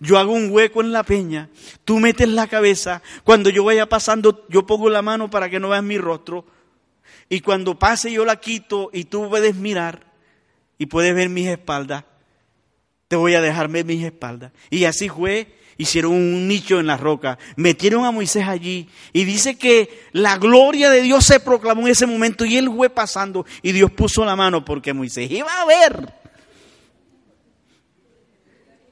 Yo 0.00 0.18
hago 0.18 0.32
un 0.32 0.50
hueco 0.50 0.80
en 0.80 0.92
la 0.92 1.02
peña, 1.02 1.48
tú 1.84 1.98
metes 1.98 2.28
la 2.28 2.46
cabeza, 2.46 3.02
cuando 3.24 3.48
yo 3.48 3.64
vaya 3.64 3.88
pasando, 3.88 4.46
yo 4.48 4.66
pongo 4.66 4.90
la 4.90 5.02
mano 5.02 5.30
para 5.30 5.48
que 5.48 5.60
no 5.60 5.70
veas 5.70 5.82
mi 5.82 5.96
rostro, 5.96 6.44
y 7.28 7.40
cuando 7.40 7.78
pase 7.78 8.12
yo 8.12 8.24
la 8.24 8.36
quito 8.36 8.90
y 8.92 9.04
tú 9.04 9.28
puedes 9.28 9.54
mirar 9.54 10.06
y 10.78 10.86
puedes 10.86 11.14
ver 11.14 11.28
mis 11.28 11.46
espaldas, 11.48 12.04
te 13.08 13.16
voy 13.16 13.34
a 13.34 13.40
dejar 13.40 13.68
ver 13.68 13.86
mis 13.86 14.04
espaldas. 14.04 14.52
Y 14.70 14.84
así 14.84 15.08
fue, 15.08 15.58
hicieron 15.78 16.12
un 16.12 16.46
nicho 16.46 16.78
en 16.78 16.86
la 16.86 16.98
roca, 16.98 17.38
metieron 17.56 18.04
a 18.04 18.10
Moisés 18.10 18.46
allí 18.46 18.88
y 19.12 19.24
dice 19.24 19.56
que 19.56 20.06
la 20.12 20.36
gloria 20.36 20.90
de 20.90 21.02
Dios 21.02 21.24
se 21.24 21.40
proclamó 21.40 21.82
en 21.82 21.92
ese 21.92 22.06
momento 22.06 22.44
y 22.44 22.56
él 22.56 22.70
fue 22.70 22.90
pasando 22.90 23.46
y 23.62 23.72
Dios 23.72 23.90
puso 23.90 24.24
la 24.24 24.36
mano 24.36 24.64
porque 24.64 24.92
Moisés 24.92 25.30
iba 25.30 25.50
a 25.50 25.64
ver. 25.64 26.14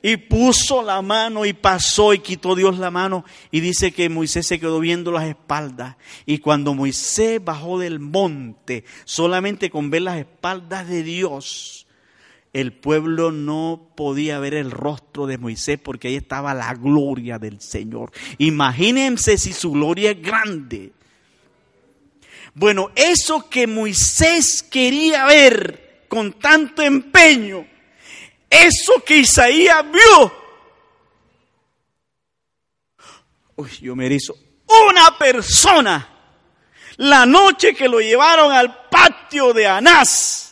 Y 0.03 0.19
puso 0.19 0.83
la 0.83 1.03
mano 1.03 1.45
y 1.45 1.53
pasó 1.53 2.15
y 2.15 2.21
quitó 2.21 2.55
Dios 2.55 2.79
la 2.79 2.93
mano 2.93 3.25
y 3.51 3.59
dice 3.59 3.91
que 3.91 4.09
Moisés 4.09 4.47
se 4.47 4.61
quedó 4.61 4.79
viendo 4.79 5.11
las 5.11 5.25
espaldas. 5.25 5.97
Y 6.27 6.39
cuando 6.39 6.75
Moisés 6.75 7.45
bajó 7.45 7.81
del 7.81 7.99
monte, 7.99 8.85
solamente 9.05 9.69
con 9.69 9.91
ver 9.91 10.03
las 10.03 10.19
espaldas 10.19 10.87
de 10.89 11.03
Dios, 11.03 11.86
el 12.53 12.73
pueblo 12.73 13.33
no 13.33 13.93
podía 13.97 14.39
ver 14.39 14.55
el 14.55 14.71
rostro 14.71 15.27
de 15.27 15.39
Moisés 15.39 15.79
porque 15.83 16.09
ahí 16.09 16.17
estaba 16.17 16.55
la 16.55 16.73
gloria 16.75 17.39
del 17.39 17.61
Señor. 17.61 18.13
Imagínense 18.39 19.37
si 19.37 19.53
su 19.53 19.73
gloria 19.73 20.13
es 20.13 20.23
grande. 20.23 20.93
Bueno, 22.55 22.91
eso 22.95 23.51
que 23.51 23.67
Moisés 23.67 24.63
quería 24.63 25.27
ver 25.27 26.07
con 26.09 26.33
tanto 26.35 26.81
empeño, 26.83 27.67
eso 28.49 28.93
que 29.05 29.19
Isaías 29.19 29.85
vio, 29.93 30.33
uy, 33.57 33.71
yo 33.83 33.95
me 33.95 34.09
una 34.09 35.19
persona, 35.19 36.09
la 36.97 37.27
noche 37.27 37.75
que 37.75 37.89
lo 37.89 38.01
llevaron 38.01 38.53
al 38.53 38.89
patio 38.89 39.53
de 39.53 39.67
Anás, 39.67 40.46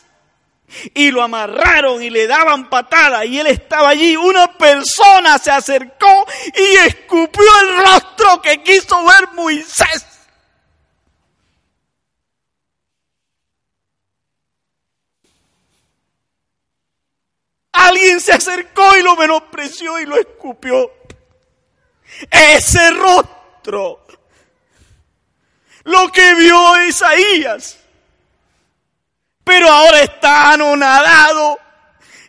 y 0.93 1.11
lo 1.11 1.21
amarraron 1.21 2.01
y 2.01 2.09
le 2.09 2.27
daban 2.27 2.69
patada 2.69 3.25
y 3.25 3.39
él 3.39 3.47
estaba 3.47 3.89
allí. 3.89 4.15
Una 4.15 4.57
persona 4.57 5.37
se 5.37 5.51
acercó 5.51 6.25
y 6.55 6.75
escupió 6.87 7.43
el 7.61 7.77
rostro 7.77 8.41
que 8.41 8.61
quiso 8.63 9.03
ver 9.05 9.29
Moisés. 9.33 10.05
Alguien 17.71 18.21
se 18.21 18.33
acercó 18.33 18.95
y 18.97 19.03
lo 19.03 19.15
menospreció 19.15 19.99
y 19.99 20.05
lo 20.05 20.17
escupió. 20.17 20.91
Ese 22.31 22.91
rostro, 22.91 24.05
lo 25.83 26.11
que 26.11 26.35
vio 26.35 26.85
Isaías 26.85 27.84
pero 29.45 29.69
ahora 29.69 30.01
está 30.01 30.53
anonadado, 30.53 31.59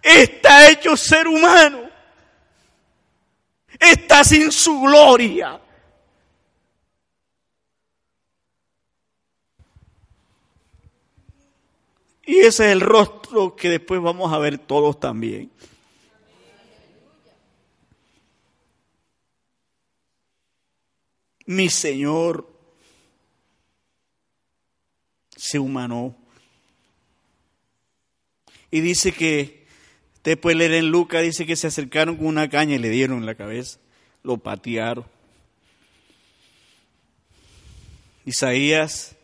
está 0.03 0.71
hecho 0.71 0.97
ser 0.97 1.27
humano, 1.27 1.91
está 3.81 4.23
sin 4.23 4.53
su 4.53 4.83
gloria. 4.83 5.59
Y 12.27 12.41
ese 12.41 12.67
es 12.67 12.73
el 12.73 12.81
rostro 12.83 13.57
que 13.57 13.71
después 13.71 14.03
vamos 14.03 14.33
a 14.33 14.39
ver 14.39 14.59
todos 14.59 15.01
también. 15.01 15.51
Mi 21.47 21.71
Señor 21.71 22.47
se 25.35 25.59
humanó 25.59 26.26
y 28.71 28.81
dice 28.81 29.13
que, 29.13 29.67
puede 30.41 30.57
leer 30.57 30.75
en 30.75 30.91
Lucas, 30.91 31.23
dice 31.23 31.47
que 31.47 31.57
se 31.57 31.69
acercaron 31.69 32.17
con 32.17 32.27
una 32.27 32.49
caña 32.49 32.75
y 32.75 32.79
le 32.79 32.91
dieron 32.91 33.19
en 33.19 33.27
la 33.27 33.35
cabeza, 33.35 33.79
lo 34.23 34.39
patearon. 34.39 35.05
Isaías, 38.25 39.15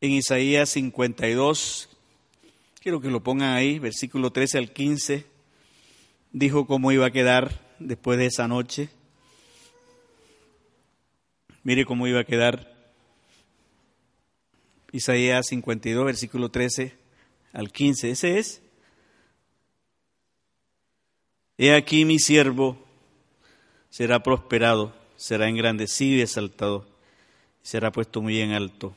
en 0.00 0.12
Isaías 0.12 0.68
52, 0.70 1.88
quiero 2.80 3.00
que 3.00 3.10
lo 3.10 3.22
pongan 3.22 3.54
ahí, 3.54 3.80
versículo 3.80 4.30
13 4.30 4.58
al 4.58 4.72
15, 4.72 5.26
dijo 6.30 6.66
cómo 6.68 6.92
iba 6.92 7.06
a 7.06 7.10
quedar 7.10 7.60
después 7.80 8.18
de 8.18 8.26
esa 8.26 8.46
noche. 8.46 8.90
Mire 11.64 11.84
cómo 11.84 12.06
iba 12.06 12.20
a 12.20 12.24
quedar 12.24 12.71
Isaías 14.92 15.46
52, 15.46 16.04
versículo 16.04 16.50
13 16.50 16.94
al 17.52 17.72
15. 17.72 18.10
Ese 18.10 18.38
es. 18.38 18.62
He 21.56 21.74
aquí 21.74 22.04
mi 22.04 22.18
siervo 22.18 22.78
será 23.88 24.22
prosperado, 24.22 24.94
será 25.16 25.48
engrandecido 25.48 26.18
y 26.18 26.22
exaltado, 26.22 26.86
será 27.62 27.92
puesto 27.92 28.22
muy 28.22 28.40
en 28.40 28.52
alto. 28.52 28.94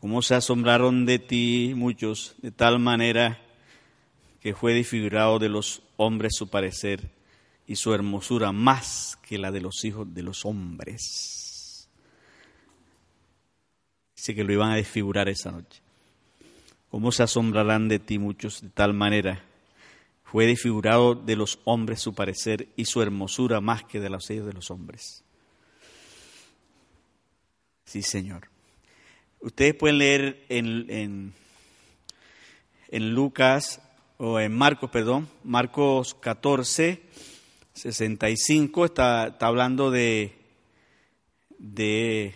Como 0.00 0.22
se 0.22 0.34
asombraron 0.34 1.04
de 1.04 1.18
ti 1.18 1.72
muchos, 1.76 2.36
de 2.42 2.52
tal 2.52 2.78
manera 2.78 3.40
que 4.40 4.54
fue 4.54 4.72
desfigurado 4.72 5.38
de 5.38 5.48
los 5.48 5.82
hombres 5.96 6.34
su 6.36 6.48
parecer 6.48 7.10
y 7.66 7.76
su 7.76 7.92
hermosura 7.92 8.52
más 8.52 9.18
que 9.22 9.38
la 9.38 9.50
de 9.50 9.60
los 9.60 9.84
hijos 9.84 10.12
de 10.14 10.22
los 10.22 10.44
hombres. 10.44 11.47
Dice 14.18 14.34
que 14.34 14.42
lo 14.42 14.52
iban 14.52 14.72
a 14.72 14.74
desfigurar 14.74 15.28
esa 15.28 15.52
noche. 15.52 15.80
¿Cómo 16.90 17.12
se 17.12 17.22
asombrarán 17.22 17.86
de 17.86 18.00
ti 18.00 18.18
muchos 18.18 18.62
de 18.62 18.68
tal 18.70 18.92
manera? 18.92 19.44
Fue 20.24 20.44
desfigurado 20.44 21.14
de 21.14 21.36
los 21.36 21.60
hombres 21.62 22.00
su 22.00 22.16
parecer 22.16 22.66
y 22.74 22.86
su 22.86 23.00
hermosura 23.00 23.60
más 23.60 23.84
que 23.84 24.00
de 24.00 24.10
los 24.10 24.28
hijos 24.28 24.48
de 24.48 24.54
los 24.54 24.72
hombres. 24.72 25.22
Sí, 27.84 28.02
Señor. 28.02 28.48
Ustedes 29.38 29.74
pueden 29.74 29.98
leer 29.98 30.44
en, 30.48 30.90
en, 30.90 31.32
en 32.88 33.14
Lucas, 33.14 33.80
o 34.16 34.40
en 34.40 34.52
Marcos, 34.52 34.90
perdón, 34.90 35.28
Marcos 35.44 36.16
14, 36.16 37.00
65, 37.72 38.84
está, 38.84 39.28
está 39.28 39.46
hablando 39.46 39.92
de, 39.92 40.34
de 41.60 42.34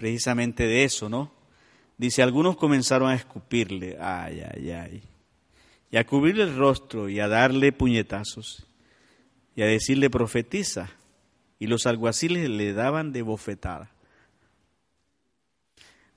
precisamente 0.00 0.66
de 0.66 0.84
eso, 0.84 1.10
¿no? 1.10 1.30
Dice, 1.98 2.22
algunos 2.22 2.56
comenzaron 2.56 3.10
a 3.10 3.14
escupirle, 3.14 3.98
ay, 4.00 4.40
ay, 4.40 4.70
ay, 4.70 5.02
y 5.90 5.98
a 5.98 6.06
cubrirle 6.06 6.44
el 6.44 6.56
rostro 6.56 7.10
y 7.10 7.20
a 7.20 7.28
darle 7.28 7.70
puñetazos 7.70 8.66
y 9.54 9.60
a 9.60 9.66
decirle 9.66 10.08
profetiza, 10.08 10.88
y 11.58 11.66
los 11.66 11.84
alguaciles 11.84 12.48
le 12.48 12.72
daban 12.72 13.12
de 13.12 13.20
bofetada. 13.20 13.90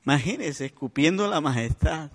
Imagínense, 0.06 0.68
escupiendo 0.68 1.26
a 1.26 1.28
la 1.28 1.42
majestad, 1.42 2.10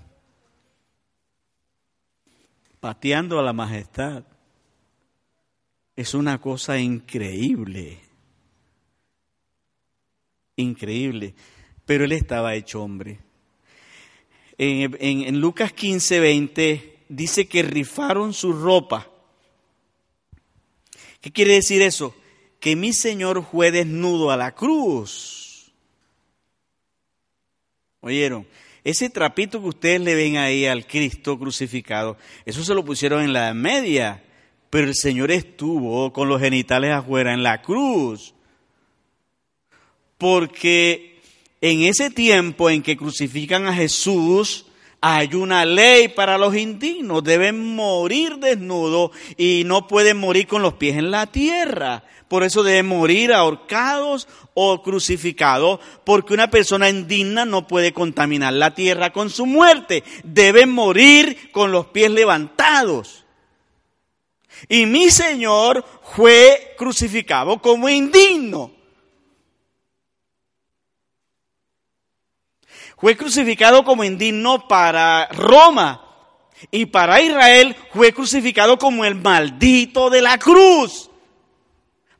pateando 2.81 3.39
a 3.39 3.43
la 3.43 3.53
majestad. 3.53 4.25
Es 5.97 6.15
una 6.15 6.41
cosa 6.41 6.79
increíble, 6.79 8.01
increíble 10.57 11.35
pero 11.89 12.05
él 12.05 12.13
estaba 12.13 12.55
hecho 12.55 12.83
hombre. 12.83 13.19
En, 14.59 15.41
Lucas 15.41 15.73
15, 15.73 16.21
20 16.21 16.99
dice 17.09 17.49
que 17.49 17.63
rifaron 17.63 18.35
su 18.35 18.53
ropa. 18.53 19.09
¿Qué 21.23 21.33
quiere 21.33 21.55
decir 21.55 21.81
eso? 21.81 22.15
que 22.61 22.77
mi 22.77 22.93
Señor 22.93 23.47
fue 23.51 23.71
desnudo 23.71 24.31
a 24.31 24.37
la 24.37 24.55
cruz. 24.55 25.73
¿Oyeron? 28.01 28.47
Ese 28.85 29.09
trapito 29.09 29.61
que 29.61 29.69
ustedes 29.69 30.01
le 30.01 30.15
ven 30.15 30.37
ahí 30.37 30.67
al 30.67 30.87
Cristo 30.87 31.39
crucificado, 31.39 32.19
eso 32.45 32.65
se 32.65 32.75
lo 32.75 32.85
pusieron 32.85 33.23
en 33.23 33.33
la 33.33 33.55
media, 33.55 34.23
pero 34.69 34.89
el 34.89 34.95
Señor 34.95 35.31
estuvo 35.31 36.13
con 36.13 36.29
los 36.29 36.41
genitales 36.41 36.93
afuera 36.93 37.33
en 37.33 37.43
la 37.43 37.63
cruz. 37.63 38.35
Porque 40.19 41.18
en 41.61 41.83
ese 41.83 42.11
tiempo 42.11 42.71
en 42.71 42.83
que 42.83 42.97
crucifican 42.97 43.67
a 43.67 43.75
Jesús, 43.75 44.67
hay 45.01 45.35
una 45.35 45.65
ley 45.65 46.09
para 46.09 46.39
los 46.39 46.57
indignos, 46.57 47.23
deben 47.23 47.75
morir 47.75 48.37
desnudos 48.39 49.13
y 49.37 49.63
no 49.65 49.87
pueden 49.87 50.19
morir 50.19 50.47
con 50.47 50.63
los 50.63 50.75
pies 50.75 50.97
en 50.97 51.11
la 51.11 51.27
tierra. 51.27 52.05
Por 52.29 52.43
eso 52.43 52.63
deben 52.63 52.87
morir 52.87 53.33
ahorcados 53.33 54.29
o 54.55 54.83
crucificados, 54.83 55.81
porque 56.05 56.35
una 56.35 56.51
persona 56.51 56.91
indigna 56.91 57.45
no 57.45 57.67
puede 57.67 57.93
contaminar 57.93 58.53
la 58.53 58.75
tierra 58.75 59.13
con 59.13 59.31
su 59.31 59.47
muerte. 59.47 60.05
Deben 60.25 60.71
morir 60.71 61.51
con 61.53 61.73
los 61.73 61.87
pies 61.87 62.11
levantados. 62.11 63.25
Y 64.69 64.85
mi 64.87 65.11
Señor 65.11 65.85
fue 66.15 66.75
crucificado 66.77 67.63
como 67.63 67.89
indigno. 67.89 68.78
Fue 73.01 73.17
crucificado 73.17 73.85
como 73.85 74.05
indigno 74.05 74.67
para 74.67 75.29
Roma 75.29 76.05
y 76.71 76.87
para 76.87 77.21
Israel 77.23 77.77
fue 77.95 78.13
crucificado 78.13 78.79
como 78.79 79.05
el 79.05 79.15
maldito 79.15 80.11
de 80.11 80.23
la 80.23 80.39
cruz. 80.39 81.11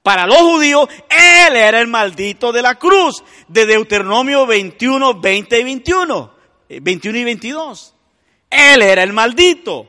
Para 0.03 0.27
los 0.27 0.39
judíos, 0.39 0.89
él 1.11 1.57
era 1.57 1.81
el 1.81 1.89
maldito 1.89 2.53
de 2.53 2.63
la 2.63 2.77
cruz, 2.77 3.23
de 3.49 3.67
Deuteronomio 3.67 4.47
21, 4.47 5.21
20 5.21 5.59
y 5.59 5.65
21, 5.65 6.33
21 6.69 7.19
eh, 7.19 7.21
y 7.21 7.25
22. 7.25 7.95
Él 8.51 8.83
era 8.83 9.03
el 9.03 9.13
maldito. 9.13 9.89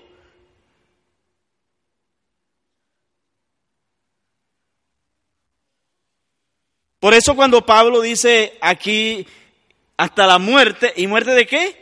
Por 6.99 7.13
eso 7.13 7.33
cuando 7.33 7.65
Pablo 7.65 8.01
dice 8.01 8.57
aquí 8.59 9.25
hasta 9.99 10.25
la 10.25 10.39
muerte. 10.39 10.93
¿Y 10.95 11.07
muerte 11.07 11.31
de 11.31 11.45
qué? 11.45 11.75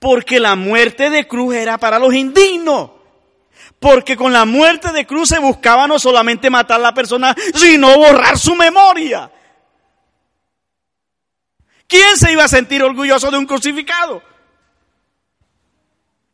Porque 0.00 0.40
la 0.40 0.56
muerte 0.56 1.08
de 1.08 1.28
cruz 1.28 1.54
era 1.54 1.78
para 1.78 2.00
los 2.00 2.12
indignos. 2.12 2.90
Porque 3.78 4.16
con 4.16 4.32
la 4.32 4.44
muerte 4.44 4.90
de 4.90 5.06
cruz 5.06 5.28
se 5.28 5.38
buscaba 5.38 5.86
no 5.86 6.00
solamente 6.00 6.50
matar 6.50 6.80
a 6.80 6.82
la 6.82 6.94
persona, 6.94 7.32
sino 7.54 7.96
borrar 7.96 8.36
su 8.36 8.56
memoria. 8.56 9.30
¿Quién 11.86 12.16
se 12.16 12.32
iba 12.32 12.42
a 12.42 12.48
sentir 12.48 12.82
orgulloso 12.82 13.30
de 13.30 13.38
un 13.38 13.46
crucificado? 13.46 14.20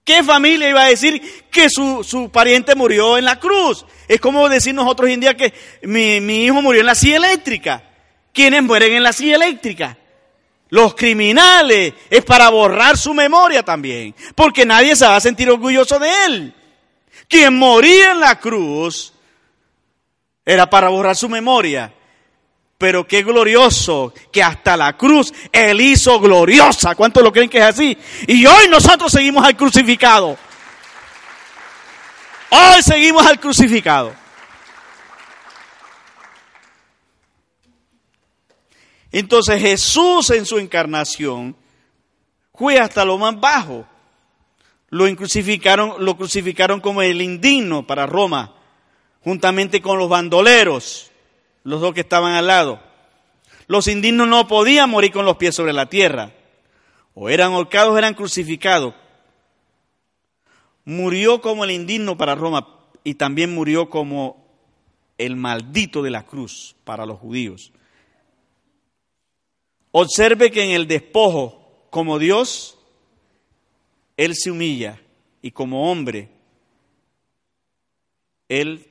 ¿Qué 0.05 0.23
familia 0.23 0.71
iba 0.71 0.85
a 0.85 0.89
decir 0.89 1.21
que 1.51 1.69
su, 1.69 2.03
su, 2.03 2.31
pariente 2.31 2.75
murió 2.75 3.19
en 3.19 3.27
la 3.27 3.39
cruz? 3.39 3.85
Es 4.07 4.23
como 4.23 4.49
decir 4.49 4.75
nosotros 4.75 5.09
hoy 5.09 5.13
en 5.13 5.21
día 5.21 5.37
que 5.37 5.53
mi, 5.83 6.19
mi 6.23 6.47
hijo 6.47 6.63
murió 6.63 6.81
en 6.81 6.87
la 6.87 6.95
silla 6.95 7.19
eléctrica. 7.19 7.88
¿Quiénes 8.33 8.63
mueren 8.63 8.93
en 8.93 9.03
la 9.03 9.13
silla 9.13 9.37
eléctrica? 9.37 9.97
Los 10.71 10.95
criminales. 10.95 11.95
Es 12.11 12.25
para 12.25 12.49
borrar 12.51 12.97
su 12.97 13.15
memoria 13.15 13.63
también. 13.63 14.15
Porque 14.35 14.67
nadie 14.67 14.95
se 14.97 15.07
va 15.07 15.17
a 15.17 15.21
sentir 15.21 15.51
orgulloso 15.51 15.99
de 15.99 16.11
él. 16.27 16.55
Quien 17.29 17.57
moría 17.59 18.13
en 18.13 18.21
la 18.21 18.39
cruz 18.39 19.13
era 20.45 20.69
para 20.69 20.89
borrar 20.89 21.15
su 21.15 21.29
memoria. 21.29 21.93
Pero 22.79 23.07
qué 23.09 23.25
glorioso 23.25 24.15
que 24.33 24.43
hasta 24.43 24.77
la 24.77 24.97
cruz 24.97 25.35
Él 25.53 25.81
hizo 25.81 26.21
gloriosa. 26.21 26.95
¿Cuántos 26.95 27.25
lo 27.25 27.33
creen 27.33 27.51
que 27.51 27.59
es 27.59 27.65
así? 27.65 27.99
Y 28.29 28.47
hoy 28.47 28.69
nosotros 28.69 29.11
seguimos 29.11 29.45
al 29.45 29.57
crucificado. 29.57 30.39
Hoy 32.51 32.83
seguimos 32.83 33.27
al 33.27 33.41
crucificado. 33.41 34.15
Entonces 39.13 39.61
Jesús 39.61 40.31
en 40.31 40.45
su 40.45 40.59
encarnación 40.59 41.57
fue 42.55 42.79
hasta 42.79 43.05
lo 43.05 43.19
más 43.19 43.39
bajo. 43.39 43.87
Lo 44.91 45.05
crucificaron, 45.17 46.05
lo 46.05 46.17
crucificaron 46.17 46.81
como 46.81 47.03
el 47.03 47.21
indigno 47.21 47.87
para 47.87 48.07
Roma, 48.07 48.55
juntamente 49.23 49.83
con 49.83 49.99
los 49.99 50.09
bandoleros, 50.09 51.11
los 51.63 51.81
dos 51.81 51.95
que 51.95 52.01
estaban 52.01 52.35
al 52.35 52.47
lado. 52.47 52.81
Los 53.67 53.87
indignos 53.87 54.27
no 54.29 54.49
podían 54.49 54.89
morir 54.89 55.13
con 55.13 55.27
los 55.27 55.37
pies 55.37 55.55
sobre 55.55 55.75
la 55.75 55.87
tierra. 55.87 56.33
O 57.15 57.29
eran 57.29 57.53
ahorcados 57.53 57.93
o 57.93 57.99
eran 57.99 58.15
crucificados. 58.15 58.95
Murió 60.85 61.43
como 61.43 61.65
el 61.65 61.73
indigno 61.73 62.17
para 62.17 62.35
Roma 62.35 62.67
y 63.05 63.15
también 63.15 63.55
murió 63.55 63.91
como 63.91 64.47
el 65.19 65.37
maldito 65.37 66.03
de 66.03 66.11
la 66.11 66.25
cruz 66.25 66.77
para 66.85 67.05
los 67.05 67.19
judíos. 67.19 67.73
Observe 69.91 70.51
que 70.51 70.65
en 70.65 70.71
el 70.73 70.87
despojo, 70.87 71.87
como 71.91 72.19
Dios, 72.19 72.79
Él 74.17 74.35
se 74.35 74.51
humilla 74.51 75.01
y 75.41 75.51
como 75.51 75.91
hombre, 75.91 76.29
Él, 78.49 78.87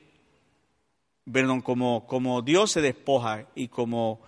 perdón, 1.32 1.62
como, 1.62 2.08
como 2.08 2.42
Dios 2.42 2.72
se 2.72 2.82
despoja 2.82 3.48
y 3.54 3.68
como, 3.68 4.22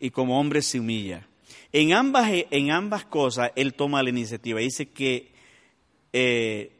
y 0.00 0.10
como 0.10 0.40
hombre 0.40 0.62
se 0.62 0.80
humilla. 0.80 1.28
En 1.72 1.92
ambas, 1.92 2.28
en 2.32 2.70
ambas 2.72 3.04
cosas 3.04 3.52
Él 3.54 3.74
toma 3.74 4.02
la 4.02 4.10
iniciativa. 4.10 4.58
Dice 4.58 4.88
que 4.88 5.32
eh, 6.12 6.72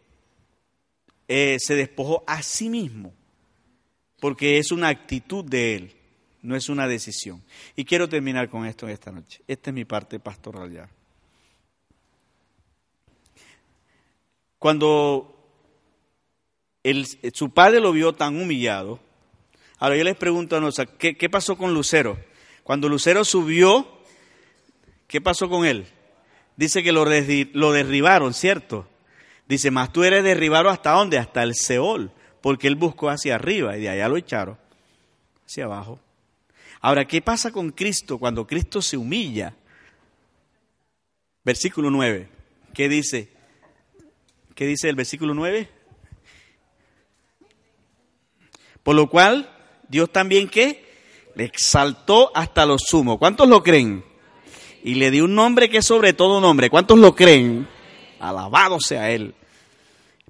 eh, 1.29 1.57
se 1.61 1.77
despojó 1.77 2.25
a 2.27 2.43
sí 2.43 2.69
mismo, 2.69 3.13
porque 4.19 4.59
es 4.59 4.73
una 4.73 4.89
actitud 4.89 5.45
de 5.45 5.77
Él 5.77 5.96
no 6.47 6.57
es 6.57 6.69
una 6.69 6.87
decisión. 6.87 7.43
Y 7.75 7.85
quiero 7.85 8.09
terminar 8.09 8.49
con 8.49 8.65
esto 8.67 8.89
esta 8.89 9.11
noche. 9.11 9.43
Esta 9.47 9.71
es 9.71 9.75
mi 9.75 9.85
parte 9.85 10.21
pastoral 10.21 10.73
ya. 10.73 10.89
Cuando 14.59 15.37
su 17.33 17.51
padre 17.51 17.81
lo 17.81 17.93
vio 17.93 18.13
tan 18.15 18.41
humillado, 18.41 19.01
ahora 19.79 19.97
yo 19.97 20.05
les 20.05 20.17
pregunto 20.17 20.57
a 20.57 20.61
nosotros, 20.61 20.97
¿qué, 20.99 21.17
¿qué 21.17 21.29
pasó 21.29 21.57
con 21.57 21.75
Lucero? 21.75 22.17
Cuando 22.63 22.89
Lucero 22.89 23.25
subió, 23.25 23.87
¿qué 25.09 25.21
pasó 25.21 25.49
con 25.49 25.67
él? 25.67 25.87
Dice 26.57 26.83
que 26.83 26.93
lo, 26.93 27.05
lo 27.05 27.73
derribaron, 27.73 28.33
¿cierto? 28.33 28.89
Dice, 29.49 29.71
más 29.71 29.93
tú 29.93 30.05
eres 30.05 30.25
derribado 30.25 30.71
hasta 30.71 30.93
dónde? 30.93 31.19
Hasta 31.19 31.43
el 31.43 31.55
Seol, 31.55 32.13
porque 32.41 32.67
él 32.69 32.77
buscó 32.77 33.11
hacia 33.11 33.35
arriba 33.35 33.77
y 33.77 33.83
de 33.83 33.89
allá 33.89 34.09
lo 34.09 34.17
echaron 34.17 34.59
hacia 35.45 35.65
abajo. 35.65 36.01
Ahora, 36.87 37.05
¿qué 37.05 37.21
pasa 37.21 37.51
con 37.51 37.73
Cristo 37.73 38.17
cuando 38.17 38.47
Cristo 38.47 38.81
se 38.81 38.97
humilla? 38.97 39.57
Versículo 41.43 41.91
9. 41.91 42.29
¿Qué 42.73 42.89
dice? 42.89 43.29
¿Qué 44.55 44.67
dice 44.67 44.89
el 44.89 44.95
versículo 44.95 45.35
9? 45.35 45.69
Por 48.85 48.95
lo 48.95 49.11
cual, 49.11 49.51
Dios 49.89 50.13
también 50.13 50.49
que 50.49 50.85
le 51.35 51.43
exaltó 51.43 52.31
hasta 52.37 52.65
lo 52.65 52.79
sumo. 52.79 53.19
¿Cuántos 53.19 53.49
lo 53.49 53.65
creen? 53.65 54.05
Y 54.85 54.95
le 54.95 55.11
dio 55.11 55.25
un 55.25 55.35
nombre 55.35 55.69
que 55.69 55.79
es 55.79 55.87
sobre 55.87 56.13
todo 56.13 56.41
nombre. 56.41 56.71
¿Cuántos 56.71 57.01
lo 57.01 57.17
creen? 57.17 57.67
Alabado 58.21 58.79
sea 58.79 59.11
Él 59.11 59.35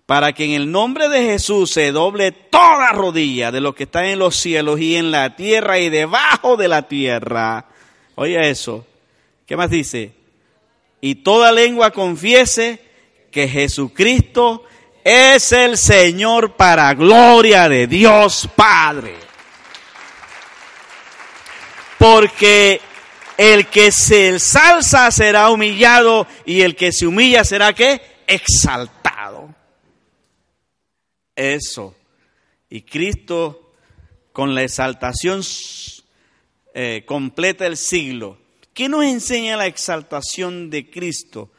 para 0.06 0.32
que 0.32 0.44
en 0.44 0.52
el 0.52 0.70
nombre 0.70 1.08
de 1.08 1.22
Jesús 1.24 1.72
se 1.72 1.90
doble 1.90 2.30
toda 2.30 2.92
rodilla 2.92 3.50
de 3.50 3.60
lo 3.60 3.74
que 3.74 3.84
está 3.84 4.06
en 4.06 4.20
los 4.20 4.36
cielos 4.36 4.80
y 4.80 4.96
en 4.96 5.10
la 5.10 5.34
tierra 5.34 5.80
y 5.80 5.90
debajo 5.90 6.56
de 6.56 6.68
la 6.68 6.82
tierra. 6.82 7.66
Oye 8.14 8.48
eso. 8.48 8.86
¿Qué 9.46 9.56
más 9.56 9.70
dice? 9.70 10.12
Y 11.00 11.16
toda 11.16 11.52
lengua 11.52 11.90
confiese 11.90 12.80
que 13.30 13.48
Jesucristo 13.48 14.64
es 15.04 15.52
el 15.52 15.76
Señor 15.76 16.54
para 16.54 16.94
gloria 16.94 17.68
de 17.68 17.86
Dios 17.86 18.48
Padre. 18.56 19.14
Porque 21.98 22.80
el 23.36 23.66
que 23.66 23.92
se 23.92 24.28
ensalza 24.28 25.10
será 25.10 25.50
humillado 25.50 26.26
y 26.44 26.62
el 26.62 26.74
que 26.74 26.92
se 26.92 27.06
humilla 27.06 27.44
será 27.44 27.72
que 27.72 28.00
exaltado. 28.26 29.15
Eso. 31.36 31.94
Y 32.68 32.82
Cristo, 32.82 33.72
con 34.32 34.54
la 34.54 34.62
exaltación 34.62 35.42
eh, 36.74 37.04
completa 37.06 37.64
del 37.64 37.76
siglo, 37.76 38.38
¿qué 38.74 38.88
nos 38.88 39.04
enseña 39.04 39.56
la 39.56 39.66
exaltación 39.66 40.70
de 40.70 40.90
Cristo? 40.90 41.50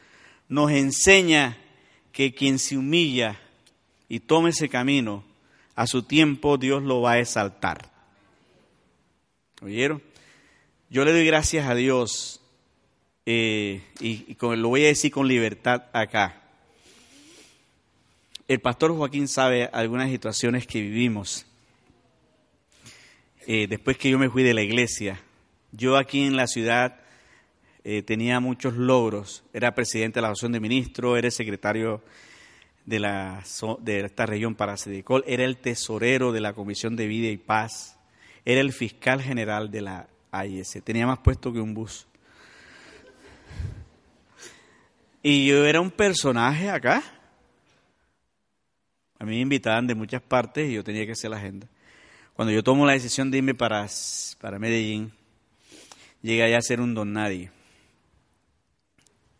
Nos 0.48 0.70
enseña 0.72 1.56
que 2.12 2.34
quien 2.34 2.58
se 2.58 2.76
humilla 2.76 3.40
y 4.08 4.20
tome 4.20 4.50
ese 4.50 4.68
camino 4.68 5.24
a 5.76 5.86
su 5.86 6.02
tiempo 6.02 6.58
Dios 6.58 6.82
lo 6.82 7.00
va 7.02 7.12
a 7.12 7.18
exaltar. 7.20 7.90
¿Oyeron? 9.62 10.02
Yo 10.90 11.04
le 11.04 11.12
doy 11.12 11.24
gracias 11.24 11.68
a 11.68 11.74
Dios 11.74 12.40
eh, 13.26 13.82
y, 14.00 14.36
lo 14.40 14.68
voy 14.68 14.84
a 14.84 14.88
decir 14.88 15.12
con 15.12 15.28
libertad 15.28 15.84
acá. 15.92 16.47
El 18.48 18.60
pastor 18.60 18.96
Joaquín 18.96 19.28
sabe 19.28 19.68
algunas 19.74 20.10
situaciones 20.10 20.66
que 20.66 20.80
vivimos 20.80 21.44
eh, 23.46 23.66
después 23.66 23.98
que 23.98 24.08
yo 24.08 24.18
me 24.18 24.30
fui 24.30 24.42
de 24.42 24.54
la 24.54 24.62
iglesia. 24.62 25.20
Yo 25.70 25.98
aquí 25.98 26.24
en 26.24 26.34
la 26.34 26.46
ciudad 26.46 27.00
eh, 27.84 28.02
tenía 28.02 28.40
muchos 28.40 28.74
logros. 28.74 29.44
Era 29.52 29.74
presidente 29.74 30.16
de 30.16 30.22
la 30.22 30.28
Asociación 30.28 30.52
de 30.52 30.60
Ministros, 30.60 31.18
era 31.18 31.30
secretario 31.30 32.02
de, 32.86 33.00
la, 33.00 33.44
de 33.80 34.00
esta 34.00 34.24
región 34.24 34.54
para 34.54 34.78
Sedicol, 34.78 35.24
era 35.26 35.44
el 35.44 35.58
tesorero 35.58 36.32
de 36.32 36.40
la 36.40 36.54
Comisión 36.54 36.96
de 36.96 37.06
Vida 37.06 37.28
y 37.28 37.36
Paz, 37.36 37.98
era 38.46 38.62
el 38.62 38.72
fiscal 38.72 39.20
general 39.20 39.70
de 39.70 39.82
la 39.82 40.08
AIS. 40.30 40.80
Tenía 40.84 41.06
más 41.06 41.18
puesto 41.18 41.52
que 41.52 41.60
un 41.60 41.74
bus. 41.74 42.06
Y 45.22 45.46
yo 45.46 45.66
era 45.66 45.82
un 45.82 45.90
personaje 45.90 46.70
acá. 46.70 47.02
A 49.18 49.24
mí 49.24 49.32
me 49.32 49.40
invitaban 49.40 49.86
de 49.86 49.94
muchas 49.94 50.22
partes 50.22 50.68
y 50.68 50.74
yo 50.74 50.84
tenía 50.84 51.04
que 51.06 51.12
hacer 51.12 51.30
la 51.30 51.36
agenda. 51.36 51.68
Cuando 52.34 52.52
yo 52.52 52.62
tomo 52.62 52.86
la 52.86 52.92
decisión 52.92 53.30
de 53.30 53.38
irme 53.38 53.54
para, 53.54 53.86
para 54.40 54.58
Medellín, 54.58 55.12
llegué 56.22 56.44
allá 56.44 56.58
a 56.58 56.62
ser 56.62 56.80
un 56.80 56.94
don 56.94 57.12
nadie. 57.12 57.50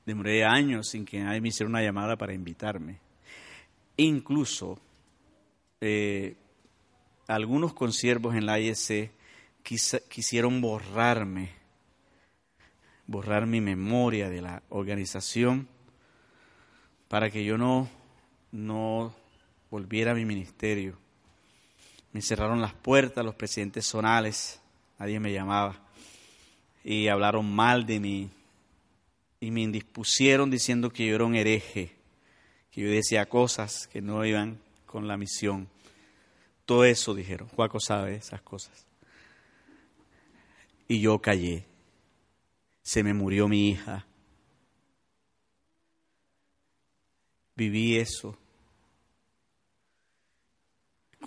Demoré 0.04 0.44
años 0.44 0.88
sin 0.88 1.04
que 1.04 1.20
nadie 1.20 1.40
me 1.40 1.48
hiciera 1.48 1.68
una 1.68 1.82
llamada 1.82 2.16
para 2.16 2.34
invitarme. 2.34 2.98
Incluso 3.96 4.80
eh, 5.80 6.36
algunos 7.28 7.74
consiervos 7.74 8.34
en 8.34 8.46
la 8.46 8.58
IEC 8.58 9.12
quisieron 10.08 10.60
borrarme 10.60 11.58
borrar 13.08 13.46
mi 13.46 13.60
memoria 13.60 14.28
de 14.28 14.42
la 14.42 14.62
organización 14.68 15.66
para 17.08 17.30
que 17.30 17.42
yo 17.42 17.56
no, 17.56 17.88
no 18.52 19.14
volviera 19.70 20.12
a 20.12 20.14
mi 20.14 20.24
ministerio. 20.24 20.98
Me 22.12 22.22
cerraron 22.22 22.60
las 22.60 22.74
puertas 22.74 23.24
los 23.24 23.34
presidentes 23.34 23.86
zonales, 23.86 24.60
nadie 24.98 25.20
me 25.20 25.32
llamaba, 25.32 25.80
y 26.84 27.08
hablaron 27.08 27.50
mal 27.50 27.86
de 27.86 28.00
mí, 28.00 28.30
y 29.40 29.50
me 29.50 29.62
indispusieron 29.62 30.50
diciendo 30.50 30.90
que 30.90 31.06
yo 31.06 31.14
era 31.14 31.24
un 31.24 31.34
hereje, 31.34 31.92
que 32.70 32.82
yo 32.82 32.90
decía 32.90 33.26
cosas 33.26 33.86
que 33.88 34.00
no 34.00 34.24
iban 34.24 34.58
con 34.86 35.06
la 35.06 35.16
misión. 35.16 35.68
Todo 36.64 36.84
eso 36.84 37.14
dijeron, 37.14 37.48
Juaco 37.48 37.80
sabe 37.80 38.16
esas 38.16 38.42
cosas. 38.42 38.86
Y 40.88 41.00
yo 41.00 41.18
callé 41.20 41.64
se 42.88 43.02
me 43.02 43.12
murió 43.12 43.48
mi 43.48 43.68
hija. 43.68 44.06
Viví 47.54 47.98
eso 47.98 48.34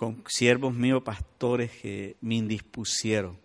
con 0.02 0.24
siervos 0.26 0.74
míos, 0.74 1.04
pastores 1.04 1.70
que 1.70 2.16
me 2.22 2.34
indispusieron 2.34 3.38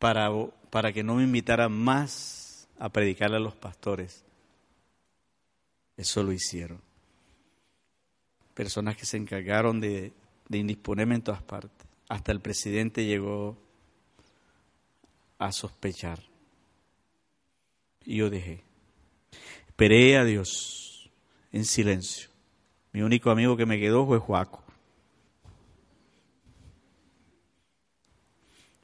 para, 0.00 0.28
para 0.68 0.92
que 0.92 1.04
no 1.04 1.14
me 1.14 1.22
invitaran 1.22 1.70
más 1.70 2.66
a 2.80 2.88
predicarle 2.88 3.36
a 3.36 3.38
los 3.38 3.54
pastores. 3.54 4.24
Eso 5.96 6.24
lo 6.24 6.32
hicieron. 6.32 6.80
Personas 8.52 8.96
que 8.96 9.06
se 9.06 9.16
encargaron 9.16 9.78
de, 9.78 10.12
de 10.48 10.58
indisponerme 10.58 11.14
en 11.14 11.22
todas 11.22 11.42
partes. 11.44 11.86
Hasta 12.08 12.32
el 12.32 12.40
presidente 12.40 13.04
llegó 13.04 13.56
a 15.38 15.52
sospechar. 15.52 16.18
Y 18.04 18.16
yo 18.16 18.28
dejé. 18.28 18.64
Esperé 19.68 20.16
a 20.16 20.24
Dios 20.24 21.08
en 21.52 21.64
silencio. 21.64 22.31
Mi 22.92 23.02
único 23.02 23.30
amigo 23.30 23.56
que 23.56 23.66
me 23.66 23.78
quedó 23.78 24.06
fue 24.06 24.18
Juaco. 24.18 24.62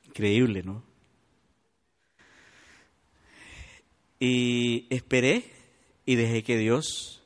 Increíble, 0.06 0.62
¿no? 0.62 0.82
Y 4.18 4.86
esperé 4.90 5.44
y 6.04 6.16
dejé 6.16 6.42
que 6.42 6.56
Dios 6.56 7.22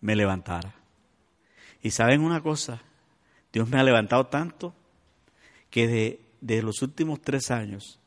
me 0.00 0.16
levantara. 0.16 0.74
Y 1.82 1.90
saben 1.90 2.22
una 2.22 2.42
cosa, 2.42 2.82
Dios 3.52 3.68
me 3.68 3.78
ha 3.78 3.84
levantado 3.84 4.26
tanto 4.26 4.74
que 5.70 5.86
de, 5.86 6.20
de 6.40 6.62
los 6.62 6.82
últimos 6.82 7.20
tres 7.20 7.50
años 7.50 8.00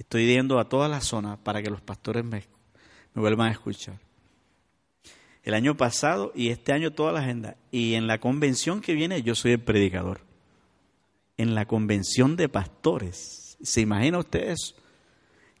Estoy 0.00 0.26
yendo 0.26 0.58
a 0.58 0.66
toda 0.66 0.88
la 0.88 1.02
zona 1.02 1.36
para 1.36 1.62
que 1.62 1.68
los 1.68 1.82
pastores 1.82 2.24
me, 2.24 2.42
me 3.12 3.20
vuelvan 3.20 3.48
a 3.48 3.52
escuchar. 3.52 3.98
El 5.42 5.54
año 5.54 5.76
pasado 5.76 6.32
y 6.34 6.48
este 6.48 6.72
año 6.72 6.92
toda 6.92 7.12
la 7.12 7.20
agenda. 7.20 7.56
Y 7.70 7.94
en 7.94 8.06
la 8.06 8.18
convención 8.18 8.80
que 8.80 8.94
viene 8.94 9.22
yo 9.22 9.34
soy 9.34 9.52
el 9.52 9.60
predicador. 9.60 10.20
En 11.36 11.54
la 11.54 11.66
convención 11.66 12.36
de 12.36 12.48
pastores. 12.48 13.56
¿Se 13.62 13.80
imagina 13.80 14.18
ustedes 14.18 14.74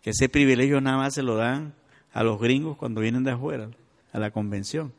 Que 0.02 0.10
ese 0.10 0.28
privilegio 0.28 0.80
nada 0.80 0.96
más 0.96 1.14
se 1.14 1.22
lo 1.22 1.36
dan 1.36 1.74
a 2.12 2.22
los 2.22 2.40
gringos 2.40 2.76
cuando 2.76 3.00
vienen 3.00 3.24
de 3.24 3.32
afuera, 3.32 3.70
a 4.12 4.18
la 4.18 4.30
convención. 4.30 4.92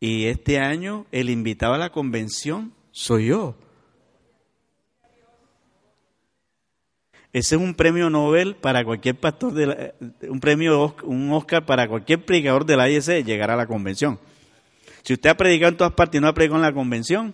Y 0.00 0.26
este 0.26 0.58
año 0.60 1.06
el 1.10 1.28
invitado 1.28 1.74
a 1.74 1.78
la 1.78 1.90
convención 1.90 2.72
soy 2.92 3.26
yo. 3.26 3.56
Ese 7.38 7.54
es 7.54 7.62
un 7.62 7.72
premio 7.72 8.10
Nobel 8.10 8.56
para 8.56 8.84
cualquier 8.84 9.14
pastor, 9.14 9.52
de 9.52 9.94
un 10.28 10.40
premio, 10.40 10.96
un 11.04 11.30
Oscar 11.30 11.64
para 11.64 11.86
cualquier 11.86 12.24
predicador 12.24 12.66
de 12.66 12.76
la 12.76 12.90
IEC 12.90 13.24
llegar 13.24 13.52
a 13.52 13.56
la 13.56 13.68
convención. 13.68 14.18
Si 15.04 15.12
usted 15.12 15.30
ha 15.30 15.36
predicado 15.36 15.70
en 15.70 15.76
todas 15.76 15.92
partes 15.92 16.18
y 16.18 16.20
no 16.20 16.26
ha 16.26 16.34
predicado 16.34 16.58
en 16.58 16.66
la 16.66 16.72
convención, 16.72 17.32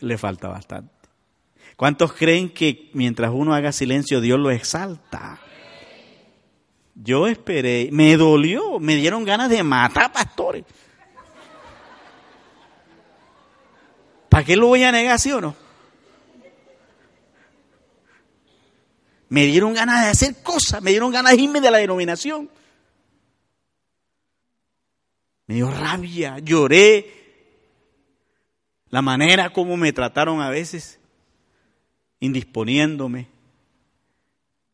le 0.00 0.16
falta 0.16 0.48
bastante. 0.48 0.94
¿Cuántos 1.76 2.14
creen 2.14 2.48
que 2.48 2.88
mientras 2.94 3.30
uno 3.30 3.52
haga 3.52 3.70
silencio 3.72 4.22
Dios 4.22 4.40
lo 4.40 4.50
exalta? 4.50 5.38
Yo 6.94 7.26
esperé, 7.26 7.90
me 7.92 8.16
dolió, 8.16 8.80
me 8.80 8.96
dieron 8.96 9.24
ganas 9.24 9.50
de 9.50 9.62
matar 9.62 10.10
pastores. 10.10 10.64
¿Para 14.38 14.46
qué 14.46 14.54
lo 14.54 14.68
voy 14.68 14.84
a 14.84 14.92
negar, 14.92 15.18
sí 15.18 15.32
o 15.32 15.40
no? 15.40 15.56
Me 19.30 19.46
dieron 19.46 19.74
ganas 19.74 20.04
de 20.04 20.10
hacer 20.12 20.44
cosas, 20.44 20.80
me 20.80 20.92
dieron 20.92 21.10
ganas 21.10 21.36
de 21.36 21.42
irme 21.42 21.60
de 21.60 21.72
la 21.72 21.78
denominación. 21.78 22.48
Me 25.48 25.56
dio 25.56 25.68
rabia, 25.68 26.38
lloré. 26.38 27.14
La 28.90 29.02
manera 29.02 29.52
como 29.52 29.76
me 29.76 29.92
trataron 29.92 30.40
a 30.40 30.50
veces, 30.50 31.00
indisponiéndome, 32.20 33.26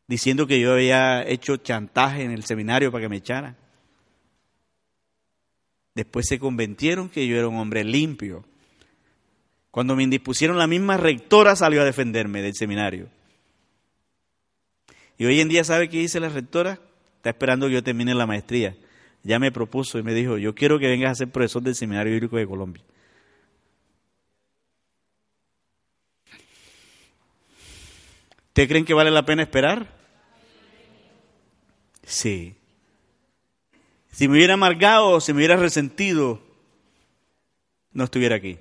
diciendo 0.07 0.47
que 0.47 0.61
yo 0.61 0.75
había 0.75 1.27
hecho 1.27 1.57
chantaje 1.57 2.23
en 2.23 2.33
el 2.33 2.45
seminario 2.45 2.93
para 2.93 3.05
que 3.05 3.09
me 3.09 3.17
echaran. 3.17 3.57
Después 5.95 6.27
se 6.29 6.39
convencieron 6.39 7.09
que 7.09 7.27
yo 7.27 7.39
era 7.39 7.49
un 7.49 7.57
hombre 7.57 7.83
limpio. 7.83 8.45
Cuando 9.75 9.97
me 9.97 10.05
indispusieron, 10.05 10.57
la 10.57 10.69
misma 10.69 10.99
rectora 10.99 11.57
salió 11.57 11.83
a 11.83 11.85
defenderme 11.85 12.43
del 12.43 12.55
seminario. 12.55 13.09
Y 15.19 15.25
hoy 15.25 15.41
en 15.41 15.49
día, 15.49 15.65
¿sabe 15.65 15.89
qué 15.89 15.99
dice 15.99 16.21
la 16.21 16.29
rectora? 16.29 16.79
Está 17.17 17.31
esperando 17.31 17.67
que 17.67 17.73
yo 17.73 17.83
termine 17.83 18.15
la 18.15 18.25
maestría. 18.25 18.77
Ya 19.25 19.41
me 19.41 19.51
propuso 19.51 19.99
y 19.99 20.05
me 20.05 20.15
dijo, 20.15 20.39
yo 20.39 20.55
quiero 20.55 20.79
que 20.79 20.87
vengas 20.87 21.11
a 21.11 21.15
ser 21.17 21.29
profesor 21.33 21.61
del 21.61 21.75
Seminario 21.75 22.13
Bíblico 22.13 22.37
de 22.37 22.47
Colombia. 22.47 22.85
¿Ustedes 28.47 28.69
creen 28.69 28.85
que 28.85 28.95
vale 28.95 29.11
la 29.11 29.25
pena 29.25 29.43
esperar? 29.43 29.93
Sí. 32.05 32.55
Si 34.13 34.29
me 34.29 34.37
hubiera 34.37 34.55
amargado, 34.55 35.21
si 35.21 35.33
me 35.33 35.39
hubiera 35.39 35.57
resentido, 35.57 36.41
no 37.91 38.05
estuviera 38.05 38.37
aquí. 38.37 38.61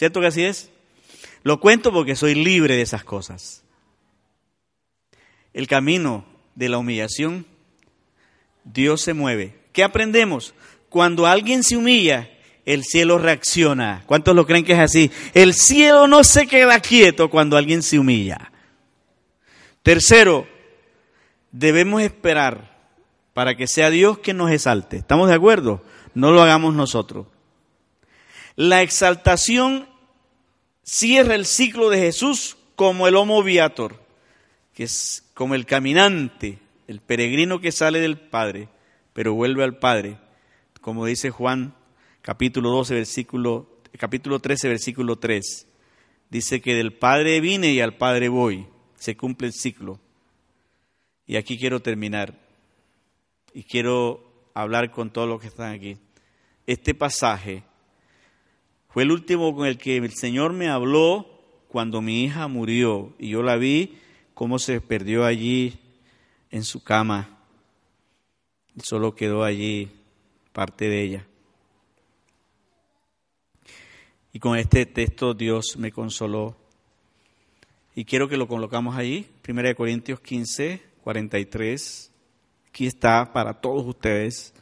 ¿Cierto 0.00 0.22
que 0.22 0.28
así 0.28 0.44
es? 0.44 0.70
Lo 1.42 1.60
cuento 1.60 1.92
porque 1.92 2.16
soy 2.16 2.34
libre 2.34 2.74
de 2.74 2.80
esas 2.80 3.04
cosas. 3.04 3.64
El 5.52 5.66
camino 5.66 6.24
de 6.54 6.70
la 6.70 6.78
humillación, 6.78 7.44
Dios 8.64 9.02
se 9.02 9.12
mueve. 9.12 9.60
¿Qué 9.74 9.84
aprendemos? 9.84 10.54
Cuando 10.88 11.26
alguien 11.26 11.62
se 11.62 11.76
humilla, 11.76 12.30
el 12.64 12.82
cielo 12.82 13.18
reacciona. 13.18 14.02
¿Cuántos 14.06 14.34
lo 14.34 14.46
creen 14.46 14.64
que 14.64 14.72
es 14.72 14.78
así? 14.78 15.10
El 15.34 15.52
cielo 15.52 16.06
no 16.06 16.24
se 16.24 16.46
queda 16.46 16.80
quieto 16.80 17.28
cuando 17.28 17.58
alguien 17.58 17.82
se 17.82 17.98
humilla. 17.98 18.52
Tercero, 19.82 20.48
debemos 21.52 22.00
esperar 22.00 22.88
para 23.34 23.54
que 23.54 23.66
sea 23.66 23.90
Dios 23.90 24.16
quien 24.20 24.38
nos 24.38 24.50
exalte. 24.50 24.96
¿Estamos 24.96 25.28
de 25.28 25.34
acuerdo? 25.34 25.84
No 26.14 26.32
lo 26.32 26.40
hagamos 26.40 26.74
nosotros. 26.74 27.26
La 28.56 28.80
exaltación 28.80 29.89
cierra 30.90 31.36
el 31.36 31.46
ciclo 31.46 31.88
de 31.88 31.98
Jesús 31.98 32.56
como 32.74 33.06
el 33.06 33.14
homo 33.14 33.44
viator, 33.44 34.02
que 34.74 34.82
es 34.82 35.24
como 35.34 35.54
el 35.54 35.64
caminante, 35.64 36.58
el 36.88 37.00
peregrino 37.00 37.60
que 37.60 37.70
sale 37.70 38.00
del 38.00 38.18
Padre, 38.18 38.68
pero 39.12 39.34
vuelve 39.34 39.62
al 39.62 39.78
Padre, 39.78 40.18
como 40.80 41.06
dice 41.06 41.30
Juan 41.30 41.76
capítulo 42.22 42.70
12 42.70 42.94
versículo 42.94 43.80
capítulo 43.98 44.40
13 44.40 44.68
versículo 44.68 45.16
3. 45.16 45.68
Dice 46.28 46.60
que 46.60 46.74
del 46.74 46.92
Padre 46.92 47.40
vine 47.40 47.72
y 47.72 47.80
al 47.80 47.96
Padre 47.96 48.28
voy. 48.28 48.66
Se 48.96 49.16
cumple 49.16 49.48
el 49.48 49.52
ciclo. 49.52 50.00
Y 51.26 51.36
aquí 51.36 51.56
quiero 51.58 51.80
terminar. 51.80 52.38
Y 53.52 53.64
quiero 53.64 54.48
hablar 54.54 54.90
con 54.90 55.10
todos 55.10 55.28
los 55.28 55.40
que 55.40 55.48
están 55.48 55.72
aquí. 55.72 55.98
Este 56.66 56.94
pasaje 56.94 57.64
fue 58.90 59.04
el 59.04 59.12
último 59.12 59.54
con 59.54 59.66
el 59.66 59.78
que 59.78 59.96
el 59.96 60.12
Señor 60.12 60.52
me 60.52 60.68
habló 60.68 61.26
cuando 61.68 62.02
mi 62.02 62.24
hija 62.24 62.48
murió 62.48 63.14
y 63.18 63.30
yo 63.30 63.42
la 63.42 63.56
vi 63.56 63.98
cómo 64.34 64.58
se 64.58 64.80
perdió 64.80 65.24
allí 65.24 65.78
en 66.50 66.64
su 66.64 66.82
cama. 66.82 67.38
Y 68.76 68.80
solo 68.80 69.14
quedó 69.14 69.44
allí 69.44 69.90
parte 70.52 70.88
de 70.88 71.02
ella. 71.02 71.26
Y 74.32 74.38
con 74.40 74.58
este 74.58 74.86
texto 74.86 75.34
Dios 75.34 75.76
me 75.76 75.92
consoló. 75.92 76.56
Y 77.94 78.04
quiero 78.04 78.28
que 78.28 78.36
lo 78.36 78.48
colocamos 78.48 78.96
allí, 78.96 79.26
1 79.48 79.74
Corintios 79.76 80.20
15, 80.20 80.82
43. 81.02 82.12
Aquí 82.68 82.86
está 82.86 83.32
para 83.32 83.60
todos 83.60 83.86
ustedes. 83.86 84.54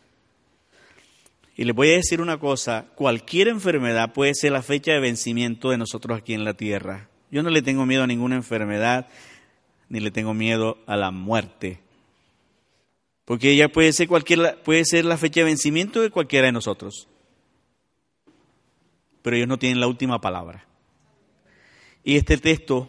Y 1.59 1.65
les 1.65 1.75
voy 1.75 1.91
a 1.91 1.97
decir 1.97 2.21
una 2.21 2.39
cosa, 2.39 2.87
cualquier 2.95 3.49
enfermedad 3.49 4.13
puede 4.13 4.33
ser 4.33 4.53
la 4.53 4.63
fecha 4.63 4.93
de 4.93 5.01
vencimiento 5.01 5.71
de 5.71 5.77
nosotros 5.77 6.17
aquí 6.17 6.33
en 6.33 6.45
la 6.45 6.55
tierra. 6.55 7.09
Yo 7.33 7.43
no 7.43 7.51
le 7.51 7.63
tengo 7.63 7.85
miedo 7.85 8.05
a 8.05 8.07
ninguna 8.07 8.37
enfermedad, 8.37 9.09
ni 9.89 9.99
le 9.99 10.13
tengo 10.13 10.35
miedo 10.35 10.79
a 10.87 10.97
la 10.97 11.11
muerte. 11.11 11.81
Porque 13.25 13.51
ella 13.51 13.71
puede 13.71 13.93
ser, 13.93 14.07
cualquier, 14.07 14.63
puede 14.63 14.85
ser 14.85 15.05
la 15.05 15.19
fecha 15.19 15.41
de 15.41 15.47
vencimiento 15.47 16.01
de 16.01 16.11
cualquiera 16.11 16.47
de 16.47 16.53
nosotros. 16.53 17.09
Pero 19.23 19.35
ellos 19.35 19.49
no 19.49 19.59
tienen 19.59 19.81
la 19.81 19.89
última 19.89 20.21
palabra. 20.21 20.65
Y 22.05 22.19
este 22.19 22.39
texto 22.39 22.89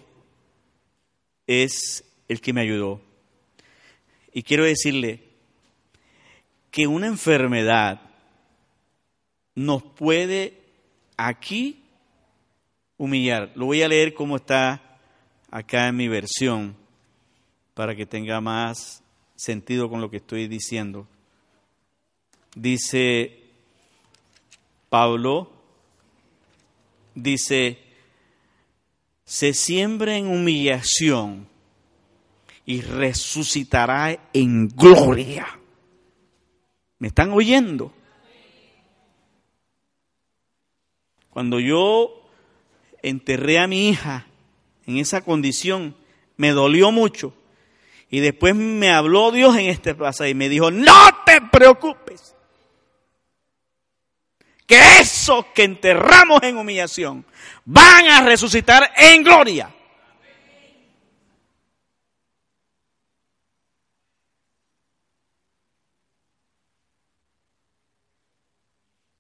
es 1.48 2.04
el 2.28 2.40
que 2.40 2.54
me 2.54 2.62
ayudó. 2.62 3.02
Y 4.32 4.44
quiero 4.44 4.64
decirle 4.64 5.24
que 6.70 6.86
una 6.86 7.08
enfermedad 7.08 8.09
nos 9.60 9.84
puede 9.84 10.58
aquí 11.18 11.84
humillar. 12.98 13.52
Lo 13.56 13.66
voy 13.66 13.82
a 13.82 13.90
leer 13.90 14.14
como 14.14 14.38
está 14.38 14.98
acá 15.52 15.90
en 15.90 15.98
mi 15.98 16.08
versión 16.08 16.78
para 17.74 17.94
que 17.94 18.06
tenga 18.06 18.40
más 18.40 19.04
sentido 19.36 19.90
con 19.90 20.00
lo 20.00 20.10
que 20.10 20.18
estoy 20.18 20.48
diciendo. 20.48 21.08
Dice 22.56 23.38
Pablo, 24.88 25.52
dice, 27.14 27.80
se 29.26 29.54
siembra 29.54 30.16
en 30.16 30.28
humillación 30.28 31.50
y 32.66 32.80
resucitará 32.80 34.30
en 34.32 34.70
gloria. 34.70 35.60
¿Me 36.98 37.10
están 37.10 37.34
oyendo? 37.34 37.99
Cuando 41.40 41.62
yo 41.62 42.22
enterré 43.02 43.60
a 43.60 43.68
mi 43.68 43.88
hija 43.88 44.28
en 44.86 44.98
esa 44.98 45.22
condición, 45.22 45.96
me 46.36 46.50
dolió 46.50 46.92
mucho. 46.92 47.34
Y 48.10 48.20
después 48.20 48.56
me 48.56 48.92
habló 48.92 49.32
Dios 49.32 49.56
en 49.56 49.68
este 49.68 49.96
pasaje 49.96 50.32
y 50.32 50.34
me 50.34 50.50
dijo, 50.50 50.70
no 50.70 50.94
te 51.26 51.40
preocupes. 51.40 52.36
Que 54.66 55.00
esos 55.00 55.46
que 55.56 55.64
enterramos 55.64 56.44
en 56.44 56.58
humillación 56.58 57.26
van 57.64 58.10
a 58.10 58.22
resucitar 58.26 58.92
en 58.98 59.24
gloria. 59.24 59.74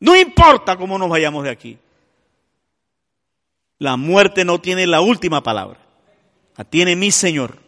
No 0.02 0.18
importa 0.18 0.76
cómo 0.76 0.98
nos 0.98 1.08
vayamos 1.08 1.46
de 1.46 1.50
aquí. 1.50 1.80
La 3.80 3.96
muerte 3.96 4.46
no 4.46 4.60
tiene 4.60 4.86
la 4.86 5.02
última 5.02 5.42
palabra. 5.42 5.80
La 6.58 6.66
tiene 6.66 6.96
mi 6.96 7.12
Señor. 7.12 7.60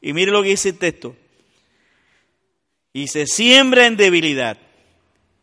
Y 0.00 0.12
mire 0.14 0.32
lo 0.32 0.42
que 0.42 0.48
dice 0.48 0.70
el 0.70 0.78
texto. 0.78 1.14
Y 2.94 3.08
se 3.08 3.26
siembra 3.26 3.86
en 3.86 3.96
debilidad 3.96 4.58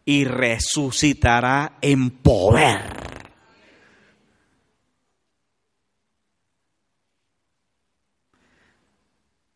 y 0.03 0.25
resucitará 0.25 1.77
en 1.81 2.09
poder. 2.09 2.81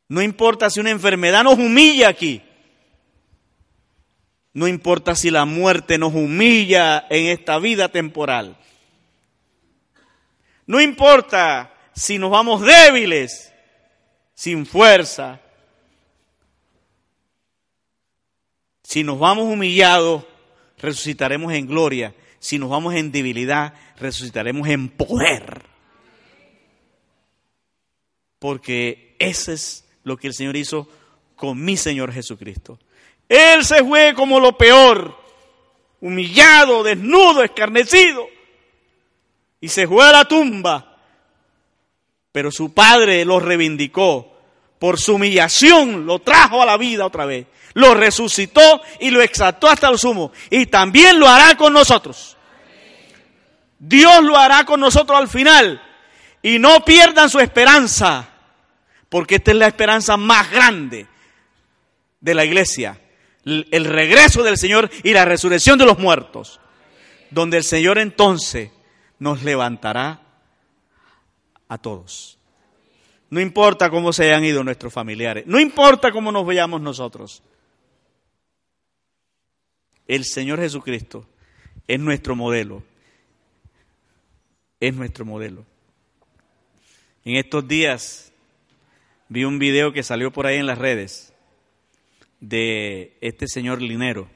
No 0.07 0.21
importa 0.21 0.69
si 0.69 0.79
una 0.79 0.91
enfermedad 0.91 1.43
nos 1.43 1.57
humilla 1.57 2.09
aquí. 2.09 2.43
No 4.53 4.67
importa 4.67 5.15
si 5.15 5.31
la 5.31 5.45
muerte 5.45 5.97
nos 5.97 6.13
humilla 6.13 7.07
en 7.09 7.25
esta 7.25 7.57
vida 7.57 7.89
temporal. 7.89 8.57
No 10.67 10.79
importa 10.79 11.73
si 11.93 12.19
nos 12.19 12.29
vamos 12.29 12.61
débiles, 12.61 13.51
sin 14.33 14.65
fuerza. 14.65 15.41
Si 18.83 19.03
nos 19.03 19.17
vamos 19.17 19.51
humillados, 19.51 20.23
resucitaremos 20.77 21.51
en 21.53 21.65
gloria. 21.65 22.13
Si 22.39 22.59
nos 22.59 22.69
vamos 22.69 22.93
en 22.93 23.11
debilidad, 23.11 23.73
resucitaremos 23.97 24.67
en 24.67 24.89
poder. 24.89 25.63
Porque 28.37 29.15
ese 29.17 29.53
es 29.53 29.85
lo 30.03 30.17
que 30.17 30.27
el 30.27 30.33
Señor 30.33 30.57
hizo 30.57 30.87
con 31.35 31.63
mi 31.63 31.75
Señor 31.75 32.11
Jesucristo. 32.11 32.77
Él 33.29 33.63
se 33.65 33.83
fue 33.83 34.13
como 34.13 34.39
lo 34.39 34.57
peor, 34.57 35.17
humillado, 36.01 36.83
desnudo, 36.83 37.43
escarnecido, 37.43 38.27
y 39.59 39.69
se 39.69 39.87
fue 39.87 40.05
a 40.05 40.11
la 40.11 40.25
tumba. 40.25 40.97
Pero 42.31 42.51
su 42.51 42.73
padre 42.73 43.23
lo 43.23 43.39
reivindicó. 43.39 44.29
Por 44.79 44.99
su 44.99 45.15
humillación 45.15 46.05
lo 46.05 46.19
trajo 46.19 46.61
a 46.61 46.65
la 46.65 46.75
vida 46.77 47.05
otra 47.05 47.25
vez. 47.25 47.47
Lo 47.73 47.93
resucitó 47.93 48.81
y 48.99 49.11
lo 49.11 49.21
exaltó 49.21 49.69
hasta 49.69 49.87
el 49.87 49.97
sumo. 49.97 50.33
Y 50.49 50.65
también 50.65 51.19
lo 51.19 51.27
hará 51.27 51.55
con 51.55 51.71
nosotros. 51.71 52.35
Dios 53.79 54.23
lo 54.23 54.37
hará 54.37 54.65
con 54.65 54.81
nosotros 54.81 55.17
al 55.17 55.29
final. 55.29 55.81
Y 56.41 56.59
no 56.59 56.83
pierdan 56.83 57.29
su 57.29 57.39
esperanza. 57.39 58.27
Porque 59.07 59.35
esta 59.35 59.51
es 59.51 59.57
la 59.57 59.67
esperanza 59.67 60.17
más 60.17 60.51
grande 60.51 61.07
de 62.19 62.33
la 62.33 62.43
iglesia 62.43 62.99
el 63.45 63.85
regreso 63.85 64.43
del 64.43 64.57
Señor 64.57 64.89
y 65.03 65.13
la 65.13 65.25
resurrección 65.25 65.77
de 65.77 65.85
los 65.85 65.99
muertos, 65.99 66.59
donde 67.29 67.57
el 67.57 67.63
Señor 67.63 67.97
entonces 67.97 68.71
nos 69.19 69.43
levantará 69.43 70.21
a 71.67 71.77
todos. 71.77 72.37
No 73.29 73.41
importa 73.41 73.89
cómo 73.89 74.13
se 74.13 74.25
hayan 74.25 74.45
ido 74.45 74.63
nuestros 74.63 74.93
familiares, 74.93 75.45
no 75.47 75.59
importa 75.59 76.11
cómo 76.11 76.31
nos 76.31 76.45
veamos 76.45 76.81
nosotros. 76.81 77.41
El 80.07 80.25
Señor 80.25 80.59
Jesucristo 80.59 81.27
es 81.87 81.99
nuestro 81.99 82.35
modelo, 82.35 82.83
es 84.79 84.93
nuestro 84.93 85.25
modelo. 85.25 85.65
En 87.25 87.37
estos 87.37 87.67
días 87.67 88.31
vi 89.29 89.45
un 89.45 89.57
video 89.57 89.93
que 89.93 90.03
salió 90.03 90.31
por 90.31 90.45
ahí 90.45 90.57
en 90.57 90.67
las 90.67 90.77
redes 90.77 91.32
de 92.43 93.15
este 93.21 93.47
señor 93.47 93.81
Linero. 93.81 94.29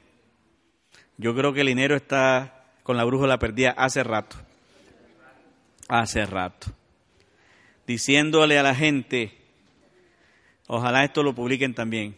Yo 1.18 1.34
creo 1.34 1.52
que 1.52 1.62
Linero 1.62 1.94
está 1.94 2.64
con 2.82 2.96
la 2.96 3.04
brújula 3.04 3.38
perdida 3.38 3.72
hace 3.72 4.02
rato. 4.02 4.36
Hace 5.88 6.24
rato. 6.24 6.68
Diciéndole 7.86 8.58
a 8.58 8.62
la 8.62 8.74
gente, 8.74 9.36
ojalá 10.68 11.04
esto 11.04 11.22
lo 11.22 11.34
publiquen 11.34 11.74
también. 11.74 12.16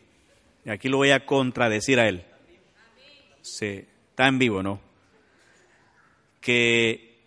Y 0.65 0.71
aquí 0.71 0.89
lo 0.89 0.99
voy 0.99 1.11
a 1.11 1.27
contradecir 1.27 1.99
a 1.99 2.09
él. 2.09 2.25
Sí, 3.43 3.85
está 4.11 4.29
en 4.29 4.39
vivo, 4.39 4.63
¿no? 4.63 4.81
Que 6.41 7.19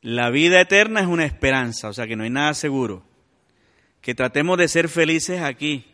la 0.00 0.30
vida 0.30 0.60
eterna 0.60 1.00
es 1.00 1.06
una 1.06 1.24
esperanza, 1.24 1.88
o 1.88 1.92
sea 1.92 2.06
que 2.06 2.14
no 2.14 2.22
hay 2.22 2.30
nada 2.30 2.54
seguro. 2.54 3.02
Que 4.00 4.14
tratemos 4.14 4.58
de 4.58 4.68
ser 4.68 4.88
felices 4.88 5.42
aquí 5.42 5.89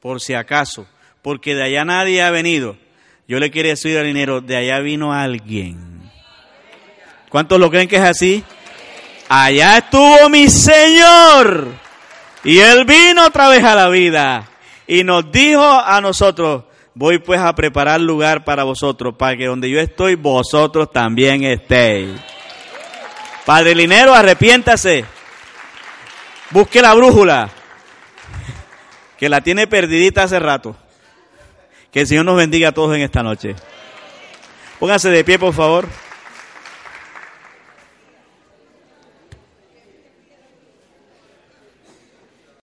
por 0.00 0.20
si 0.20 0.34
acaso, 0.34 0.86
porque 1.22 1.54
de 1.54 1.64
allá 1.64 1.84
nadie 1.84 2.22
ha 2.22 2.30
venido. 2.30 2.76
Yo 3.28 3.38
le 3.38 3.50
quería 3.50 3.72
decir 3.72 3.96
al 3.98 4.06
dinero, 4.06 4.40
de 4.40 4.56
allá 4.56 4.80
vino 4.80 5.12
alguien. 5.12 6.10
¿Cuántos 7.28 7.60
lo 7.60 7.70
creen 7.70 7.88
que 7.88 7.96
es 7.96 8.02
así? 8.02 8.42
Allá 9.28 9.78
estuvo 9.78 10.28
mi 10.28 10.48
Señor. 10.48 11.68
Y 12.42 12.58
Él 12.58 12.84
vino 12.84 13.26
otra 13.26 13.48
vez 13.48 13.62
a 13.62 13.76
la 13.76 13.88
vida. 13.88 14.48
Y 14.86 15.04
nos 15.04 15.30
dijo 15.30 15.62
a 15.62 16.00
nosotros, 16.00 16.64
voy 16.94 17.18
pues 17.18 17.40
a 17.40 17.54
preparar 17.54 18.00
lugar 18.00 18.44
para 18.44 18.64
vosotros, 18.64 19.14
para 19.16 19.36
que 19.36 19.46
donde 19.46 19.70
yo 19.70 19.78
estoy, 19.78 20.16
vosotros 20.16 20.90
también 20.90 21.44
estéis. 21.44 22.10
Padre 23.46 23.74
Linero, 23.76 24.14
arrepiéntase. 24.14 25.04
Busque 26.50 26.82
la 26.82 26.94
brújula, 26.94 27.48
que 29.20 29.28
la 29.28 29.42
tiene 29.42 29.66
perdidita 29.66 30.22
hace 30.22 30.38
rato. 30.40 30.74
Que 31.92 32.00
el 32.00 32.06
Señor 32.06 32.24
nos 32.24 32.38
bendiga 32.38 32.70
a 32.70 32.72
todos 32.72 32.96
en 32.96 33.02
esta 33.02 33.22
noche. 33.22 33.54
Pónganse 34.78 35.10
de 35.10 35.22
pie, 35.24 35.38
por 35.38 35.52
favor. 35.52 35.86